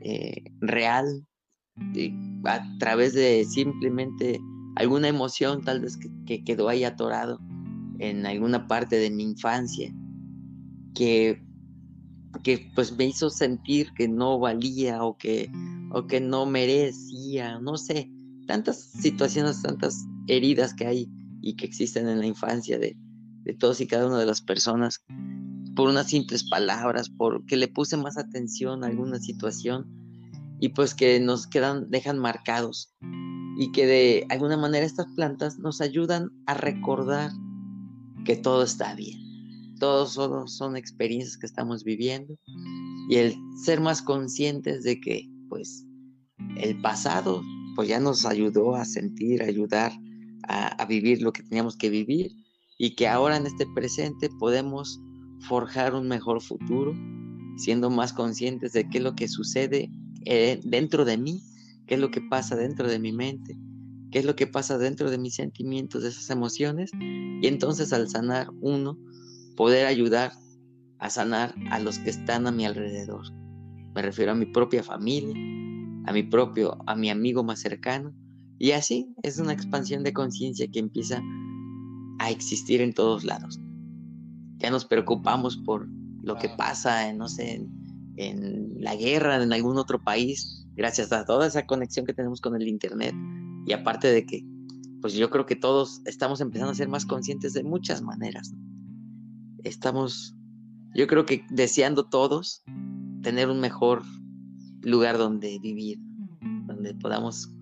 eh, 0.00 0.44
real 0.60 1.26
a 2.44 2.78
través 2.78 3.14
de 3.14 3.44
simplemente 3.44 4.40
alguna 4.76 5.08
emoción 5.08 5.62
tal 5.62 5.80
vez 5.80 5.98
que, 6.26 6.42
quedó 6.44 6.68
ahí 6.68 6.84
atorado 6.84 7.38
en 7.98 8.26
alguna 8.26 8.66
parte 8.66 8.96
de 8.96 9.10
mi 9.10 9.24
infancia 9.24 9.94
que, 10.94 11.42
que 12.42 12.70
pues 12.74 12.96
me 12.96 13.06
hizo 13.06 13.28
sentir 13.28 13.92
que 13.94 14.08
no 14.08 14.38
valía 14.38 15.02
o 15.04 15.16
que, 15.16 15.50
o 15.90 16.06
que 16.06 16.20
no 16.20 16.46
merecía, 16.46 17.58
no 17.60 17.76
sé, 17.76 18.10
tantas 18.46 18.78
situaciones, 18.78 19.62
tantas 19.62 20.06
heridas 20.26 20.74
que 20.74 20.86
hay 20.86 21.08
y 21.40 21.54
que 21.56 21.66
existen 21.66 22.08
en 22.08 22.20
la 22.20 22.26
infancia 22.26 22.78
de, 22.78 22.96
de 23.44 23.54
todos 23.54 23.80
y 23.80 23.86
cada 23.86 24.06
una 24.06 24.18
de 24.18 24.26
las 24.26 24.40
personas 24.40 25.04
por 25.78 25.88
unas 25.88 26.08
simples 26.08 26.48
palabras, 26.48 27.08
porque 27.08 27.56
le 27.56 27.68
puse 27.68 27.96
más 27.96 28.18
atención 28.18 28.82
a 28.82 28.88
alguna 28.88 29.20
situación 29.20 29.86
y 30.60 30.70
pues 30.70 30.94
que 30.94 31.20
nos 31.20 31.46
quedan, 31.46 31.88
dejan 31.88 32.18
marcados 32.18 32.92
y 33.56 33.70
que 33.72 33.86
de 33.86 34.26
alguna 34.28 34.56
manera 34.56 34.84
estas 34.84 35.06
plantas 35.14 35.58
nos 35.58 35.80
ayudan 35.80 36.30
a 36.46 36.54
recordar 36.54 37.30
que 38.24 38.36
todo 38.36 38.64
está 38.64 38.94
bien. 38.94 39.20
Todos 39.78 40.14
solo 40.14 40.48
son 40.48 40.76
experiencias 40.76 41.36
que 41.36 41.46
estamos 41.46 41.84
viviendo 41.84 42.34
y 43.08 43.16
el 43.16 43.36
ser 43.64 43.80
más 43.80 44.02
conscientes 44.02 44.82
de 44.82 45.00
que 45.00 45.30
pues 45.48 45.86
el 46.56 46.80
pasado 46.80 47.42
pues 47.76 47.88
ya 47.88 48.00
nos 48.00 48.26
ayudó 48.26 48.74
a 48.74 48.84
sentir, 48.84 49.42
a 49.42 49.46
ayudar 49.46 49.92
a, 50.48 50.66
a 50.66 50.86
vivir 50.86 51.22
lo 51.22 51.32
que 51.32 51.44
teníamos 51.44 51.76
que 51.76 51.88
vivir 51.88 52.32
y 52.78 52.94
que 52.94 53.08
ahora 53.08 53.36
en 53.36 53.46
este 53.46 53.66
presente 53.74 54.30
podemos 54.38 55.00
forjar 55.40 55.94
un 55.94 56.08
mejor 56.08 56.40
futuro, 56.40 56.94
siendo 57.56 57.90
más 57.90 58.12
conscientes 58.12 58.72
de 58.72 58.88
qué 58.88 58.98
es 58.98 59.04
lo 59.04 59.14
que 59.14 59.28
sucede 59.28 59.90
eh, 60.24 60.60
dentro 60.64 61.04
de 61.04 61.18
mí, 61.18 61.42
qué 61.86 61.94
es 61.94 62.00
lo 62.00 62.10
que 62.10 62.20
pasa 62.20 62.54
dentro 62.54 62.88
de 62.88 63.00
mi 63.00 63.12
mente, 63.12 63.58
qué 64.12 64.20
es 64.20 64.24
lo 64.24 64.36
que 64.36 64.46
pasa 64.46 64.78
dentro 64.78 65.10
de 65.10 65.18
mis 65.18 65.34
sentimientos, 65.34 66.02
de 66.02 66.10
esas 66.10 66.30
emociones, 66.30 66.90
y 66.94 67.46
entonces 67.46 67.92
al 67.92 68.08
sanar 68.08 68.48
uno, 68.60 68.96
poder 69.56 69.86
ayudar 69.86 70.32
a 71.00 71.10
sanar 71.10 71.54
a 71.70 71.80
los 71.80 71.98
que 71.98 72.10
están 72.10 72.46
a 72.46 72.52
mi 72.52 72.64
alrededor. 72.64 73.24
Me 73.94 74.02
refiero 74.02 74.32
a 74.32 74.36
mi 74.36 74.46
propia 74.46 74.82
familia, 74.84 75.34
a 76.06 76.12
mi 76.12 76.22
propio, 76.22 76.78
a 76.86 76.94
mi 76.94 77.10
amigo 77.10 77.42
más 77.42 77.60
cercano, 77.60 78.12
y 78.58 78.72
así 78.72 79.14
es 79.22 79.38
una 79.38 79.52
expansión 79.52 80.04
de 80.04 80.12
conciencia 80.12 80.68
que 80.68 80.78
empieza 80.78 81.22
a 82.18 82.30
existir 82.30 82.80
en 82.80 82.92
todos 82.92 83.24
lados 83.24 83.60
ya 84.58 84.70
nos 84.70 84.84
preocupamos 84.84 85.56
por 85.56 85.88
lo 86.22 86.36
que 86.36 86.48
pasa, 86.48 87.08
en, 87.08 87.18
no 87.18 87.28
sé, 87.28 87.66
en, 88.16 88.82
la 88.82 88.96
guerra 88.96 89.42
en 89.42 89.52
algún 89.52 89.78
otro 89.78 90.02
país, 90.02 90.66
gracias 90.74 91.12
a 91.12 91.24
toda 91.24 91.46
esa 91.46 91.66
conexión 91.66 92.04
que 92.04 92.12
tenemos 92.12 92.40
con 92.40 92.56
el 92.56 92.68
Internet. 92.68 93.14
Y 93.66 93.72
aparte 93.72 94.08
de 94.08 94.26
que, 94.26 94.44
pues 95.00 95.14
yo 95.14 95.30
creo 95.30 95.46
que 95.46 95.56
todos 95.56 96.02
estamos 96.04 96.40
empezando 96.40 96.72
a 96.72 96.76
ser 96.76 96.88
más 96.88 97.06
conscientes 97.06 97.52
de 97.52 97.62
muchas 97.62 98.02
maneras. 98.02 98.52
Estamos, 99.64 100.34
yo 100.94 101.06
creo 101.06 101.24
que 101.24 101.44
deseando 101.50 102.04
todos 102.04 102.62
tener 103.22 103.48
un 103.48 103.60
mejor 103.60 104.02
lugar 104.82 105.18
donde 105.18 105.58
vivir, 105.60 105.98
donde 106.66 106.94
podamos 106.94 107.52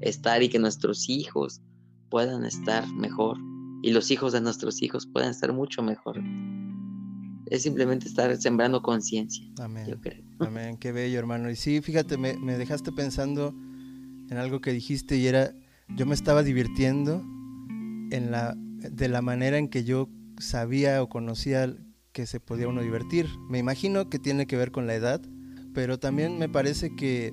estar 0.00 0.42
y 0.42 0.48
que 0.48 0.58
nuestros 0.58 1.08
hijos 1.08 1.60
puedan 2.08 2.44
estar 2.44 2.86
mejor 2.94 3.38
y 3.82 3.92
los 3.92 4.10
hijos 4.10 4.32
de 4.32 4.40
nuestros 4.40 4.82
hijos 4.82 5.06
puedan 5.06 5.30
estar 5.30 5.52
mucho 5.52 5.82
mejor. 5.82 6.20
Es 7.46 7.62
simplemente 7.62 8.06
estar 8.06 8.36
sembrando 8.36 8.82
conciencia. 8.82 9.44
Amén. 9.58 9.86
Yo 9.88 10.00
creo. 10.00 10.22
Amén, 10.38 10.76
qué 10.78 10.92
bello 10.92 11.18
hermano. 11.18 11.50
Y 11.50 11.56
sí, 11.56 11.80
fíjate, 11.80 12.16
me, 12.16 12.36
me 12.36 12.56
dejaste 12.56 12.92
pensando 12.92 13.54
en 14.30 14.36
algo 14.36 14.60
que 14.60 14.72
dijiste 14.72 15.16
y 15.16 15.26
era, 15.26 15.52
yo 15.96 16.06
me 16.06 16.14
estaba 16.14 16.42
divirtiendo 16.42 17.22
en 18.10 18.30
la, 18.30 18.54
de 18.56 19.08
la 19.08 19.22
manera 19.22 19.58
en 19.58 19.68
que 19.68 19.84
yo 19.84 20.08
sabía 20.38 21.02
o 21.02 21.08
conocía 21.08 21.76
que 22.12 22.26
se 22.26 22.40
podía 22.40 22.68
uno 22.68 22.82
divertir. 22.82 23.26
Me 23.48 23.58
imagino 23.58 24.08
que 24.08 24.18
tiene 24.18 24.46
que 24.46 24.56
ver 24.56 24.70
con 24.70 24.86
la 24.86 24.94
edad, 24.94 25.20
pero 25.74 25.98
también 25.98 26.38
me 26.38 26.48
parece 26.48 26.94
que 26.96 27.28
eh, 27.28 27.32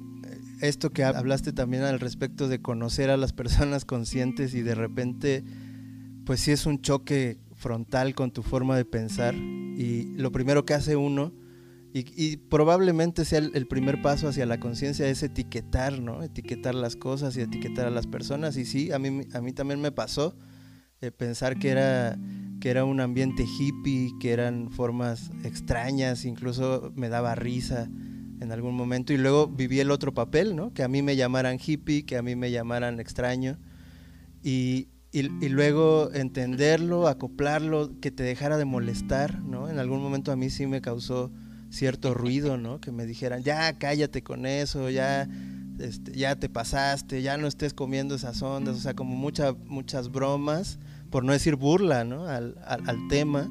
esto 0.62 0.92
que 0.92 1.04
hablaste 1.04 1.54
también 1.54 1.84
al 1.84 2.00
respecto 2.00 2.48
de 2.48 2.62
conocer 2.62 3.10
a 3.10 3.18
las 3.18 3.34
personas 3.34 3.86
conscientes 3.86 4.54
y 4.54 4.62
de 4.62 4.76
repente, 4.76 5.44
pues 6.28 6.42
sí 6.42 6.52
es 6.52 6.66
un 6.66 6.82
choque 6.82 7.38
frontal 7.56 8.14
con 8.14 8.32
tu 8.32 8.44
forma 8.44 8.76
de 8.76 8.84
pensar 8.84 9.34
y 9.34 10.14
lo 10.18 10.30
primero 10.34 10.66
que 10.66 10.74
hace 10.74 10.98
uno 10.98 11.32
y, 11.94 12.38
probablemente 12.38 13.26
sea 13.26 13.40
el, 13.40 13.66
primer 13.66 14.04
paso 14.04 14.28
hacia 14.28 14.46
la 14.46 14.60
conciencia 14.60 15.08
es 15.08 15.24
etiquetar, 15.24 16.00
¿no? 16.00 16.22
Etiquetar 16.22 16.76
las 16.76 16.96
cosas 16.96 17.36
y 17.38 17.42
etiquetar 17.42 17.88
a 17.88 17.90
las 17.90 18.06
personas. 18.06 18.56
Y 18.58 18.66
sí, 18.66 18.92
a 18.92 19.00
mí, 19.00 19.22
a 19.34 19.42
mí 19.42 19.52
también 19.52 19.82
me 19.82 19.92
pasó 19.92 20.36
eh, 21.02 21.10
pensar 21.10 21.58
que 21.58 21.70
era, 21.70 22.16
que 22.62 22.70
era 22.70 22.86
un 22.86 23.00
ambiente 23.00 23.46
hippie, 23.46 24.12
que 24.20 24.32
eran 24.32 24.70
formas 24.70 25.32
extrañas, 25.44 26.24
incluso 26.26 26.92
me 26.96 27.10
daba 27.10 27.34
risa 27.34 27.90
en 28.42 28.52
algún 28.52 28.76
momento. 28.76 29.12
Y 29.12 29.18
luego 29.18 29.48
viví 29.48 29.80
el 29.80 29.90
otro 29.90 30.14
papel, 30.14 30.56
¿no? 30.56 30.72
Que 30.76 30.84
a 30.84 30.88
mí 30.88 31.02
me 31.02 31.16
llamaran 31.16 31.58
hippie, 31.58 32.06
que 32.06 32.16
a 32.16 32.22
mí 32.22 32.36
me 32.36 32.52
llamaran 32.52 33.00
extraño. 33.00 33.58
Y, 34.44 34.90
y, 35.20 35.50
luego 35.50 36.12
entenderlo, 36.14 37.08
acoplarlo, 37.08 38.00
que 38.00 38.12
te 38.12 38.22
dejara 38.22 38.58
de 38.58 38.66
molestar, 38.66 39.42
¿no? 39.42 39.68
En 39.68 39.80
algún 39.80 40.02
momento 40.02 40.32
a 40.32 40.36
mí 40.36 40.52
sí 40.52 40.68
me 40.68 40.80
causó 40.80 41.32
cierto 41.72 42.14
ruido, 42.14 42.58
¿no? 42.58 42.80
Que 42.80 42.92
me 42.92 43.06
dijeran, 43.08 43.42
ya 43.42 43.80
cállate 43.80 44.22
con 44.22 44.46
eso, 44.46 44.92
ya, 44.92 45.28
este, 45.80 46.12
ya 46.14 46.36
te 46.36 46.50
pasaste, 46.50 47.24
ya 47.24 47.38
no 47.38 47.48
estés 47.48 47.74
comiendo 47.74 48.14
esas 48.14 48.44
ondas, 48.44 48.78
o 48.78 48.80
sea, 48.80 48.94
como 48.94 49.16
mucha, 49.16 49.54
muchas 49.66 50.12
bromas, 50.12 50.78
por 51.10 51.24
no 51.24 51.34
decir 51.34 51.56
burla, 51.56 52.04
¿no? 52.04 52.28
Al, 52.28 52.54
tema. 53.10 53.50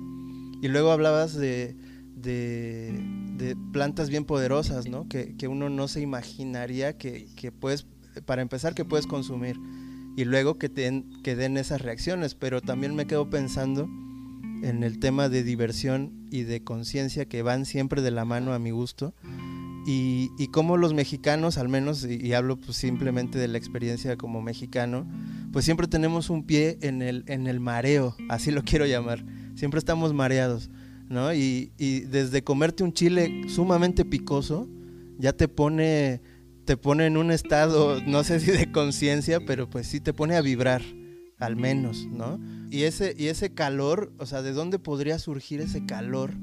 Y 0.63 0.69
luego 0.69 0.93
hablabas 0.93 1.35
de, 1.35 1.77
de, 2.15 3.57
plantas 3.73 4.09
bien 4.09 4.25
poderosas, 4.25 4.89
¿no? 4.89 5.09
Que, 5.09 5.35
uno 5.49 5.69
no 5.69 5.89
se 5.89 6.01
imaginaría 6.01 6.97
que, 6.97 7.27
que, 7.35 7.51
puedes, 7.51 7.87
para 8.25 8.43
empezar, 8.43 8.75
que 8.75 8.85
puedes 8.85 9.09
consumir. 9.09 9.57
Y 10.17 10.25
luego 10.25 10.59
que, 10.59 10.69
te, 10.69 11.05
que 11.23 11.37
den 11.37 11.57
esas 11.57 11.83
reacciones, 11.83 12.35
pero 12.35 12.63
también 12.63 12.95
me 12.95 13.07
quedo 13.07 13.29
pensando 13.29 13.89
en 14.63 14.83
el 14.83 14.99
tema 14.99 15.29
de 15.29 15.43
diversión 15.43 16.27
y 16.31 16.43
de 16.43 16.63
conciencia 16.63 17.27
que 17.27 17.43
van 17.43 17.67
siempre 17.67 18.03
de 18.03 18.11
la 18.11 18.25
mano 18.25 18.53
a 18.53 18.59
mi 18.59 18.71
gusto. 18.71 19.15
Y, 19.87 20.31
y 20.37 20.49
cómo 20.49 20.77
los 20.77 20.95
mexicanos, 20.95 21.59
al 21.59 21.69
menos, 21.69 22.05
y, 22.05 22.33
hablo 22.33 22.57
pues 22.57 22.77
simplemente 22.77 23.39
de 23.39 23.47
la 23.47 23.57
experiencia 23.59 24.17
como 24.17 24.43
mexicano, 24.43 25.07
pues 25.53 25.65
siempre 25.65 25.87
tenemos 25.87 26.29
un 26.29 26.45
pie 26.45 26.79
en 26.81 27.03
el, 27.03 27.23
en 27.29 27.47
el 27.47 27.61
mareo, 27.61 28.17
así 28.29 28.51
lo 28.51 28.63
quiero 28.65 28.87
llamar. 28.87 29.25
Siempre 29.55 29.79
estamos 29.79 30.13
mareados, 30.13 30.71
¿no? 31.09 31.33
Y, 31.33 31.71
y 31.79 32.01
desde 32.01 32.43
comerte 32.43 32.83
un 32.83 32.93
chile 32.93 33.43
sumamente 33.49 34.05
picoso, 34.05 34.69
ya 35.19 35.33
te 35.33 35.47
pone, 35.47 36.21
te 36.67 36.77
pone 36.77 37.07
en 37.07 37.17
un 37.17 37.31
estado, 37.31 38.03
no 38.03 38.25
sé 38.25 38.41
si 38.41 38.51
de 38.51 38.71
conciencia, 38.71 39.41
pero 39.47 39.71
pues 39.71 39.87
sí 39.87 40.01
te 40.01 40.13
pone 40.13 40.37
a 40.37 40.43
vibrar 40.43 40.83
al 41.39 41.57
menos, 41.57 42.07
¿no? 42.07 42.41
Y 42.71 42.83
ese, 42.83 43.15
y 43.17 43.29
ese 43.29 43.55
calor, 43.55 44.13
o 44.19 44.27
sea, 44.27 44.43
¿de 44.43 44.53
dónde 44.53 44.79
podría 44.79 45.19
surgir 45.19 45.61
ese 45.61 45.87
calor 45.87 46.35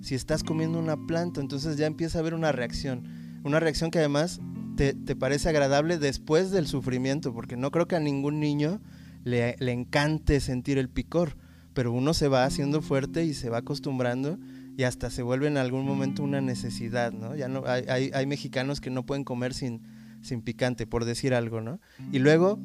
si 0.00 0.14
estás 0.14 0.44
comiendo 0.44 0.78
una 0.78 0.96
planta? 1.06 1.40
Entonces 1.40 1.76
ya 1.76 1.86
empieza 1.86 2.18
a 2.18 2.20
haber 2.20 2.34
una 2.34 2.52
reacción, 2.52 3.40
una 3.42 3.58
reacción 3.58 3.90
que 3.90 3.98
además 3.98 4.40
te, 4.76 4.94
parece 5.16 5.48
agradable 5.48 5.98
después 5.98 6.50
del 6.50 6.66
sufrimiento, 6.66 7.32
porque 7.32 7.56
no 7.56 7.70
creo 7.70 7.88
que 7.88 7.96
a 7.96 8.00
ningún 8.00 8.40
niño 8.40 8.80
le, 9.24 9.56
encante 9.60 10.40
sentir 10.40 10.78
el 10.78 10.88
picor, 10.88 11.36
pero 11.72 11.92
uno 11.92 12.14
se 12.14 12.28
va 12.28 12.44
haciendo 12.44 12.82
fuerte 12.82 13.24
y 13.24 13.34
se 13.34 13.50
va 13.50 13.58
acostumbrando 13.58 14.38
y 14.76 14.82
hasta 14.84 15.10
se 15.10 15.22
vuelve 15.22 15.46
en 15.46 15.56
algún 15.56 15.86
momento 15.86 16.22
una 16.22 16.40
necesidad, 16.40 17.12
¿no? 17.12 17.36
Ya 17.36 17.48
no 17.48 17.64
hay, 17.66 18.10
hay, 18.12 18.26
mexicanos 18.26 18.80
que 18.80 18.90
no 18.90 19.06
pueden 19.06 19.24
comer 19.24 19.54
sin, 19.54 19.82
sin 20.20 20.42
picante, 20.42 20.86
por 20.86 21.04
decir 21.04 21.34
algo, 21.34 21.60
¿no? 21.60 21.80
Y 22.12 22.18
luego 22.18 22.58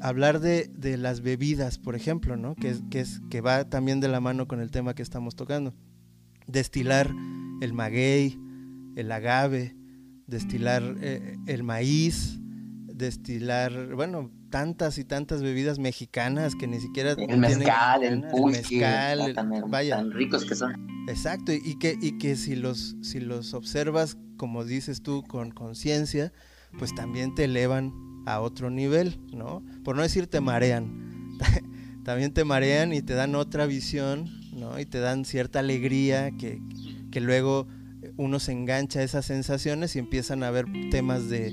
hablar 0.00 0.40
de, 0.40 0.70
las 0.98 1.20
bebidas, 1.20 1.78
por 1.78 1.96
ejemplo, 1.96 2.36
¿no? 2.36 2.54
Que, 2.54 2.76
que, 2.90 3.00
es, 3.00 3.20
que 3.30 3.40
va 3.40 3.68
también 3.68 4.00
de 4.00 4.08
la 4.08 4.20
mano 4.20 4.46
con 4.46 4.60
el 4.60 4.70
tema 4.70 4.94
que 4.94 5.02
estamos 5.02 5.34
tocando. 5.34 5.74
Destilar 6.46 7.10
el 7.60 7.72
maguey, 7.72 8.38
el 8.96 9.10
agave, 9.10 9.76
destilar 10.26 10.82
eh, 11.00 11.36
el 11.46 11.64
maíz, 11.64 12.38
destilar, 12.86 13.94
bueno, 13.94 14.30
tantas 14.50 14.98
y 14.98 15.04
tantas 15.04 15.42
bebidas 15.42 15.78
mexicanas 15.78 16.54
que 16.54 16.66
ni 16.66 16.80
siquiera 16.80 17.12
el 17.12 17.38
mezcal, 17.38 18.02
el, 18.02 18.20
mezcal, 18.20 19.34
vaya, 19.68 19.96
tan 19.96 20.10
ricos 20.12 20.44
que 20.44 20.54
son. 20.54 20.74
Exacto, 21.08 21.52
y 21.52 21.78
que, 21.78 21.96
y 22.00 22.18
que 22.18 22.36
si 22.36 22.56
los, 22.56 22.96
si 23.02 23.20
los 23.20 23.54
observas, 23.54 24.18
como 24.36 24.64
dices 24.64 25.02
tú, 25.02 25.22
con 25.22 25.50
conciencia, 25.50 26.32
pues 26.78 26.94
también 26.94 27.34
te 27.34 27.44
elevan 27.44 27.92
a 28.26 28.40
otro 28.40 28.70
nivel, 28.70 29.18
¿no? 29.32 29.62
Por 29.84 29.96
no 29.96 30.02
decir 30.02 30.26
te 30.26 30.40
marean. 30.40 31.38
También 32.04 32.32
te 32.32 32.42
marean 32.44 32.94
y 32.94 33.02
te 33.02 33.12
dan 33.12 33.34
otra 33.34 33.66
visión, 33.66 34.30
¿no? 34.54 34.80
Y 34.80 34.86
te 34.86 34.98
dan 34.98 35.26
cierta 35.26 35.58
alegría 35.58 36.30
que, 36.30 36.62
que 37.10 37.20
luego 37.20 37.66
uno 38.16 38.38
se 38.38 38.52
engancha 38.52 39.00
a 39.00 39.02
esas 39.02 39.26
sensaciones 39.26 39.94
y 39.94 39.98
empiezan 39.98 40.42
a 40.42 40.48
haber 40.48 40.64
temas 40.90 41.28
de 41.28 41.52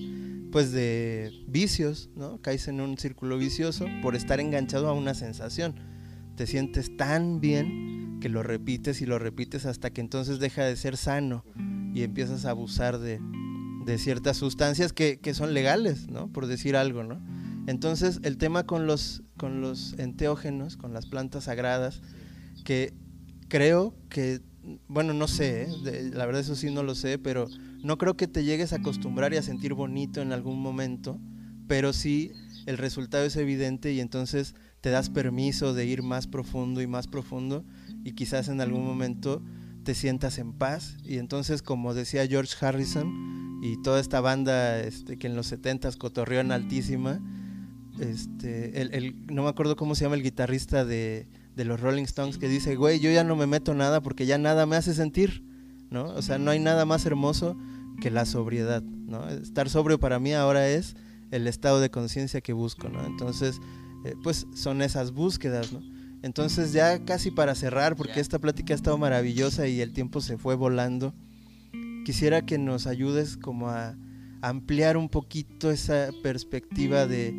pues 0.55 0.71
de 0.71 1.33
vicios, 1.47 2.09
¿no? 2.15 2.41
Caes 2.41 2.69
en 2.69 2.79
un 2.79 2.97
círculo 2.97 3.37
vicioso 3.37 3.87
por 4.01 4.15
estar 4.15 4.39
enganchado 4.39 4.87
a 4.87 4.93
una 4.93 5.13
sensación. 5.13 5.75
Te 6.37 6.47
sientes 6.47 6.95
tan 6.95 7.41
bien 7.41 8.19
que 8.21 8.29
lo 8.29 8.41
repites 8.41 9.01
y 9.01 9.05
lo 9.05 9.19
repites 9.19 9.65
hasta 9.65 9.89
que 9.89 9.99
entonces 9.99 10.39
deja 10.39 10.63
de 10.63 10.77
ser 10.77 10.95
sano 10.95 11.43
y 11.93 12.03
empiezas 12.03 12.45
a 12.45 12.51
abusar 12.51 12.99
de, 12.99 13.19
de 13.85 13.97
ciertas 13.97 14.37
sustancias 14.37 14.93
que, 14.93 15.19
son 15.33 15.53
legales, 15.53 16.07
¿no? 16.07 16.31
Por 16.31 16.47
decir 16.47 16.77
algo, 16.77 17.03
¿no? 17.03 17.21
Entonces, 17.67 18.21
el 18.23 18.37
tema 18.37 18.65
con 18.65 18.87
los, 18.87 19.23
con 19.35 19.59
los 19.59 19.91
enteógenos, 19.99 20.77
con 20.77 20.93
las 20.93 21.05
plantas 21.05 21.43
sagradas, 21.43 22.01
que 22.63 22.93
creo 23.49 23.93
que, 24.07 24.39
bueno, 24.88 25.13
no 25.13 25.28
sé, 25.28 25.63
¿eh? 25.63 26.11
la 26.13 26.26
verdad 26.26 26.41
eso 26.41 26.55
sí 26.55 26.72
no 26.72 26.84
lo 26.84 26.95
sé, 26.95 27.18
pero 27.18 27.47
no 27.84 27.97
creo 27.97 28.16
que 28.16 28.28
te 28.28 28.43
llegues 28.43 28.74
a 28.74 28.78
acostumbrar 28.78 29.34
y 29.34 29.38
a 29.38 29.43
sentir 29.43 29.74
bonito 29.74 30.22
en 30.22 30.32
algún 30.32 30.61
momento, 30.61 31.20
pero 31.68 31.93
sí 31.93 32.32
el 32.66 32.78
resultado 32.78 33.26
es 33.26 33.36
evidente 33.36 33.93
y 33.93 33.99
entonces 33.99 34.55
te 34.82 34.89
das 34.89 35.09
permiso 35.09 35.74
de 35.74 35.86
ir 35.86 36.03
más 36.03 36.28
profundo 36.28 36.82
y 36.82 36.88
más 36.88 37.07
profundo 37.07 37.63
y 38.03 38.13
quizás 38.13 38.47
en 38.47 38.61
algún 38.61 38.86
momento 38.86 39.41
te 39.84 39.93
sientas 39.93 40.39
en 40.39 40.53
paz 40.53 40.97
y 41.03 41.18
entonces 41.18 41.61
como 41.61 41.93
decía 41.93 42.26
George 42.28 42.53
Harrison, 42.59 43.36
y 43.66 43.78
toda 43.78 43.99
esta 43.99 44.22
banda 44.22 44.80
este, 44.80 45.18
que 45.18 45.28
en 45.28 45.36
los 45.36 45.51
70s 45.51 45.97
cotorreó 45.97 46.39
en 46.39 46.51
altísima. 46.51 47.20
Este, 47.99 48.82
el, 48.82 49.26
no 49.28 49.43
me 49.43 49.49
acuerdo 49.49 49.76
cómo 49.76 49.95
se 49.95 50.03
llama 50.03 50.16
el 50.16 50.24
guitarrista 50.24 50.86
de, 50.86 51.28
de, 51.55 51.65
los 51.65 51.79
Rolling 51.79 52.03
Stones 52.03 52.37
que 52.37 52.47
dice, 52.47 52.75
güey, 52.75 52.99
yo 52.99 53.11
ya 53.11 53.23
no 53.23 53.35
me 53.35 53.47
meto 53.47 53.73
nada 53.73 54.01
porque 54.01 54.25
ya 54.25 54.37
nada 54.37 54.65
me 54.65 54.75
hace 54.75 54.93
sentir, 54.93 55.43
¿no? 55.89 56.05
O 56.09 56.21
sea, 56.21 56.37
no 56.37 56.51
hay 56.51 56.59
nada 56.59 56.85
más 56.85 57.05
hermoso 57.05 57.57
que 58.01 58.11
la 58.11 58.25
sobriedad, 58.25 58.83
¿no? 58.83 59.27
Estar 59.29 59.69
sobrio 59.69 59.99
para 59.99 60.19
mí 60.19 60.33
ahora 60.33 60.67
es 60.69 60.95
el 61.31 61.47
estado 61.47 61.79
de 61.79 61.89
conciencia 61.89 62.41
que 62.41 62.53
busco, 62.53 62.89
¿no? 62.89 63.05
Entonces, 63.05 63.59
eh, 64.05 64.15
pues 64.23 64.47
son 64.53 64.81
esas 64.81 65.11
búsquedas, 65.11 65.71
¿no? 65.71 65.81
Entonces 66.21 66.73
ya 66.73 67.05
casi 67.05 67.31
para 67.31 67.55
cerrar, 67.55 67.95
porque 67.95 68.19
esta 68.19 68.39
plática 68.39 68.73
ha 68.73 68.75
estado 68.75 68.97
maravillosa 68.97 69.67
y 69.67 69.81
el 69.81 69.93
tiempo 69.93 70.21
se 70.21 70.37
fue 70.37 70.55
volando 70.55 71.13
quisiera 72.05 72.45
que 72.45 72.59
nos 72.59 72.85
ayudes 72.87 73.35
como 73.35 73.69
a 73.69 73.97
ampliar 74.41 74.95
un 74.95 75.09
poquito 75.09 75.71
esa 75.71 76.11
perspectiva 76.21 77.07
de 77.07 77.33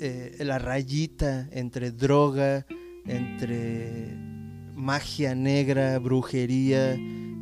eh, 0.00 0.36
la 0.40 0.58
rayita 0.58 1.46
entre 1.52 1.92
droga, 1.92 2.66
entre 3.08 4.16
magia 4.74 5.34
negra, 5.34 5.98
brujería, 5.98 6.96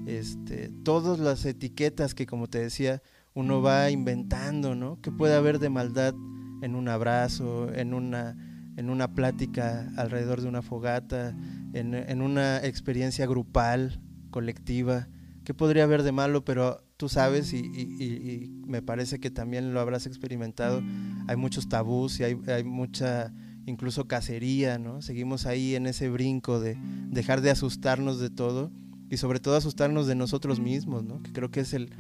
este, 0.07 0.71
todas 0.85 1.19
las 1.19 1.45
etiquetas 1.45 2.15
que 2.15 2.27
como 2.27 2.47
te 2.47 2.59
decía 2.59 3.03
uno 3.35 3.63
va 3.63 3.91
inventando, 3.91 4.75
¿no? 4.75 5.01
¿Qué 5.01 5.11
puede 5.11 5.35
haber 5.35 5.59
de 5.59 5.69
maldad 5.69 6.15
en 6.63 6.77
un 6.77 6.89
abrazo, 6.89 7.73
en 7.75 7.93
una, 7.93 8.37
en 8.77 8.91
una 8.91 9.13
plática 9.13 9.91
alrededor 9.97 10.41
de 10.41 10.49
una 10.49 10.63
fogata, 10.63 11.37
en, 11.73 11.95
en 11.95 12.23
una 12.23 12.65
experiencia 12.65 13.27
grupal, 13.27 14.01
colectiva? 14.31 15.09
¿Qué 15.45 15.53
podría 15.53 15.85
haber 15.85 16.05
de 16.05 16.13
malo? 16.13 16.45
Pero 16.45 16.85
tú 16.97 17.09
sabes 17.09 17.53
y, 17.53 18.63
me 18.67 18.83
parece 18.83 19.19
que 19.21 19.31
también 19.31 19.75
lo 19.75 19.81
habrás 19.81 20.07
experimentado. 20.07 20.83
Hay 21.29 21.37
muchos 21.37 21.69
tabús 21.69 22.19
y 22.21 22.25
hay, 22.25 22.65
mucha 22.65 23.33
incluso 23.67 24.07
cacería, 24.07 24.79
¿no? 24.79 25.03
Seguimos 25.03 25.47
ahí 25.47 25.75
en 25.75 25.87
ese 25.87 26.09
brinco 26.11 26.61
de 26.61 26.77
dejar 27.11 27.41
de 27.41 27.51
asustarnos 27.51 28.19
de 28.19 28.31
todo 28.31 28.71
y 29.11 29.17
sobre 29.17 29.41
todo 29.41 29.57
asustarnos 29.57 30.07
de 30.07 30.15
nosotros 30.15 30.61
mismos, 30.61 31.05
¿no? 31.05 31.23
Que 31.23 31.33
creo 31.33 31.51
que 31.51 31.61
es 31.61 31.75
el, 31.75 31.91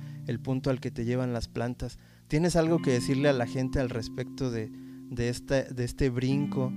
punto 0.42 0.70
al 0.70 0.80
que 0.80 0.90
te 0.90 1.04
llevan 1.04 1.32
las 1.32 1.48
plantas. 1.48 1.98
¿Tienes 2.28 2.56
algo 2.56 2.80
que 2.80 2.90
decirle 2.90 3.28
a 3.28 3.32
la 3.32 3.46
gente 3.46 3.80
al 3.80 3.90
respecto 3.90 4.50
de, 4.50 4.70
de, 5.10 5.28
esta, 5.28 5.62
de 5.62 5.84
este 5.84 6.10
brinco 6.10 6.72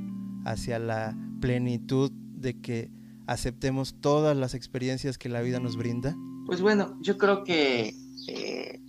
hacia 0.46 0.80
la 0.80 1.18
plenitud 1.42 2.12
de 2.12 2.60
que 2.60 2.92
aceptemos 3.26 3.96
todas 4.00 4.36
las 4.36 4.54
experiencias 4.54 5.18
que 5.18 5.30
la 5.30 5.42
vida 5.42 5.60
nos 5.60 5.76
brinda? 5.76 6.16
Pues 6.46 6.62
bueno, 6.62 6.98
yo 7.02 7.18
creo 7.18 7.44
que 7.44 7.94
eh, 8.28 8.82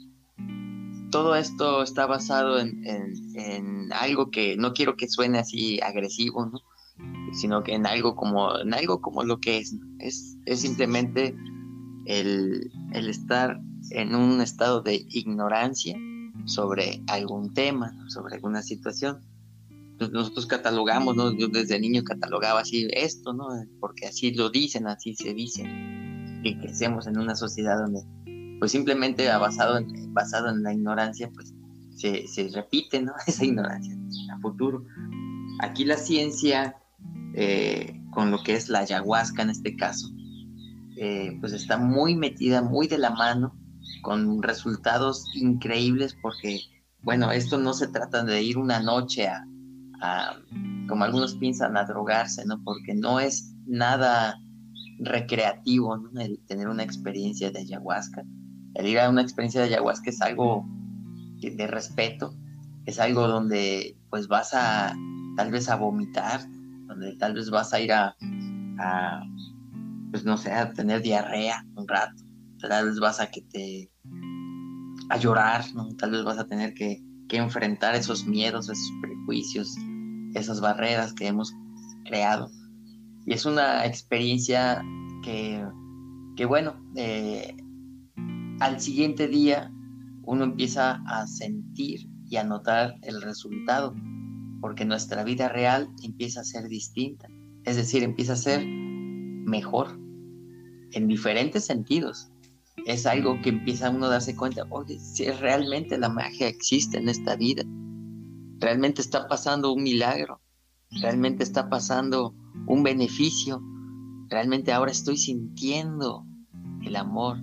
todo 1.11 1.35
esto 1.35 1.83
está 1.83 2.07
basado 2.07 2.59
en, 2.59 3.93
algo 3.93 4.31
que 4.31 4.57
no 4.57 4.75
quiero 4.75 4.97
que 4.97 5.09
suene 5.09 5.39
así 5.39 5.81
agresivo, 5.81 6.47
¿no? 6.47 6.61
sino 7.33 7.63
que 7.63 7.75
en 7.75 7.87
algo 7.87 8.15
como, 8.17 8.59
en 8.59 8.75
algo 8.75 9.01
como 9.01 9.23
lo 9.23 9.41
que 9.41 9.59
es. 9.59 9.75
Es, 9.99 10.37
es 10.45 10.61
simplemente 10.61 11.35
el, 12.07 12.71
el, 12.93 13.09
estar 13.09 13.61
en 13.91 14.15
un 14.15 14.41
estado 14.41 14.83
de 14.83 15.07
ignorancia 15.09 15.97
sobre 16.45 17.03
algún 17.07 17.55
tema, 17.55 17.97
sobre 18.09 18.37
alguna 18.37 18.63
situación. 18.63 19.21
Pues 19.99 20.11
nosotros 20.11 20.47
catalogamos, 20.47 21.17
¿no? 21.17 21.37
Yo 21.37 21.49
desde 21.49 21.81
niño 21.81 22.05
catalogaba 22.05 22.61
así 22.61 22.89
esto, 22.93 23.33
¿no? 23.33 23.49
Porque 23.81 24.07
así 24.07 24.33
lo 24.33 24.49
dicen, 24.51 24.87
así 24.87 25.15
se 25.15 25.35
dice. 25.35 25.65
Y 26.45 26.57
crecemos 26.61 27.07
en 27.07 27.19
una 27.19 27.35
sociedad 27.35 27.79
donde, 27.79 28.03
pues 28.59 28.73
simplemente 28.73 29.29
basado 29.29 29.79
en, 29.79 30.13
basado 30.13 30.49
en 30.51 30.63
la 30.63 30.73
ignorancia, 30.73 31.31
pues 31.35 31.55
se, 31.97 32.27
se 32.27 32.49
repite, 32.49 33.03
¿no? 33.03 33.13
Esa 33.27 33.45
ignorancia 33.45 33.97
a 34.33 34.39
futuro. 34.41 34.85
Aquí 35.61 35.85
la 35.85 35.97
ciencia 35.97 36.77
eh, 37.35 38.01
con 38.11 38.31
lo 38.31 38.43
que 38.43 38.55
es 38.55 38.69
la 38.69 38.81
ayahuasca 38.81 39.43
en 39.43 39.51
este 39.51 39.77
caso, 39.77 40.09
eh, 40.97 41.37
pues 41.41 41.53
está 41.53 41.77
muy 41.77 42.17
metida, 42.17 42.63
muy 42.63 42.89
de 42.89 42.99
la 42.99 43.11
mano, 43.11 43.57
con 44.03 44.43
resultados 44.43 45.25
increíbles 45.35 46.17
porque, 46.21 46.61
bueno, 47.03 47.31
esto 47.31 47.59
no 47.59 47.75
se 47.75 47.89
trata 47.89 48.25
de 48.25 48.43
ir 48.43 48.59
una 48.59 48.81
noche 48.81 49.29
a, 49.29 49.45
como 50.89 51.05
algunos 51.05 51.37
piensan, 51.37 51.77
a 51.77 51.85
drogarse, 51.85 52.45
¿no? 52.47 52.63
Porque 52.65 52.95
no 52.95 53.21
es 53.21 53.55
nada 53.67 54.41
recreativo, 55.01 55.97
¿no? 55.97 56.11
Tener 56.47 56.69
una 56.69 56.83
experiencia 56.83 57.51
de 57.51 57.61
ayahuasca. 57.61 58.25
El 58.79 58.87
ir 58.87 58.99
a 58.99 59.11
una 59.11 59.21
experiencia 59.21 59.61
de 59.61 59.67
ayahuasca 59.67 60.09
es 60.09 60.23
algo 60.23 60.67
de 61.41 61.67
respeto, 61.67 62.35
es 62.87 62.99
algo 62.99 63.29
donde 63.29 63.97
pues 64.09 64.29
vas 64.29 64.55
a 64.55 64.97
tal 65.37 65.51
vez 65.51 65.69
a 65.69 65.77
vomitar, 65.77 66.41
donde 66.87 67.15
tal 67.17 67.35
vez 67.35 67.51
vas 67.51 67.75
a 67.75 67.81
ir 67.81 67.93
a, 67.93 68.17
pues 70.11 70.25
no 70.25 70.39
sé, 70.39 70.53
a 70.53 70.73
tener 70.73 71.03
diarrea 71.03 71.67
un 71.75 71.87
rato, 71.87 72.25
tal 72.61 72.87
vez 72.87 72.99
vas 72.99 73.21
a 73.21 73.31
que 73.31 73.43
te, 73.43 73.91
a 75.09 75.17
llorar. 75.17 75.65
Tal 75.99 76.11
vez 76.11 76.25
vas 76.25 76.39
a 76.39 76.47
tener 76.47 76.75
que, 76.75 77.03
enfrentar 77.31 77.95
esos 77.95 78.27
miedos, 78.27 78.71
esos 78.71 78.91
prejuicios, 79.03 79.77
esas 80.35 80.61
barreras 80.61 81.13
que 81.13 81.27
hemos 81.27 81.53
creado. 82.07 82.51
Y 83.27 83.35
es 83.35 83.45
una 83.45 83.85
experiencia 83.85 84.83
que, 85.23 85.63
que 86.37 86.47
bueno, 86.47 86.75
eh, 86.97 87.55
al 88.61 88.81
siguiente 88.81 89.29
día 89.29 89.73
uno 90.23 90.45
empieza 90.45 91.03
a 91.07 91.27
sentir 91.27 92.09
y 92.29 92.37
a 92.37 92.45
notar 92.45 92.97
el 93.03 93.23
resultado 93.23 93.95
porque 94.61 94.85
nuestra 94.85 95.25
vida 95.25 95.49
real 95.49 95.89
empieza 96.03 96.41
a 96.41 96.45
ser 96.45 96.69
distinta, 96.69 97.29
es 97.65 97.77
decir, 97.77 98.03
empieza 98.03 98.33
a 98.33 98.37
ser 98.37 98.67
mejor 98.67 99.99
en 100.93 101.07
diferentes 101.07 101.65
sentidos. 101.65 102.31
Es 102.87 103.07
algo 103.07 103.41
que 103.43 103.51
empieza 103.51 103.91
uno 103.91 104.07
a 104.07 104.11
darse 104.11 104.37
cuenta, 104.37 104.67
oye, 104.71 104.99
si 104.99 105.31
realmente 105.31 105.99
la 105.99 106.09
magia 106.09 106.49
existe 106.49 106.99
en 106.99 107.09
esta 107.09 107.37
vida, 107.37 107.63
realmente 108.59 109.01
está 109.01 109.29
pasando 109.29 109.73
un 109.73 109.83
milagro, 109.83 110.41
realmente 110.91 111.43
está 111.43 111.69
pasando 111.69 112.35
un 112.67 112.83
beneficio, 112.83 113.63
realmente 114.29 114.73
ahora 114.73 114.91
estoy 114.91 115.17
sintiendo 115.17 116.27
el 116.83 116.97
amor, 116.97 117.39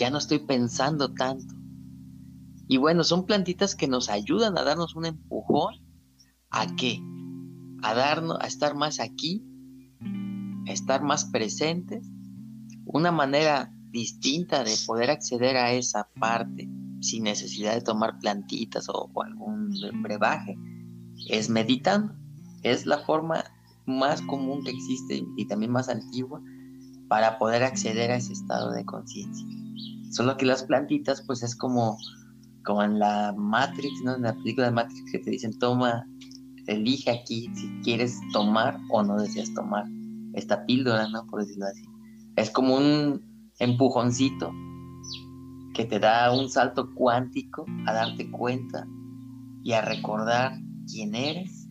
ya 0.00 0.10
no 0.10 0.18
estoy 0.18 0.38
pensando 0.40 1.12
tanto. 1.12 1.54
Y 2.66 2.78
bueno, 2.78 3.04
son 3.04 3.26
plantitas 3.26 3.74
que 3.74 3.86
nos 3.86 4.08
ayudan 4.08 4.56
a 4.56 4.62
darnos 4.62 4.96
un 4.96 5.06
empujón 5.06 5.74
¿A 6.50 6.66
qué? 6.74 7.00
A 7.82 7.94
darnos, 7.94 8.38
a 8.40 8.46
estar 8.46 8.74
más 8.74 8.98
aquí, 8.98 9.44
a 10.66 10.72
estar 10.72 11.02
más 11.02 11.26
presentes. 11.26 12.04
Una 12.84 13.12
manera 13.12 13.72
distinta 13.92 14.64
de 14.64 14.74
poder 14.84 15.10
acceder 15.10 15.56
a 15.56 15.72
esa 15.72 16.08
parte 16.18 16.68
sin 17.00 17.22
necesidad 17.22 17.74
de 17.74 17.82
tomar 17.82 18.18
plantitas 18.18 18.88
o, 18.88 19.10
algún 19.22 19.70
brebaje 20.02 20.58
es 21.28 21.48
meditando. 21.48 22.14
Es 22.62 22.84
la 22.84 22.98
forma 22.98 23.44
más 23.86 24.22
común 24.22 24.64
que 24.64 24.70
existe 24.70 25.24
y 25.36 25.46
también 25.46 25.70
más 25.70 25.88
antigua 25.88 26.42
para 27.10 27.38
poder 27.38 27.64
acceder 27.64 28.12
a 28.12 28.16
ese 28.16 28.32
estado 28.32 28.70
de 28.70 28.84
conciencia. 28.84 29.44
Solo 30.12 30.36
que 30.36 30.46
las 30.46 30.62
plantitas, 30.62 31.22
pues 31.26 31.42
es 31.42 31.56
como, 31.56 31.98
como 32.64 32.84
en 32.84 33.00
la 33.00 33.34
Matrix, 33.36 33.92
¿no? 34.04 34.14
En 34.14 34.22
la 34.22 34.32
película 34.34 34.66
de 34.66 34.72
Matrix 34.72 35.10
que 35.10 35.18
te 35.18 35.30
dicen, 35.30 35.58
toma 35.58 36.06
elige 36.68 37.10
aquí 37.10 37.50
si 37.52 37.68
quieres 37.82 38.20
tomar 38.32 38.78
o 38.90 39.02
no 39.02 39.20
deseas 39.20 39.52
tomar 39.54 39.86
esta 40.34 40.64
píldora, 40.66 41.08
¿no? 41.08 41.26
Por 41.26 41.40
decirlo 41.40 41.66
así. 41.66 41.82
Es 42.36 42.48
como 42.48 42.76
un 42.76 43.20
empujoncito 43.58 44.52
que 45.74 45.84
te 45.86 45.98
da 45.98 46.32
un 46.32 46.48
salto 46.48 46.94
cuántico 46.94 47.66
a 47.86 47.92
darte 47.92 48.30
cuenta 48.30 48.86
y 49.64 49.72
a 49.72 49.82
recordar 49.82 50.52
quién 50.86 51.16
eres, 51.16 51.68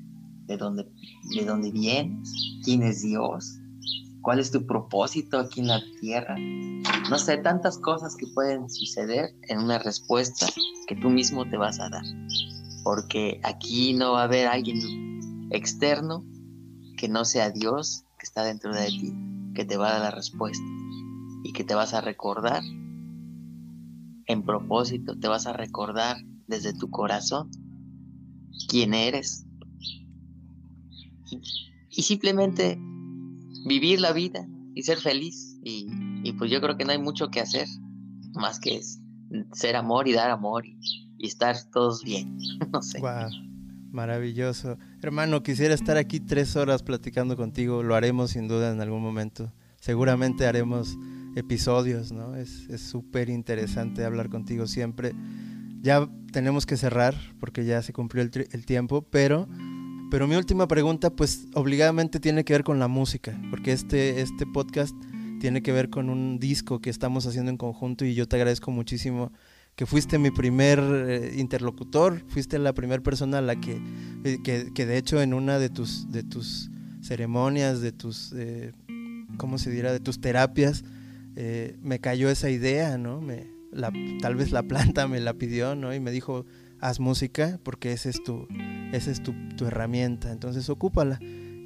de 0.47 0.57
dónde, 0.57 0.85
de 1.33 1.45
dónde 1.45 1.71
vienes, 1.71 2.29
quién 2.65 2.83
es 2.83 3.03
Dios, 3.03 3.58
cuál 4.21 4.39
es 4.39 4.51
tu 4.51 4.65
propósito 4.65 5.39
aquí 5.39 5.61
en 5.61 5.67
la 5.67 5.81
tierra. 5.99 6.35
No 7.09 7.17
sé, 7.17 7.37
tantas 7.37 7.77
cosas 7.77 8.15
que 8.15 8.27
pueden 8.27 8.69
suceder 8.69 9.33
en 9.47 9.59
una 9.59 9.79
respuesta 9.79 10.47
que 10.87 10.95
tú 10.95 11.09
mismo 11.09 11.47
te 11.49 11.57
vas 11.57 11.79
a 11.79 11.89
dar 11.89 12.03
porque 12.83 13.39
aquí 13.43 13.93
no 13.93 14.13
va 14.13 14.21
a 14.21 14.23
haber 14.25 14.47
alguien 14.47 15.49
externo 15.51 16.25
que 16.97 17.07
no 17.07 17.25
sea 17.25 17.51
Dios 17.51 18.05
que 18.17 18.25
está 18.25 18.43
dentro 18.43 18.73
de 18.73 18.87
ti, 18.87 19.13
que 19.53 19.65
te 19.65 19.77
va 19.77 19.89
a 19.89 19.91
dar 19.93 20.01
la 20.01 20.11
respuesta 20.11 20.65
y 21.43 21.53
que 21.53 21.63
te 21.63 21.73
vas 21.73 21.93
a 21.93 22.01
recordar 22.01 22.63
en 24.25 24.43
propósito, 24.43 25.17
te 25.17 25.27
vas 25.27 25.47
a 25.47 25.53
recordar 25.53 26.17
desde 26.47 26.73
tu 26.73 26.89
corazón 26.89 27.49
quién 28.67 28.93
eres 28.93 29.45
y, 31.89 32.01
simplemente 32.01 32.79
vivir 33.65 33.99
la 33.99 34.13
vida 34.13 34.47
y 34.75 34.83
ser 34.83 34.99
feliz 34.99 35.57
y, 35.63 35.87
y, 36.23 36.33
pues 36.33 36.51
yo 36.51 36.61
creo 36.61 36.77
que 36.77 36.85
no 36.85 36.91
hay 36.91 36.99
mucho 36.99 37.29
que 37.29 37.39
hacer 37.39 37.67
más 38.33 38.59
que 38.59 38.81
ser 39.53 39.75
amor 39.75 40.07
y 40.07 40.13
dar 40.13 40.29
amor 40.31 40.65
y, 40.65 40.77
estar 41.19 41.57
todos 41.73 42.03
bien. 42.03 42.37
no 42.71 42.81
sé. 42.81 43.01
Maravilloso. 43.91 44.77
Hermano, 45.01 45.43
quisiera 45.43 45.73
estar 45.73 45.97
aquí 45.97 46.21
tres 46.21 46.55
horas 46.55 46.81
platicando 46.81 47.35
contigo. 47.35 47.83
Lo 47.83 47.95
haremos 47.95 48.31
sin 48.31 48.47
duda 48.47 48.71
en 48.71 48.79
algún 48.79 49.01
momento. 49.01 49.51
Seguramente 49.81 50.45
haremos 50.45 50.97
episodios, 51.35 52.13
¿no? 52.13 52.35
Es 52.35 52.67
súper 52.77 53.29
interesante 53.29 54.05
hablar 54.05 54.29
contigo 54.29 54.65
siempre. 54.67 55.13
Ya 55.81 56.09
tenemos 56.31 56.65
que 56.65 56.77
cerrar 56.77 57.15
porque 57.39 57.65
ya 57.65 57.81
se 57.81 57.91
cumplió 57.91 58.23
el, 58.23 58.31
el, 58.51 58.65
tiempo, 58.65 59.01
pero, 59.01 59.47
pero 60.09 60.27
mi 60.27 60.35
última 60.35 60.67
pregunta 60.67 61.09
pues 61.09 61.47
obligadamente 61.53 62.19
tiene 62.19 62.43
que 62.43 62.53
ver 62.53 62.63
con 62.63 62.79
la 62.79 62.87
música, 62.87 63.39
porque 63.49 63.71
este, 63.71 64.21
este 64.21 64.45
podcast 64.45 64.95
tiene 65.39 65.61
que 65.61 65.71
ver 65.71 65.89
con 65.89 66.09
un 66.09 66.39
disco 66.39 66.79
que 66.79 66.89
estamos 66.89 67.25
haciendo 67.25 67.51
en 67.51 67.57
conjunto 67.57 68.05
y 68.05 68.13
yo 68.13 68.27
te 68.27 68.35
agradezco 68.35 68.71
muchísimo 68.71 69.31
que 69.75 69.85
fuiste 69.85 70.19
mi 70.19 70.29
primer 70.29 70.79
eh, 70.79 71.35
interlocutor, 71.37 72.21
fuiste 72.27 72.59
la 72.59 72.73
primera 72.73 73.01
persona 73.01 73.37
a 73.37 73.41
la 73.41 73.55
que, 73.55 73.81
eh, 74.25 74.39
que, 74.43 74.73
que, 74.73 74.85
de 74.85 74.97
hecho 74.97 75.21
en 75.21 75.33
una 75.33 75.57
de 75.57 75.69
tus, 75.69 76.11
de 76.11 76.23
tus 76.23 76.69
ceremonias, 77.01 77.79
de 77.79 77.93
tus, 77.93 78.33
eh, 78.35 78.73
¿cómo 79.37 79.57
se 79.57 79.71
dirá?, 79.71 79.93
de 79.93 80.01
tus 80.01 80.19
terapias, 80.19 80.83
me 81.81 81.99
cayó 81.99 82.29
esa 82.29 82.49
idea, 82.49 82.97
¿no? 82.97 83.21
Me, 83.21 83.47
la, 83.71 83.93
tal 84.21 84.35
vez 84.35 84.51
la 84.51 84.63
planta 84.63 85.07
me 85.07 85.21
la 85.21 85.35
pidió, 85.35 85.73
¿no? 85.73 85.93
Y 85.93 86.01
me 86.01 86.11
dijo, 86.11 86.45
haz 86.81 86.99
música 86.99 87.59
porque 87.63 87.91
esa 87.91 88.09
es 88.09 88.23
tu, 88.23 88.47
esa 88.91 89.11
es 89.11 89.21
tu, 89.21 89.33
tu 89.55 89.65
herramienta, 89.65 90.31
entonces 90.31 90.69
ocúpala. 90.69 91.19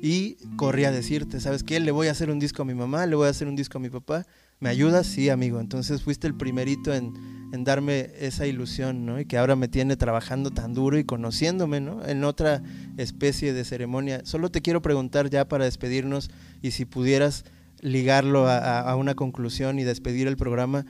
Y 0.06 0.36
corrí 0.58 0.84
a 0.84 0.92
decirte, 0.92 1.40
¿sabes 1.40 1.64
qué? 1.64 1.80
Le 1.80 1.92
voy 1.92 2.08
a 2.08 2.12
hacer 2.12 2.30
un 2.30 2.38
disco 2.38 2.64
a 2.64 2.66
mi 2.66 2.74
mamá, 2.74 3.06
le 3.06 3.16
voy 3.16 3.28
a 3.28 3.30
hacer 3.30 3.48
un 3.48 3.56
disco 3.56 3.78
a 3.78 3.82
mi 3.82 3.90
papá. 3.90 4.26
¿Me 4.60 4.68
ayudas? 4.68 5.08
Sí, 5.08 5.30
amigo. 5.30 5.62
Entonces 5.62 6.02
fuiste 6.02 6.28
el 6.28 6.36
primerito 6.36 6.94
en, 6.94 7.14
en 7.54 7.64
darme 7.64 8.10
esa 8.20 8.48
ilusión, 8.48 9.06
¿no? 9.06 9.20
Y 9.20 9.26
que 9.26 9.38
ahora 9.38 9.56
me 9.56 9.68
tiene 9.68 9.96
trabajando 9.96 10.50
tan 10.50 10.74
duro 10.74 10.98
y 10.98 11.04
conociéndome, 11.04 11.80
¿no? 11.80 12.06
En 12.06 12.24
otra 12.24 12.64
especie 12.98 13.54
de 13.54 13.64
ceremonia. 13.64 14.22
Solo 14.26 14.50
te 14.50 14.62
quiero 14.62 14.82
preguntar 14.82 15.30
ya 15.30 15.48
para 15.48 15.66
despedirnos 15.66 16.32
y 16.62 16.72
si 16.72 16.86
pudieras 16.86 17.46
ligarlo 17.80 18.48
a, 18.48 18.96
una 18.96 19.14
conclusión 19.14 19.78
y 19.78 19.84
despedir 19.84 20.28
el 20.28 20.36
programa, 20.36 20.86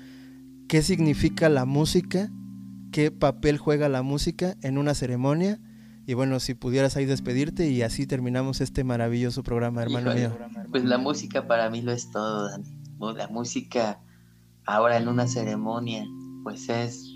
¿qué 0.69 0.81
significa 0.81 1.49
la 1.49 1.65
música? 1.65 2.31
¿Qué 2.93 3.09
papel 3.09 3.57
juega 3.57 3.89
la 3.89 4.03
música 4.03 4.55
en 4.61 4.77
una 4.77 4.93
ceremonia? 4.93 5.59
Y 6.05 6.13
bueno, 6.13 6.39
si 6.39 6.53
pudieras 6.53 6.95
ahí 6.95 7.05
despedirte 7.05 7.67
y 7.67 7.81
así 7.81 8.05
terminamos 8.05 8.61
este 8.61 8.83
maravilloso 8.83 9.41
programa, 9.41 9.81
hermano 9.81 10.13
mío. 10.13 10.37
pues 10.69 10.85
la 10.85 10.99
música 10.99 11.47
para 11.47 11.71
mí 11.71 11.81
lo 11.81 11.91
es 11.91 12.11
todo, 12.11 12.51
Dani. 12.51 12.65
La 13.17 13.27
música 13.29 13.99
ahora 14.67 14.97
en 14.97 15.07
una 15.07 15.25
ceremonia, 15.25 16.05
pues 16.43 16.69
es 16.69 17.11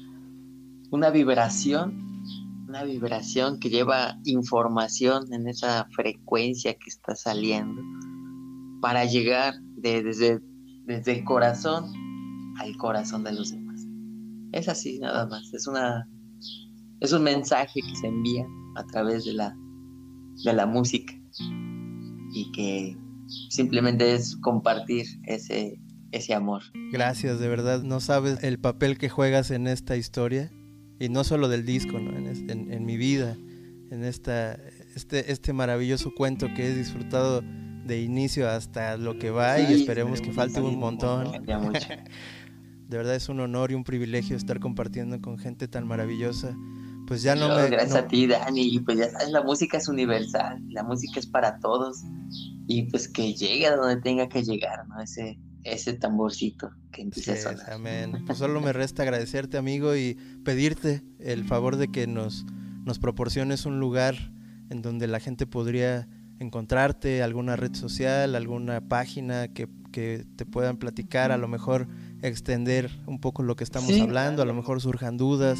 una 0.90 1.12
vibración, 1.12 2.24
una 2.68 2.84
vibración 2.84 3.60
que 3.60 3.70
lleva 3.70 4.18
información 4.26 5.32
en 5.32 5.48
esa 5.48 5.86
frecuencia 5.92 6.74
que 6.74 6.90
está 6.90 7.16
saliendo 7.16 7.84
para 8.82 9.06
llegar 9.06 9.54
desde, 9.76 10.42
desde 10.88 11.20
el 11.20 11.24
corazón 11.24 11.94
al 12.58 12.76
corazón 12.78 13.24
de 13.24 13.34
los 13.34 13.52
demás. 13.52 13.66
Es 14.58 14.68
así 14.68 14.97
nada 14.97 15.28
más, 15.28 15.53
es 15.53 15.68
una 15.68 16.10
es 16.99 17.14
un 17.14 17.22
mensaje 17.22 17.80
que 17.80 17.95
se 17.95 18.08
envía 18.08 18.43
a 18.76 18.84
través 18.88 19.24
de 19.26 19.34
la 19.34 19.55
de 20.43 20.53
la 20.53 20.66
música. 20.66 21.14
Y 22.34 22.51
que 22.51 22.97
simplemente 23.49 24.16
es 24.16 24.36
compartir 24.38 25.05
ese 25.26 25.80
ese 26.12 26.34
amor. 26.34 26.64
Gracias, 26.91 27.39
de 27.39 27.47
verdad, 27.47 27.84
no 27.84 27.99
sabes 27.99 28.43
el 28.43 28.60
papel 28.60 28.97
que 28.97 29.10
juegas 29.10 29.51
en 29.51 29.68
esta 29.68 29.95
historia. 29.95 30.51
Y 30.99 31.10
no 31.10 31.24
solo 31.24 31.47
del 31.49 31.64
disco, 31.64 31.99
¿no? 31.99 32.18
en, 32.18 32.72
en, 32.72 32.86
mi 32.86 32.97
vida, 32.97 33.38
en 33.91 34.03
esta, 34.03 34.55
este, 34.95 35.32
este 35.32 35.53
maravilloso 35.53 36.12
cuento 36.16 36.47
que 36.55 36.66
he 36.66 36.76
disfrutado 36.76 37.43
de 37.88 38.01
inicio 38.01 38.49
hasta 38.49 38.97
lo 38.97 39.20
que 39.20 39.30
va 39.30 39.60
y 39.60 39.74
esperemos 39.74 40.22
que 40.22 40.32
falte 40.32 40.60
un 40.60 40.80
montón. 40.80 41.32
de 42.88 42.98
verdad 42.98 43.16
es 43.16 43.30
un 43.30 43.40
honor 43.40 43.72
y 43.72 43.76
un 43.76 43.84
privilegio 43.84 44.36
estar 44.38 44.60
compartiendo 44.60 45.22
con 45.22 45.38
gente 45.38 45.68
tan 45.68 45.88
maravillosa. 45.88 46.56
Pues 47.08 47.22
ya 47.22 47.36
no, 47.36 47.48
me... 47.50 47.70
Gracias 47.70 47.96
a 47.96 48.08
ti, 48.08 48.28
Dani. 48.28 48.80
Pues 48.80 48.98
ya 48.98 49.10
sabes, 49.10 49.30
la 49.30 49.42
música 49.42 49.78
es 49.78 49.88
universal, 49.88 50.62
la 50.70 50.84
música 50.84 51.20
es 51.20 51.26
para 51.26 51.60
todos. 51.60 52.04
Y 52.68 52.84
pues 52.84 53.08
que 53.08 53.34
llegue 53.34 53.68
a 53.68 53.76
donde 53.76 54.02
tenga 54.02 54.28
que 54.28 54.44
llegar, 54.44 54.88
¿no? 54.88 55.02
Ese, 55.02 55.40
ese 55.64 55.94
tamborcito 55.94 56.72
que 56.92 57.02
empiece 57.02 57.32
a 57.32 57.38
sonar. 57.38 57.72
Amén. 57.72 58.24
Pues 58.26 58.38
solo 58.38 58.60
me 58.62 58.74
resta 58.74 59.04
agradecerte, 59.04 59.58
amigo, 59.58 59.96
y 59.96 60.18
pedirte 60.44 61.04
el 61.20 61.46
favor 61.46 61.78
de 61.78 61.90
que 61.90 62.08
nos, 62.08 62.46
nos 62.84 63.00
proporciones 63.00 63.66
un 63.66 63.80
lugar 63.80 64.16
en 64.70 64.82
donde 64.82 65.08
la 65.08 65.20
gente 65.20 65.46
podría 65.48 66.08
encontrarte, 66.40 67.24
alguna 67.24 67.56
red 67.56 67.74
social, 67.74 68.36
alguna 68.36 68.82
página 68.82 69.48
que, 69.48 69.68
que 69.92 70.26
te 70.36 70.46
puedan 70.46 70.78
platicar, 70.78 71.32
a 71.32 71.38
lo 71.38 71.48
mejor 71.48 71.88
extender 72.22 72.89
un 73.05 73.20
poco 73.20 73.43
lo 73.43 73.55
que 73.55 73.63
estamos 73.63 73.91
hablando, 73.99 74.41
a 74.41 74.45
lo 74.45 74.53
mejor 74.53 74.82
surjan 74.82 75.18
dudas, 75.18 75.59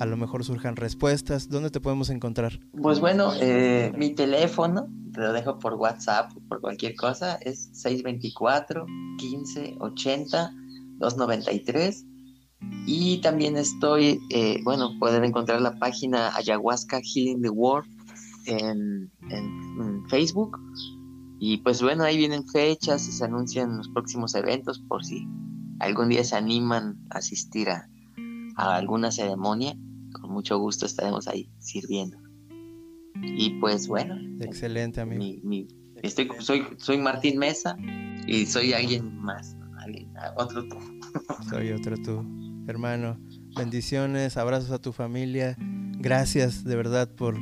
a 0.00 0.06
lo 0.06 0.16
mejor 0.16 0.44
surjan 0.44 0.76
respuestas. 0.76 1.48
¿Dónde 1.48 1.70
te 1.70 1.80
podemos 1.80 2.10
encontrar? 2.10 2.60
Pues 2.80 3.00
bueno, 3.00 3.32
eh, 3.40 3.92
mi 3.96 4.14
teléfono, 4.14 4.88
te 5.12 5.20
lo 5.20 5.32
dejo 5.32 5.58
por 5.58 5.74
WhatsApp, 5.74 6.32
por 6.48 6.60
cualquier 6.60 6.94
cosa, 6.96 7.36
es 7.36 7.68
624 7.72 8.86
15 9.18 9.76
80 9.78 10.54
293. 10.98 12.06
Y 12.86 13.20
también 13.20 13.56
estoy, 13.56 14.20
eh, 14.30 14.60
bueno, 14.64 14.90
pueden 14.98 15.24
encontrar 15.24 15.60
la 15.60 15.78
página 15.78 16.34
Ayahuasca 16.36 17.00
Healing 17.00 17.42
the 17.42 17.50
World 17.50 17.88
en, 18.46 19.10
en, 19.30 20.08
Facebook. 20.08 20.58
Y 21.38 21.58
pues 21.58 21.82
bueno, 21.82 22.04
ahí 22.04 22.16
vienen 22.16 22.46
fechas 22.46 23.08
y 23.08 23.12
se 23.12 23.24
anuncian 23.24 23.76
los 23.76 23.88
próximos 23.88 24.34
eventos 24.34 24.80
por 24.88 25.04
si 25.04 25.26
algún 25.82 26.08
día 26.08 26.24
se 26.24 26.36
animan 26.36 26.98
a 27.10 27.18
asistir 27.18 27.70
a, 27.70 27.88
a 28.56 28.76
alguna 28.76 29.10
ceremonia 29.10 29.76
con 30.12 30.30
mucho 30.30 30.58
gusto 30.58 30.86
estaremos 30.86 31.26
ahí 31.28 31.50
sirviendo. 31.58 32.18
Y 33.22 33.50
pues 33.60 33.88
bueno. 33.88 34.16
Excelente, 34.40 35.00
amigo. 35.00 35.68
estoy, 36.02 36.28
soy, 36.40 36.66
soy 36.78 36.98
Martín 36.98 37.38
Mesa 37.38 37.76
y 38.26 38.46
soy 38.46 38.72
alguien 38.72 39.16
más, 39.16 39.56
otro 40.36 40.66
tú. 40.68 40.76
Soy 41.48 41.72
otro 41.72 41.96
tú, 41.96 42.24
hermano. 42.66 43.18
Bendiciones, 43.56 44.36
abrazos 44.36 44.70
a 44.70 44.78
tu 44.78 44.92
familia. 44.92 45.56
Gracias 45.98 46.64
de 46.64 46.74
verdad 46.74 47.14
por, 47.14 47.36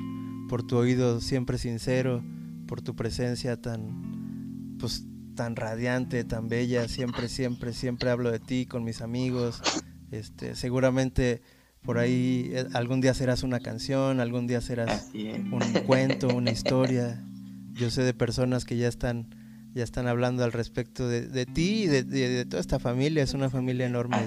por 0.48 0.62
tu 0.62 0.76
oído 0.76 1.20
siempre 1.20 1.58
sincero, 1.58 2.22
por 2.66 2.82
tu 2.82 2.96
presencia 2.96 3.60
tan, 3.60 4.76
pues, 4.78 5.06
tan 5.40 5.56
radiante, 5.56 6.22
tan 6.22 6.48
bella. 6.48 6.86
Siempre, 6.86 7.26
siempre, 7.26 7.72
siempre 7.72 8.10
hablo 8.10 8.30
de 8.30 8.40
ti 8.40 8.66
con 8.66 8.84
mis 8.84 9.00
amigos. 9.00 9.62
Este, 10.10 10.54
seguramente 10.54 11.40
por 11.80 11.96
ahí 11.96 12.50
eh, 12.52 12.66
algún 12.74 13.00
día 13.00 13.14
serás 13.14 13.42
una 13.42 13.58
canción, 13.58 14.20
algún 14.20 14.46
día 14.46 14.60
serás 14.60 15.08
un 15.14 15.60
cuento, 15.86 16.28
una 16.28 16.50
historia. 16.50 17.24
Yo 17.72 17.88
sé 17.88 18.02
de 18.02 18.12
personas 18.12 18.66
que 18.66 18.76
ya 18.76 18.86
están, 18.86 19.34
ya 19.72 19.82
están 19.82 20.08
hablando 20.08 20.44
al 20.44 20.52
respecto 20.52 21.08
de, 21.08 21.46
ti 21.46 21.84
y 21.84 21.86
de, 21.86 22.44
toda 22.44 22.60
esta 22.60 22.78
familia. 22.78 23.22
Es 23.22 23.32
una 23.32 23.48
familia 23.48 23.86
enorme 23.86 24.18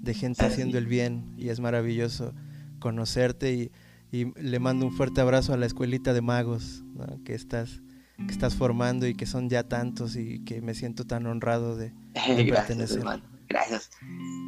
de, 0.00 0.14
gente 0.14 0.46
haciendo 0.46 0.78
el 0.78 0.86
bien 0.86 1.34
y 1.36 1.50
es 1.50 1.60
maravilloso 1.60 2.32
conocerte 2.78 3.52
y, 3.52 3.70
le 4.10 4.58
mando 4.58 4.86
un 4.86 4.92
fuerte 4.92 5.20
abrazo 5.20 5.52
a 5.52 5.58
la 5.58 5.66
escuelita 5.66 6.14
de 6.14 6.22
magos 6.22 6.82
que 7.26 7.34
estás 7.34 7.82
que 8.16 8.32
estás 8.32 8.54
formando 8.54 9.06
y 9.06 9.14
que 9.14 9.26
son 9.26 9.48
ya 9.48 9.64
tantos 9.64 10.16
y 10.16 10.44
que 10.44 10.60
me 10.62 10.74
siento 10.74 11.04
tan 11.04 11.26
honrado 11.26 11.76
de, 11.76 11.92
pertenecer. 12.14 13.02
Gracias. 13.48 13.90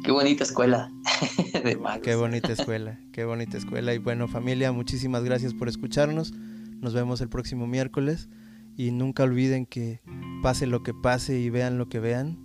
Qué 0.03 0.11
bonita 0.11 0.43
escuela 0.43 0.91
Qué 2.03 2.15
bonita 2.15 2.51
escuela, 2.51 2.99
qué 3.11 3.25
bonita 3.25 3.57
escuela. 3.57 3.93
Y 3.93 3.97
bueno, 3.97 4.27
familia, 4.27 4.71
muchísimas 4.71 5.23
gracias 5.23 5.53
por 5.53 5.69
escucharnos. 5.69 6.33
Nos 6.33 6.93
vemos 6.93 7.21
el 7.21 7.29
próximo 7.29 7.67
miércoles. 7.67 8.29
Y 8.75 8.91
nunca 8.91 9.23
olviden 9.23 9.65
que 9.65 10.01
pase 10.41 10.65
lo 10.65 10.83
que 10.83 10.93
pase 10.93 11.37
y 11.37 11.49
vean 11.49 11.77
lo 11.77 11.89
que 11.89 11.99
vean, 11.99 12.37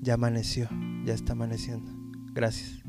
ya 0.00 0.14
amaneció, 0.14 0.68
ya 1.04 1.12
está 1.12 1.32
amaneciendo. 1.32 1.90
Gracias. 2.32 2.82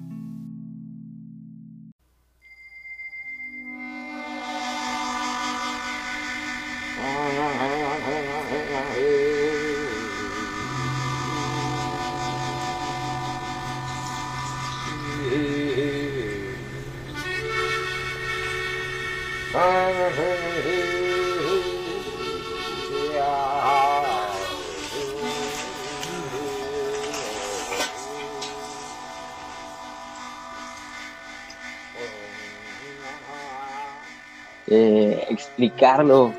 Explicarlo 35.84 36.32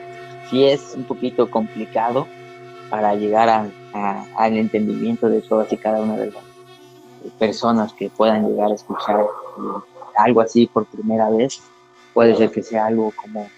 si 0.48 0.64
es 0.64 0.94
un 0.96 1.04
poquito 1.04 1.50
complicado 1.50 2.26
para 2.88 3.14
llegar 3.14 3.70
al 3.92 4.56
entendimiento 4.56 5.28
de 5.28 5.42
todas 5.42 5.70
y 5.70 5.76
cada 5.76 6.00
una 6.00 6.16
de 6.16 6.30
las 6.30 6.42
personas 7.38 7.92
que 7.92 8.08
puedan 8.08 8.48
llegar 8.48 8.70
a 8.70 8.74
escuchar 8.74 9.26
algo 10.16 10.40
así 10.40 10.66
por 10.66 10.86
primera 10.86 11.28
vez. 11.28 11.62
Puede 12.14 12.34
ser 12.36 12.50
que 12.50 12.62
sea 12.62 12.86
algo 12.86 13.12
como 13.20 13.48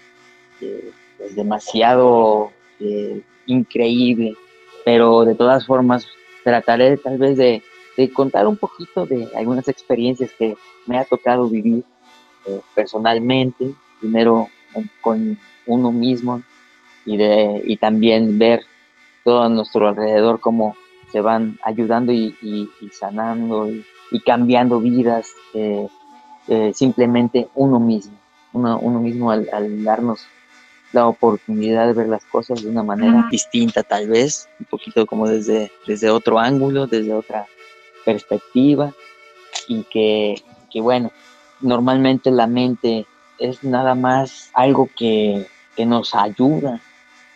eh, 0.61 0.91
pues, 1.17 1.35
demasiado 1.35 2.51
eh, 2.79 3.21
increíble, 3.45 4.35
pero 4.83 5.23
de 5.23 5.35
todas 5.35 5.65
formas 5.65 6.07
trataré 6.43 6.97
tal 6.97 7.17
vez 7.17 7.37
de, 7.37 7.63
contar 8.13 8.45
un 8.45 8.57
poquito 8.57 9.05
de 9.05 9.27
algunas 9.35 9.67
experiencias 9.67 10.31
que 10.37 10.55
me 10.85 10.99
ha 10.99 11.05
tocado 11.05 11.47
vivir 11.47 11.83
personalmente. 12.75 13.73
Primero 13.99 14.47
con 15.01 15.37
uno 15.65 15.91
mismo 15.91 16.41
y, 17.05 17.17
de, 17.17 17.61
y 17.65 17.77
también 17.77 18.37
ver 18.37 18.63
todo 19.23 19.43
a 19.43 19.49
nuestro 19.49 19.87
alrededor 19.87 20.39
cómo 20.39 20.75
se 21.11 21.21
van 21.21 21.57
ayudando 21.63 22.11
y, 22.11 22.69
sanando 22.91 23.69
y, 23.69 24.19
cambiando 24.21 24.79
vidas, 24.79 25.33
eh, 25.53 25.87
eh, 26.47 26.71
simplemente 26.73 27.47
uno 27.55 27.79
mismo, 27.79 28.17
uno, 28.53 28.79
uno 28.79 28.99
mismo 28.99 29.31
al, 29.31 29.83
darnos 29.83 30.25
la 30.93 31.07
oportunidad 31.07 31.87
de 31.87 31.93
ver 31.93 32.07
las 32.07 32.23
cosas 32.25 32.61
de 32.63 32.69
una 32.69 32.83
manera 32.83 33.27
distinta 33.29 33.83
tal 33.83 34.07
vez, 34.07 34.47
un 34.59 34.65
poquito 34.65 35.05
como 35.05 35.27
desde, 35.27 35.71
desde 35.85 36.09
otro 36.09 36.39
ángulo, 36.39 36.87
desde 36.87 37.13
otra 37.13 37.45
perspectiva 38.05 38.93
y 39.67 39.83
que, 39.83 40.35
que 40.71 40.79
bueno, 40.79 41.11
normalmente 41.59 42.31
la 42.31 42.47
mente 42.47 43.05
es 43.39 43.63
nada 43.63 43.95
más 43.95 44.49
algo 44.53 44.89
que, 44.95 45.47
nos 45.77 46.15
ayuda 46.15 46.81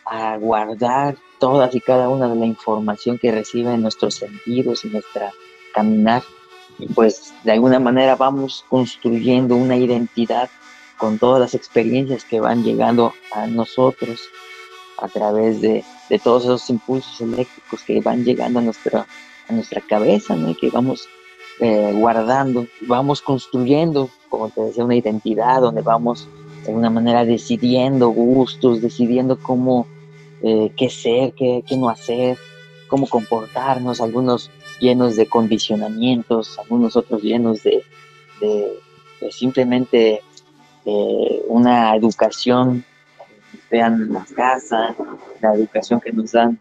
a 0.04 0.36
guardar 0.38 1.16
todas 1.40 1.76
y 1.76 1.80
cada 1.80 2.10
una 2.10 2.28
de 2.28 2.36
la 2.36 2.48
información 2.48 3.20
que 3.20 3.32
recibe 3.32 3.72
en 3.72 3.84
nuestros 3.84 4.16
sentidos 4.16 4.84
y 4.84 4.88
nuestra 4.88 5.32
caminar. 5.76 6.24
Y 6.80 6.88
pues 6.88 7.36
de 7.44 7.52
alguna 7.52 7.80
manera 7.80 8.16
vamos 8.16 8.66
construyendo 8.68 9.56
una 9.56 9.78
identidad 9.78 10.50
con 10.98 11.20
todas 11.20 11.40
las 11.40 11.54
experiencias 11.54 12.26
que 12.26 12.40
van 12.40 12.64
llegando 12.64 13.14
a 13.32 13.46
nosotros 13.46 14.22
a 14.98 15.08
través 15.08 15.62
de, 15.62 15.84
todos 16.24 16.44
esos 16.44 16.70
impulsos 16.72 17.22
eléctricos 17.22 17.84
que 17.84 18.02
van 18.02 18.24
llegando 18.24 18.58
a 18.58 18.64
nuestra, 18.64 19.06
a 19.48 19.54
nuestra 19.54 19.82
cabeza, 19.82 20.36
¿no? 20.36 20.50
Y 20.50 20.56
que 20.56 20.72
vamos 20.72 21.08
eh, 21.62 21.94
guardando, 21.94 22.66
vamos 22.82 23.22
construyendo, 23.22 24.10
como 24.30 24.50
te 24.50 24.62
decía, 24.62 24.84
una 24.84 24.96
identidad 24.96 25.62
donde 25.62 25.84
vamos 25.84 26.28
de 26.64 26.70
alguna 26.70 26.90
manera 26.90 27.24
decidiendo 27.24 28.10
gustos, 28.10 28.82
decidiendo 28.82 29.40
cómo, 29.40 29.86
eh, 30.42 30.72
qué 30.76 30.90
ser, 30.90 31.34
qué, 31.34 31.64
qué 31.68 31.78
no 31.78 31.90
hacer, 31.90 32.38
cómo 32.88 33.08
comportarnos, 33.08 34.02
algunos 34.02 34.50
llenos 34.80 35.16
de 35.16 35.28
condicionamientos, 35.28 36.58
algunos 36.58 36.96
otros 36.96 37.22
llenos 37.22 37.62
de, 37.64 37.84
simplemente 39.30 40.24
eh, 40.84 41.44
una 41.48 41.96
educación 41.96 42.84
vean 43.70 44.02
en 44.02 44.14
la 44.14 44.26
casa, 44.36 44.96
la 45.42 45.54
educación 45.54 46.02
que 46.02 46.12
nos 46.12 46.32
dan 46.32 46.60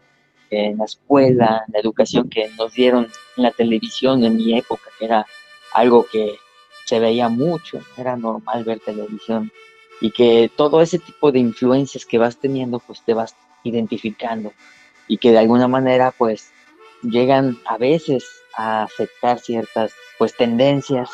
en 0.51 0.77
la 0.77 0.85
escuela, 0.85 1.63
la 1.71 1.79
educación 1.79 2.29
que 2.29 2.49
nos 2.57 2.73
dieron 2.73 3.07
en 3.37 3.43
la 3.43 3.51
televisión 3.51 4.23
en 4.23 4.35
mi 4.35 4.57
época, 4.57 4.83
que 4.99 5.05
era 5.05 5.25
algo 5.73 6.05
que 6.11 6.35
se 6.85 6.99
veía 6.99 7.29
mucho, 7.29 7.79
era 7.97 8.17
normal 8.17 8.63
ver 8.65 8.79
televisión 8.79 9.51
y 10.01 10.11
que 10.11 10.51
todo 10.55 10.81
ese 10.81 10.99
tipo 10.99 11.31
de 11.31 11.39
influencias 11.39 12.05
que 12.05 12.17
vas 12.17 12.37
teniendo, 12.37 12.79
pues 12.79 13.01
te 13.05 13.13
vas 13.13 13.35
identificando 13.63 14.51
y 15.07 15.17
que 15.17 15.31
de 15.31 15.39
alguna 15.39 15.67
manera 15.67 16.13
pues 16.17 16.51
llegan 17.01 17.57
a 17.65 17.77
veces 17.77 18.25
a 18.55 18.83
afectar 18.83 19.39
ciertas 19.39 19.93
pues 20.17 20.35
tendencias 20.35 21.09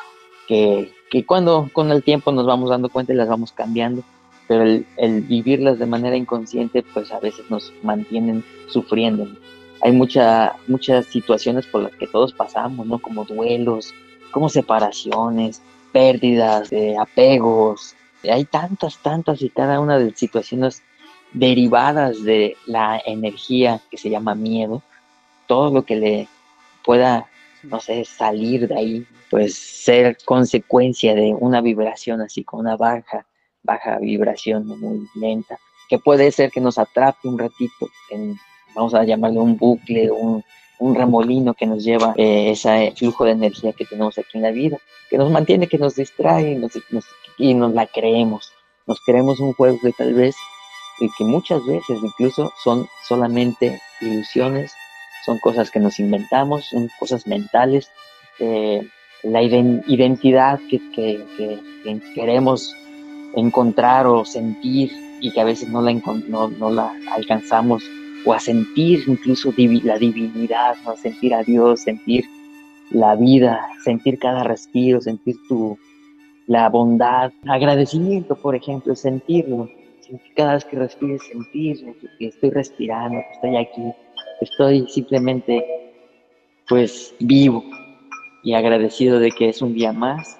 que, 0.47 0.93
que 1.11 1.25
cuando 1.25 1.69
con 1.73 1.91
el 1.91 2.03
tiempo 2.03 2.31
nos 2.31 2.45
vamos 2.45 2.69
dando 2.69 2.89
cuenta 2.89 3.13
y 3.13 3.17
las 3.17 3.27
vamos 3.27 3.51
cambiando, 3.51 4.03
pero 4.47 4.63
el, 4.63 5.21
vivirlas 5.21 5.79
de 5.79 5.85
manera 5.85 6.15
inconsciente 6.15 6.83
pues 6.93 7.11
a 7.11 7.19
veces 7.19 7.49
nos 7.49 7.73
mantienen 7.83 8.43
sufriendo. 8.67 9.27
Hay 9.81 9.91
mucha, 9.91 10.55
muchas 10.67 11.05
situaciones 11.07 11.65
por 11.67 11.83
las 11.83 11.93
que 11.93 12.07
todos 12.07 12.33
pasamos, 12.33 12.87
¿no? 12.87 12.99
Como 12.99 13.25
duelos, 13.25 13.93
como 14.31 14.49
separaciones, 14.49 15.61
pérdidas, 15.91 16.69
de 16.69 16.97
apegos. 16.97 17.95
Hay 18.23 18.45
tantas, 18.45 18.97
tantas 18.97 19.41
y 19.41 19.49
cada 19.49 19.79
una 19.79 19.99
de 19.99 20.15
situaciones 20.15 20.81
derivadas 21.33 22.23
de 22.23 22.55
la 22.65 23.01
energía 23.05 23.81
que 23.91 23.97
se 23.97 24.09
llama 24.09 24.33
miedo, 24.33 24.81
todo 25.45 25.71
lo 25.71 25.83
que 25.83 25.95
le 25.95 26.27
pueda, 26.83 27.27
no 27.63 27.79
sé, 27.79 28.05
salir 28.05 28.67
de 28.67 28.75
ahí, 28.75 29.07
pues 29.29 29.55
ser 29.55 30.17
consecuencia 30.25 31.13
de 31.13 31.35
una 31.37 31.61
vibración 31.61 32.21
así, 32.21 32.43
con 32.43 32.61
una 32.61 32.77
baja, 32.77 33.25
baja 33.67 33.99
vibración 33.99 34.65
muy 34.65 35.07
lenta, 35.15 35.59
que 35.89 35.99
puede 35.99 36.31
ser 36.31 36.51
que 36.51 36.61
nos 36.61 36.77
atrape 36.77 37.27
un 37.27 37.37
ratito, 37.37 37.89
en, 38.09 38.35
vamos 38.73 38.93
a 38.93 39.03
llamarle 39.03 39.39
un 39.39 39.57
bucle, 39.57 40.09
un, 40.09 40.43
un 40.79 40.95
remolino 40.95 41.53
que 41.53 41.65
nos 41.65 41.83
lleva 41.83 42.13
eh, 42.17 42.51
ese 42.51 42.93
flujo 42.95 43.25
de 43.25 43.31
energía 43.31 43.73
que 43.73 43.85
tenemos 43.85 44.17
aquí 44.17 44.37
en 44.37 44.43
la 44.43 44.51
vida, 44.51 44.77
que 45.09 45.17
nos 45.17 45.29
mantiene, 45.31 45.67
que 45.67 45.77
nos 45.77 45.95
distrae 45.95 46.59
y 47.37 47.53
nos 47.53 47.73
la 47.73 47.87
creemos. 47.87 48.51
Nos 48.85 48.99
creemos 49.01 49.39
un 49.39 49.53
juego 49.53 49.77
que 49.81 49.91
tal 49.91 50.13
vez 50.13 50.35
y 50.99 51.09
que 51.17 51.23
muchas 51.23 51.65
veces 51.65 51.99
incluso 52.01 52.51
son 52.63 52.87
solamente 53.07 53.79
ilusiones, 54.01 54.71
son 55.25 55.39
cosas 55.39 55.69
que 55.69 55.79
nos 55.79 55.99
inventamos, 55.99 56.65
son 56.65 56.89
cosas 56.99 57.27
mentales, 57.27 57.89
eh, 58.39 58.87
la 59.23 59.41
identidad 59.41 60.59
que, 60.69 60.79
queremos 62.15 62.73
encontrar 63.37 64.05
o 64.07 64.25
sentir 64.25 64.91
y 65.21 65.31
que 65.31 65.41
a 65.41 65.45
veces 65.45 65.69
no 65.69 65.81
la, 65.81 65.93
no, 65.93 66.49
no 66.49 66.69
la 66.69 66.93
alcanzamos, 67.15 67.83
o 68.25 68.33
a 68.33 68.39
sentir 68.39 69.03
incluso 69.07 69.53
la 69.55 69.97
divinidad, 69.97 70.75
¿no? 70.85 70.95
sentir 70.97 71.33
a 71.33 71.43
Dios, 71.43 71.81
sentir 71.81 72.25
la 72.91 73.15
vida, 73.15 73.67
sentir 73.83 74.19
cada 74.19 74.43
respiro, 74.43 74.99
sentir 75.01 75.35
tu, 75.47 75.77
la 76.47 76.69
bondad, 76.69 77.31
agradecimiento, 77.47 78.35
por 78.35 78.55
ejemplo, 78.55 78.95
sentirlo 78.95 79.69
cada 80.35 80.53
vez 80.53 80.65
que 80.65 80.77
respires 80.77 81.21
sentir 81.27 81.95
que 82.17 82.27
estoy 82.27 82.49
respirando, 82.49 83.19
que 83.19 83.33
estoy 83.33 83.57
aquí, 83.57 83.93
estoy 84.41 84.87
simplemente 84.87 85.65
pues 86.67 87.13
vivo 87.19 87.63
y 88.43 88.53
agradecido 88.53 89.19
de 89.19 89.31
que 89.31 89.49
es 89.49 89.61
un 89.61 89.73
día 89.73 89.91
más 89.91 90.39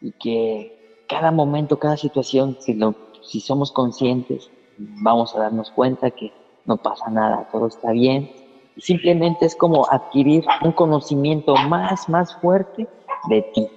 y 0.00 0.12
que 0.12 0.73
cada 1.08 1.30
momento, 1.30 1.78
cada 1.78 1.96
situación, 1.96 2.56
si, 2.60 2.74
lo, 2.74 2.94
si 3.22 3.40
somos 3.40 3.72
conscientes, 3.72 4.50
vamos 4.78 5.34
a 5.34 5.40
darnos 5.40 5.70
cuenta 5.70 6.10
que 6.10 6.32
no 6.64 6.76
pasa 6.76 7.10
nada, 7.10 7.48
todo 7.52 7.66
está 7.66 7.92
bien. 7.92 8.30
simplemente 8.78 9.46
es 9.46 9.54
como 9.54 9.86
adquirir 9.90 10.44
un 10.62 10.72
conocimiento 10.72 11.54
más, 11.56 12.08
más 12.08 12.34
fuerte 12.36 12.88
de 13.28 13.42
ti, 13.54 13.68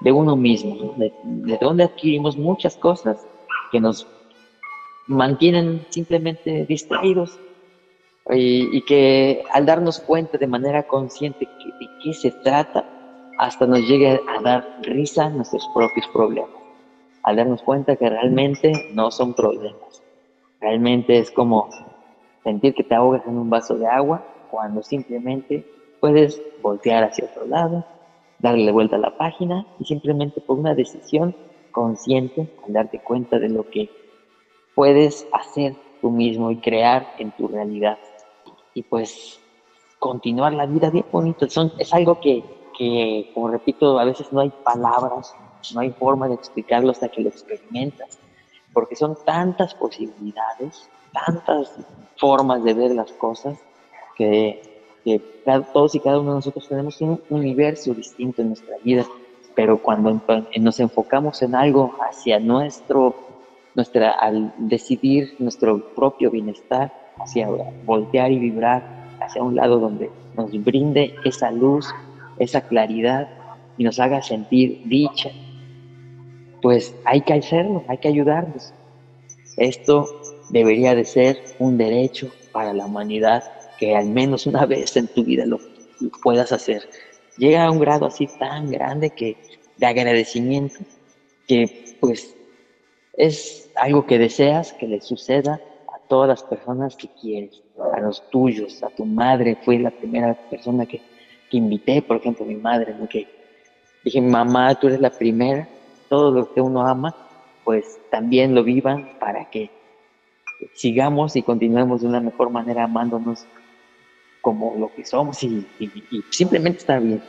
de 0.00 0.12
uno 0.12 0.36
mismo, 0.36 0.94
de, 0.96 1.12
de 1.24 1.58
donde 1.60 1.84
adquirimos 1.84 2.36
muchas 2.36 2.76
cosas 2.76 3.26
que 3.70 3.80
nos 3.80 4.06
mantienen 5.06 5.84
simplemente 5.90 6.64
distraídos 6.66 7.38
y, 8.30 8.80
que 8.82 9.42
al 9.52 9.66
darnos 9.66 9.98
cuenta 10.00 10.38
de 10.38 10.46
manera 10.46 10.86
consciente 10.86 11.40
de 11.46 11.86
qué 12.02 12.12
se 12.12 12.30
trata, 12.30 12.84
hasta 13.42 13.66
nos 13.66 13.80
llegue 13.88 14.20
a 14.28 14.40
dar 14.40 14.78
risa 14.82 15.28
nuestros 15.28 15.68
propios 15.74 16.06
problemas. 16.12 16.54
Al 17.24 17.34
darnos 17.34 17.60
cuenta 17.62 17.96
que 17.96 18.08
realmente 18.08 18.70
no 18.94 19.10
son 19.10 19.34
problemas. 19.34 20.00
Realmente 20.60 21.18
es 21.18 21.32
como 21.32 21.68
sentir 22.44 22.72
que 22.72 22.84
te 22.84 22.94
ahogas 22.94 23.26
en 23.26 23.36
un 23.36 23.50
vaso 23.50 23.74
de 23.74 23.88
agua 23.88 24.24
cuando 24.48 24.80
simplemente 24.84 25.66
puedes 25.98 26.40
voltear 26.62 27.02
hacia 27.02 27.24
otro 27.24 27.44
lado, 27.46 27.84
darle 28.38 28.70
vuelta 28.70 28.94
a 28.94 29.00
la 29.00 29.18
página 29.18 29.66
y 29.80 29.86
simplemente 29.86 30.40
por 30.40 30.56
una 30.56 30.76
decisión 30.76 31.34
consciente 31.72 32.48
al 32.64 32.74
darte 32.74 33.00
cuenta 33.00 33.40
de 33.40 33.48
lo 33.48 33.68
que 33.68 33.90
puedes 34.76 35.26
hacer 35.32 35.74
tú 36.00 36.12
mismo 36.12 36.52
y 36.52 36.58
crear 36.58 37.12
en 37.18 37.32
tu 37.32 37.48
realidad. 37.48 37.98
Y 38.72 38.84
pues 38.84 39.40
continuar 39.98 40.52
la 40.52 40.66
vida 40.66 40.90
bien 40.90 41.06
bonito. 41.10 41.44
Es 41.44 41.92
algo 41.92 42.20
que, 42.20 42.61
que, 42.82 43.30
como 43.32 43.48
repito, 43.48 43.98
a 43.98 44.04
veces 44.04 44.32
no 44.32 44.40
hay 44.40 44.50
palabras, 44.64 45.34
no 45.72 45.80
hay 45.80 45.90
forma 45.90 46.26
de 46.26 46.34
explicarlo 46.34 46.90
hasta 46.90 47.08
que 47.08 47.22
lo 47.22 47.28
experimentas, 47.28 48.18
porque 48.72 48.96
son 48.96 49.16
tantas 49.24 49.74
posibilidades, 49.74 50.88
tantas 51.12 51.76
formas 52.16 52.64
de 52.64 52.74
ver 52.74 52.90
las 52.92 53.12
cosas, 53.12 53.56
que, 54.16 54.62
que 55.04 55.20
todos 55.72 55.94
y 55.94 56.00
cada 56.00 56.18
uno 56.18 56.30
de 56.30 56.36
nosotros 56.36 56.68
tenemos 56.68 57.00
un 57.00 57.20
universo 57.30 57.94
distinto 57.94 58.42
en 58.42 58.48
nuestra 58.48 58.76
vida 58.82 59.06
pero 59.54 59.78
cuando 59.78 60.20
nos 60.60 60.80
enfocamos 60.80 61.42
en 61.42 61.54
algo 61.54 61.94
hacia 62.00 62.38
nuestro, 62.38 63.14
nuestra, 63.74 64.12
al 64.12 64.52
decidir 64.58 65.34
nuestro 65.38 65.94
propio 65.94 66.30
bienestar, 66.30 66.92
hacia 67.18 67.48
voltear 67.84 68.32
y 68.32 68.38
vibrar 68.38 68.82
hacia 69.20 69.42
un 69.42 69.54
lado 69.54 69.78
donde 69.78 70.10
nos 70.36 70.50
brinde 70.64 71.14
esa 71.24 71.50
luz, 71.50 71.94
esa 72.42 72.62
claridad 72.62 73.28
y 73.78 73.84
nos 73.84 73.98
haga 73.98 74.22
sentir 74.22 74.82
dicha, 74.84 75.30
pues 76.60 76.94
hay 77.04 77.22
que 77.22 77.34
hacerlo, 77.34 77.84
hay 77.88 77.98
que 77.98 78.08
ayudarnos. 78.08 78.72
Esto 79.56 80.06
debería 80.50 80.94
de 80.94 81.04
ser 81.04 81.42
un 81.58 81.78
derecho 81.78 82.30
para 82.52 82.72
la 82.72 82.86
humanidad 82.86 83.44
que 83.78 83.96
al 83.96 84.06
menos 84.06 84.46
una 84.46 84.66
vez 84.74 84.96
en 84.96 85.08
tu 85.08 85.24
vida 85.24 85.46
lo 85.46 85.58
puedas 86.22 86.52
hacer 86.52 86.88
llega 87.38 87.64
a 87.64 87.70
un 87.70 87.78
grado 87.78 88.06
así 88.06 88.26
tan 88.26 88.70
grande 88.70 89.10
que 89.10 89.36
de 89.76 89.86
agradecimiento 89.86 90.80
que 91.46 91.96
pues 92.00 92.36
es 93.14 93.70
algo 93.76 94.06
que 94.06 94.18
deseas 94.18 94.72
que 94.72 94.86
le 94.86 95.00
suceda 95.00 95.60
a 95.92 95.98
todas 96.08 96.28
las 96.28 96.42
personas 96.42 96.96
que 96.96 97.08
quieres, 97.08 97.62
a 97.94 98.00
los 98.00 98.28
tuyos, 98.30 98.82
a 98.82 98.88
tu 98.88 99.04
madre, 99.04 99.58
fue 99.62 99.78
la 99.78 99.90
primera 99.90 100.34
persona 100.48 100.86
que, 100.86 100.98
que 100.98 101.11
invité, 101.56 102.02
por 102.02 102.16
ejemplo, 102.16 102.44
mi 102.44 102.56
madre, 102.56 102.94
que 103.08 103.26
dije, 104.04 104.20
mamá, 104.20 104.74
tú 104.74 104.88
eres 104.88 105.00
la 105.00 105.10
primera, 105.10 105.68
todo 106.08 106.30
lo 106.30 106.52
que 106.52 106.60
uno 106.60 106.86
ama, 106.86 107.14
pues 107.64 107.98
también 108.10 108.54
lo 108.54 108.64
vivan 108.64 109.18
para 109.18 109.48
que 109.50 109.70
sigamos 110.74 111.36
y 111.36 111.42
continuemos 111.42 112.02
de 112.02 112.08
una 112.08 112.20
mejor 112.20 112.50
manera 112.50 112.84
amándonos 112.84 113.46
como 114.40 114.74
lo 114.76 114.92
que 114.94 115.04
somos 115.04 115.42
y, 115.42 115.66
simplemente 116.30 116.80
estar 116.80 117.00
bien. 117.00 117.22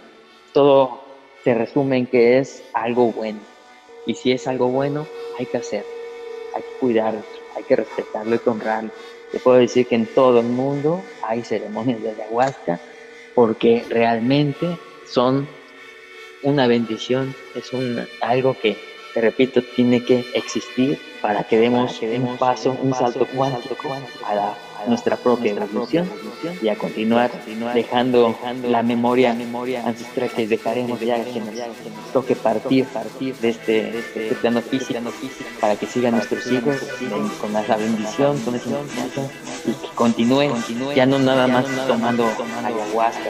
Todo 0.53 1.01
se 1.43 1.53
resume 1.53 1.97
en 1.97 2.07
que 2.07 2.39
es 2.39 2.63
algo 2.73 3.11
bueno. 3.11 3.39
Y 4.05 4.15
si 4.15 4.31
es 4.31 4.47
algo 4.47 4.67
bueno, 4.67 5.05
hay 5.39 5.45
que 5.45 5.57
hacerlo, 5.57 5.89
hay 6.55 6.61
que 6.61 6.79
cuidarlo, 6.79 7.21
hay 7.55 7.63
que 7.63 7.75
respetarlo, 7.75 8.35
y 8.35 8.49
honrarlo. 8.49 8.91
Te 9.31 9.39
puedo 9.39 9.57
decir 9.57 9.87
que 9.87 9.95
en 9.95 10.05
todo 10.05 10.41
el 10.41 10.47
mundo 10.47 11.01
hay 11.23 11.41
ceremonias 11.43 12.01
de 12.01 12.11
ayahuasca 12.11 12.79
porque 13.35 13.85
realmente 13.89 14.77
son 15.05 15.47
una 16.43 16.67
bendición, 16.67 17.33
es 17.55 17.73
un, 17.73 18.05
algo 18.21 18.55
que, 18.59 18.77
te 19.13 19.21
repito, 19.21 19.61
tiene 19.75 20.03
que 20.03 20.25
existir 20.33 20.99
para 21.21 21.43
que 21.43 21.57
demos 21.57 22.01
un 22.01 22.37
paso, 22.37 22.75
un 22.81 22.93
salto 22.93 23.25
cuántico 23.33 23.93
a 24.25 24.35
la 24.35 24.57
nuestra 24.87 25.17
propia 25.17 25.51
evolución 25.51 26.09
y 26.61 26.67
a 26.69 26.75
continuar 26.75 27.31
dejando 27.73 28.35
la 28.67 28.83
memoria 28.83 29.35
ancestral 29.85 30.29
que 30.29 30.47
dejaremos 30.47 30.99
ya 30.99 31.23
que 31.23 31.39
nos 31.39 31.55
toque 32.11 32.35
partir 32.35 32.85
de 33.41 33.49
este, 33.49 33.71
de 33.91 33.99
este 33.99 34.35
plano 34.35 34.61
físico 34.61 34.99
para 35.59 35.75
que 35.75 35.85
sigan 35.85 36.13
nuestros 36.13 36.45
hijos 36.51 36.77
con 37.39 37.55
esa 37.55 37.77
bendición, 37.77 38.37
con 38.39 38.55
esa 38.55 38.69
y 39.65 39.71
que 39.71 39.95
continúen 39.95 40.51
ya 40.95 41.05
no 41.05 41.19
nada 41.19 41.47
más 41.47 41.65
tomando 41.87 42.25
ayahuasca 42.63 43.29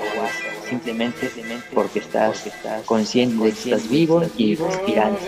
simplemente 0.68 1.30
porque 1.74 1.99
estás, 1.99 2.43
consciente 2.86 3.43
de 3.43 3.51
que 3.51 3.60
estás 3.60 3.89
vivo 3.89 4.24
y 4.38 4.56
respirando. 4.56 5.20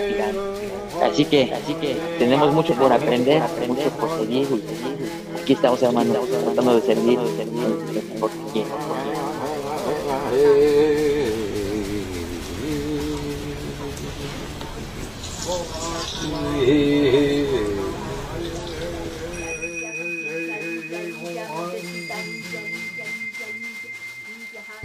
Así 1.03 1.26
que, 1.26 1.53
así 1.53 1.73
que 1.76 1.95
tenemos 2.17 2.53
mucho 2.53 2.73
por 2.73 2.91
aprender, 2.91 3.41
mucho 3.67 3.89
por 3.91 4.19
seguir. 4.19 4.47
Aquí 5.45 5.53
estamos, 5.53 5.79
hermanos, 5.83 6.27
tratando 6.27 6.73
de 6.73 6.81
servir, 6.81 7.19
de 7.19 7.37
servir 7.37 8.19
por 8.19 8.31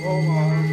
Oh, 0.02 0.69